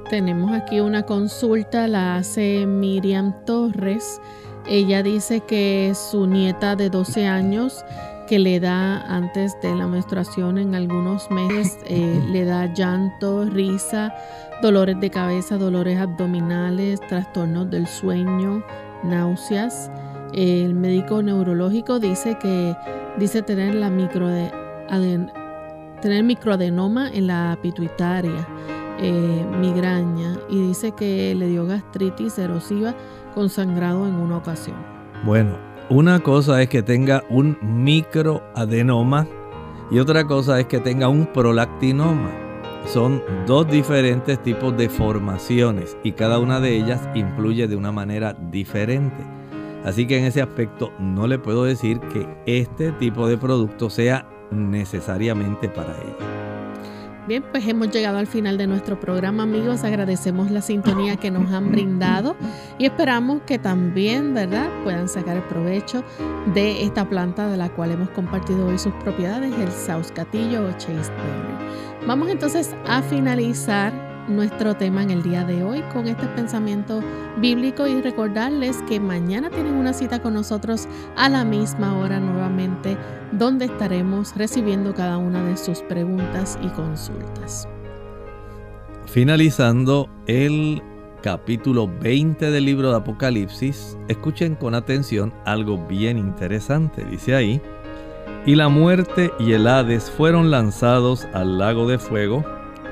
tenemos 0.10 0.52
aquí 0.52 0.80
una 0.80 1.04
consulta, 1.04 1.88
la 1.88 2.18
hace 2.18 2.66
Miriam 2.66 3.34
Torres. 3.46 4.20
Ella 4.68 5.04
dice 5.04 5.42
que 5.42 5.94
su 5.96 6.28
nieta 6.28 6.76
de 6.76 6.90
12 6.90 7.28
años 7.28 7.86
que 8.28 8.40
le 8.40 8.60
da 8.60 9.02
antes 9.02 9.56
de 9.62 9.76
la 9.76 9.88
menstruación 9.88 10.58
en 10.58 10.76
algunos 10.76 11.30
meses, 11.30 11.78
eh, 11.86 12.20
le 12.32 12.46
da 12.46 12.66
llanto, 12.74 13.46
risa, 13.46 14.14
dolores 14.62 15.00
de 15.00 15.10
cabeza, 15.10 15.58
dolores 15.58 16.00
abdominales, 16.00 17.00
trastornos 17.02 17.70
del 17.70 17.88
sueño, 17.88 18.64
náuseas. 19.04 19.92
El 20.36 20.76
médico 20.76 21.24
neurológico 21.24 21.98
dice 21.98 22.38
que 22.38 22.76
dice 23.18 23.42
tener 23.42 23.74
la 23.74 23.90
micro 23.90 24.28
tener 26.02 26.24
microadenoma 26.24 27.10
en 27.10 27.28
la 27.28 27.58
pituitaria 27.62 28.46
eh, 29.00 29.46
migraña 29.62 30.38
y 30.50 30.68
dice 30.68 30.92
que 30.92 31.34
le 31.36 31.48
dio 31.48 31.66
gastritis 31.66 32.38
erosiva 32.38 32.94
con 33.34 33.48
sangrado 33.48 34.06
en 34.06 34.16
una 34.16 34.36
ocasión. 34.36 34.76
Bueno, 35.24 35.58
una 35.90 36.20
cosa 36.20 36.62
es 36.62 36.68
que 36.68 36.84
tenga 36.84 37.24
un 37.30 37.58
microadenoma 37.62 39.28
y 39.90 40.00
otra 40.00 40.28
cosa 40.28 40.60
es 40.60 40.66
que 40.66 40.82
tenga 40.82 41.08
un 41.08 41.28
prolactinoma. 41.28 42.32
Son 42.88 43.24
dos 43.48 43.70
diferentes 43.70 44.44
tipos 44.44 44.76
de 44.76 44.90
formaciones 44.90 45.96
y 46.04 46.12
cada 46.12 46.40
una 46.40 46.60
de 46.60 46.76
ellas 46.76 47.08
influye 47.16 47.70
de 47.70 47.78
una 47.78 47.94
manera 47.94 48.34
diferente. 48.34 49.35
Así 49.86 50.08
que 50.08 50.18
en 50.18 50.26
ese 50.26 50.42
aspecto 50.42 50.92
no 51.00 51.28
le 51.28 51.38
puedo 51.38 51.64
decir 51.64 52.00
que 52.12 52.28
este 52.48 52.92
tipo 52.94 53.28
de 53.28 53.38
producto 53.38 53.90
sea 53.90 54.28
necesariamente 54.52 55.70
para 55.70 55.94
ella. 56.02 56.36
Bien, 57.28 57.44
pues 57.52 57.68
hemos 57.68 57.90
llegado 57.90 58.20
al 58.20 58.28
final 58.28 58.56
de 58.58 58.68
nuestro 58.68 59.00
programa, 59.00 59.44
amigos. 59.44 59.84
Agradecemos 59.84 60.52
la 60.52 60.62
sintonía 60.62 61.18
que 61.18 61.32
nos 61.32 61.52
han 61.52 61.72
brindado 61.72 62.36
y 62.78 62.86
esperamos 62.86 63.42
que 63.48 63.58
también, 63.58 64.36
¿verdad?, 64.36 64.70
puedan 64.84 65.10
sacar 65.10 65.48
provecho 65.48 66.04
de 66.54 66.84
esta 66.84 67.10
planta 67.10 67.48
de 67.48 67.58
la 67.58 67.70
cual 67.70 67.92
hemos 67.92 68.10
compartido 68.12 68.68
hoy 68.68 68.78
sus 68.78 68.94
propiedades, 68.96 69.52
el 69.60 69.72
Sauscatillo 69.72 70.68
o 70.68 70.72
Chaseberry. 70.74 71.56
Vamos 72.06 72.30
entonces 72.30 72.76
a 72.86 73.02
finalizar 73.02 73.92
nuestro 74.28 74.76
tema 74.76 75.04
en 75.04 75.12
el 75.12 75.24
día 75.24 75.44
de 75.44 75.64
hoy 75.64 75.82
con 75.94 76.08
este 76.08 76.26
pensamiento 76.28 77.02
bíblico 77.38 77.88
y 77.88 78.02
recordarles 78.02 78.78
que 78.88 79.00
mañana 79.00 79.50
tienen 79.50 79.74
una 79.76 79.94
cita 79.94 80.22
con 80.22 80.34
nosotros 80.34 80.88
a 81.16 81.30
la 81.30 81.44
misma 81.44 81.98
hora 81.98 82.20
nuevamente 82.20 82.98
donde 83.32 83.66
estaremos 83.66 84.36
recibiendo 84.36 84.94
cada 84.94 85.18
una 85.18 85.44
de 85.44 85.58
sus 85.58 85.82
preguntas 85.82 86.58
y 86.62 86.68
consultas. 86.70 87.68
Finalizando 89.06 90.10
el 90.26 90.82
capítulo 91.22 91.88
20 91.88 92.52
del 92.52 92.66
libro 92.66 92.92
de 92.92 92.98
Apocalipsis, 92.98 93.98
escuchen 94.08 94.56
con 94.56 94.76
atención 94.76 95.34
algo 95.46 95.78
bien 95.88 96.18
interesante. 96.18 97.06
Dice 97.06 97.36
ahí, 97.36 97.62
y 98.46 98.56
la 98.56 98.70
muerte 98.70 99.32
y 99.40 99.54
el 99.54 99.68
Hades 99.68 100.12
fueron 100.12 100.52
lanzados 100.52 101.26
al 101.34 101.58
lago 101.58 101.88
de 101.88 101.98
fuego 101.98 102.44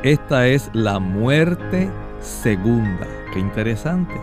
esta 0.03 0.47
es 0.47 0.69
la 0.73 0.99
muerte 0.99 1.89
segunda. 2.19 3.07
Qué 3.31 3.39
interesante. 3.39 4.13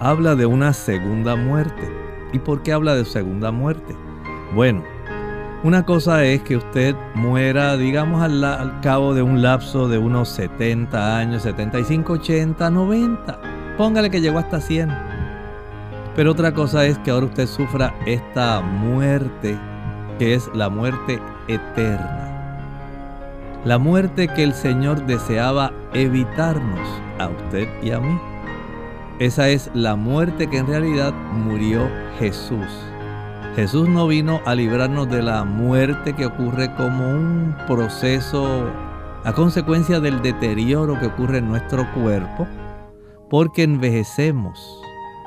Habla 0.00 0.34
de 0.34 0.46
una 0.46 0.72
segunda 0.72 1.36
muerte. 1.36 1.88
¿Y 2.32 2.38
por 2.38 2.62
qué 2.62 2.72
habla 2.72 2.94
de 2.94 3.04
segunda 3.04 3.50
muerte? 3.50 3.94
Bueno, 4.54 4.82
una 5.62 5.84
cosa 5.84 6.24
es 6.24 6.40
que 6.42 6.56
usted 6.56 6.94
muera, 7.14 7.76
digamos, 7.76 8.22
al, 8.22 8.80
cabo 8.80 9.12
de 9.12 9.20
un 9.20 9.42
lapso 9.42 9.88
de 9.88 9.98
unos 9.98 10.30
70 10.30 11.18
años, 11.18 11.42
75, 11.42 12.14
80, 12.14 12.70
90. 12.70 13.40
Póngale 13.76 14.08
que 14.10 14.22
llegó 14.22 14.38
hasta 14.38 14.58
100. 14.58 14.88
Pero 16.16 16.30
otra 16.32 16.54
cosa 16.54 16.86
es 16.86 16.96
que 17.00 17.10
ahora 17.10 17.26
usted 17.26 17.46
sufra 17.46 17.94
esta 18.06 18.62
muerte, 18.62 19.58
que 20.18 20.34
es 20.34 20.48
la 20.54 20.70
muerte 20.70 21.20
eterna 21.46 22.29
la 23.64 23.78
muerte 23.78 24.28
que 24.28 24.42
el 24.42 24.54
Señor 24.54 25.06
deseaba 25.06 25.72
evitarnos 25.92 26.88
a 27.18 27.28
usted 27.28 27.68
y 27.82 27.90
a 27.90 28.00
mí. 28.00 28.18
Esa 29.18 29.50
es 29.50 29.70
la 29.74 29.96
muerte 29.96 30.48
que 30.48 30.58
en 30.58 30.66
realidad 30.66 31.12
murió 31.32 31.86
Jesús. 32.18 32.66
Jesús 33.54 33.88
no 33.88 34.06
vino 34.06 34.40
a 34.46 34.54
librarnos 34.54 35.10
de 35.10 35.22
la 35.22 35.44
muerte 35.44 36.14
que 36.14 36.24
ocurre 36.24 36.74
como 36.76 37.06
un 37.10 37.54
proceso 37.66 38.64
a 39.24 39.32
consecuencia 39.34 40.00
del 40.00 40.22
deterioro 40.22 40.98
que 40.98 41.06
ocurre 41.06 41.38
en 41.38 41.48
nuestro 41.48 41.86
cuerpo, 41.92 42.46
porque 43.28 43.64
envejecemos, 43.64 44.80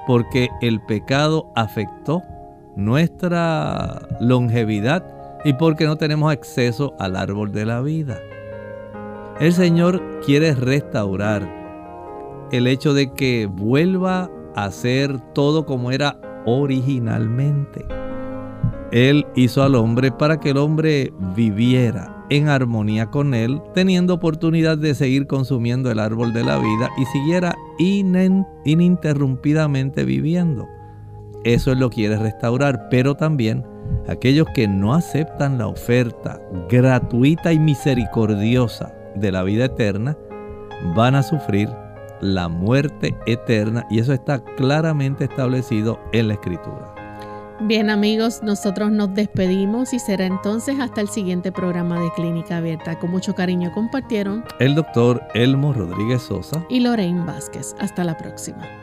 porque 0.07 0.49
el 0.61 0.81
pecado 0.81 1.51
afectó 1.55 2.23
nuestra 2.75 4.07
longevidad 4.19 5.22
y 5.44 5.54
porque 5.54 5.86
no 5.86 5.98
tenemos 5.98 6.32
acceso 6.32 6.94
al 7.00 7.16
árbol 7.16 7.52
de 7.52 7.66
la 7.66 7.82
vida. 7.82 8.20
El 9.39 9.54
Señor 9.54 10.02
quiere 10.26 10.54
restaurar 10.54 11.50
el 12.52 12.68
hecho 12.68 12.94
de 12.94 13.12
que 13.14 13.48
vuelva 13.48 14.30
a 14.56 14.70
ser 14.72 15.20
todo 15.34 15.66
como 15.66 15.91
era 15.91 16.20
originalmente. 16.46 17.84
Él 18.91 19.26
hizo 19.36 19.64
al 19.64 19.74
hombre 19.76 20.12
para 20.12 20.39
que 20.39 20.52
el 20.52 20.58
hombre 20.58 21.12
viviera 21.36 22.24
en 22.30 22.48
armonía 22.48 23.10
con 23.10 23.34
Él, 23.34 23.60
teniendo 23.74 24.14
oportunidad 24.14 24.78
de 24.78 24.94
seguir 24.94 25.26
consumiendo 25.28 25.89
el 25.91 25.98
árbol 26.00 26.32
de 26.32 26.44
la 26.44 26.60
vida 26.60 26.91
y 26.98 27.06
siguiera 27.06 27.56
ininterrumpidamente 27.80 30.06
viviendo. 30.06 30.68
Eso 31.44 31.72
Él 31.72 31.80
lo 31.80 31.89
quiere 31.89 32.18
restaurar, 32.18 32.88
pero 32.89 33.16
también 33.16 33.66
aquellos 34.08 34.48
que 34.54 34.68
no 34.68 34.94
aceptan 34.94 35.58
la 35.58 35.68
oferta 35.68 36.41
gratuita 36.70 37.54
y 37.54 37.60
misericordiosa 37.60 38.94
de 39.16 39.32
la 39.32 39.44
vida 39.44 39.66
eterna, 39.66 40.18
van 40.96 41.16
a 41.16 41.24
sufrir 41.24 41.70
la 42.22 42.48
muerte 42.48 43.16
eterna 43.26 43.86
y 43.89 44.00
eso 44.00 44.14
está 44.14 44.44
claramente 44.56 45.26
establecido 45.26 46.00
en 46.14 46.30
la 46.30 46.36
escritura. 46.36 46.94
Bien 47.62 47.89
amigos, 47.89 48.41
nosotros 48.44 48.91
nos 48.91 49.14
despedimos 49.14 49.94
y 49.94 50.00
será 50.00 50.26
entonces 50.26 50.80
hasta 50.80 51.02
el 51.02 51.08
siguiente 51.08 51.52
programa 51.52 52.00
de 52.00 52.12
Clínica 52.16 52.58
Abierta. 52.58 53.00
Con 53.00 53.12
mucho 53.12 53.36
cariño 53.36 53.72
compartieron 53.74 54.44
el 54.60 54.76
doctor 54.76 55.22
Elmo 55.34 55.72
Rodríguez 55.72 56.24
Sosa 56.24 56.66
y 56.70 56.80
Lorraine 56.80 57.24
Vázquez. 57.26 57.76
Hasta 57.80 58.04
la 58.04 58.18
próxima. 58.18 58.82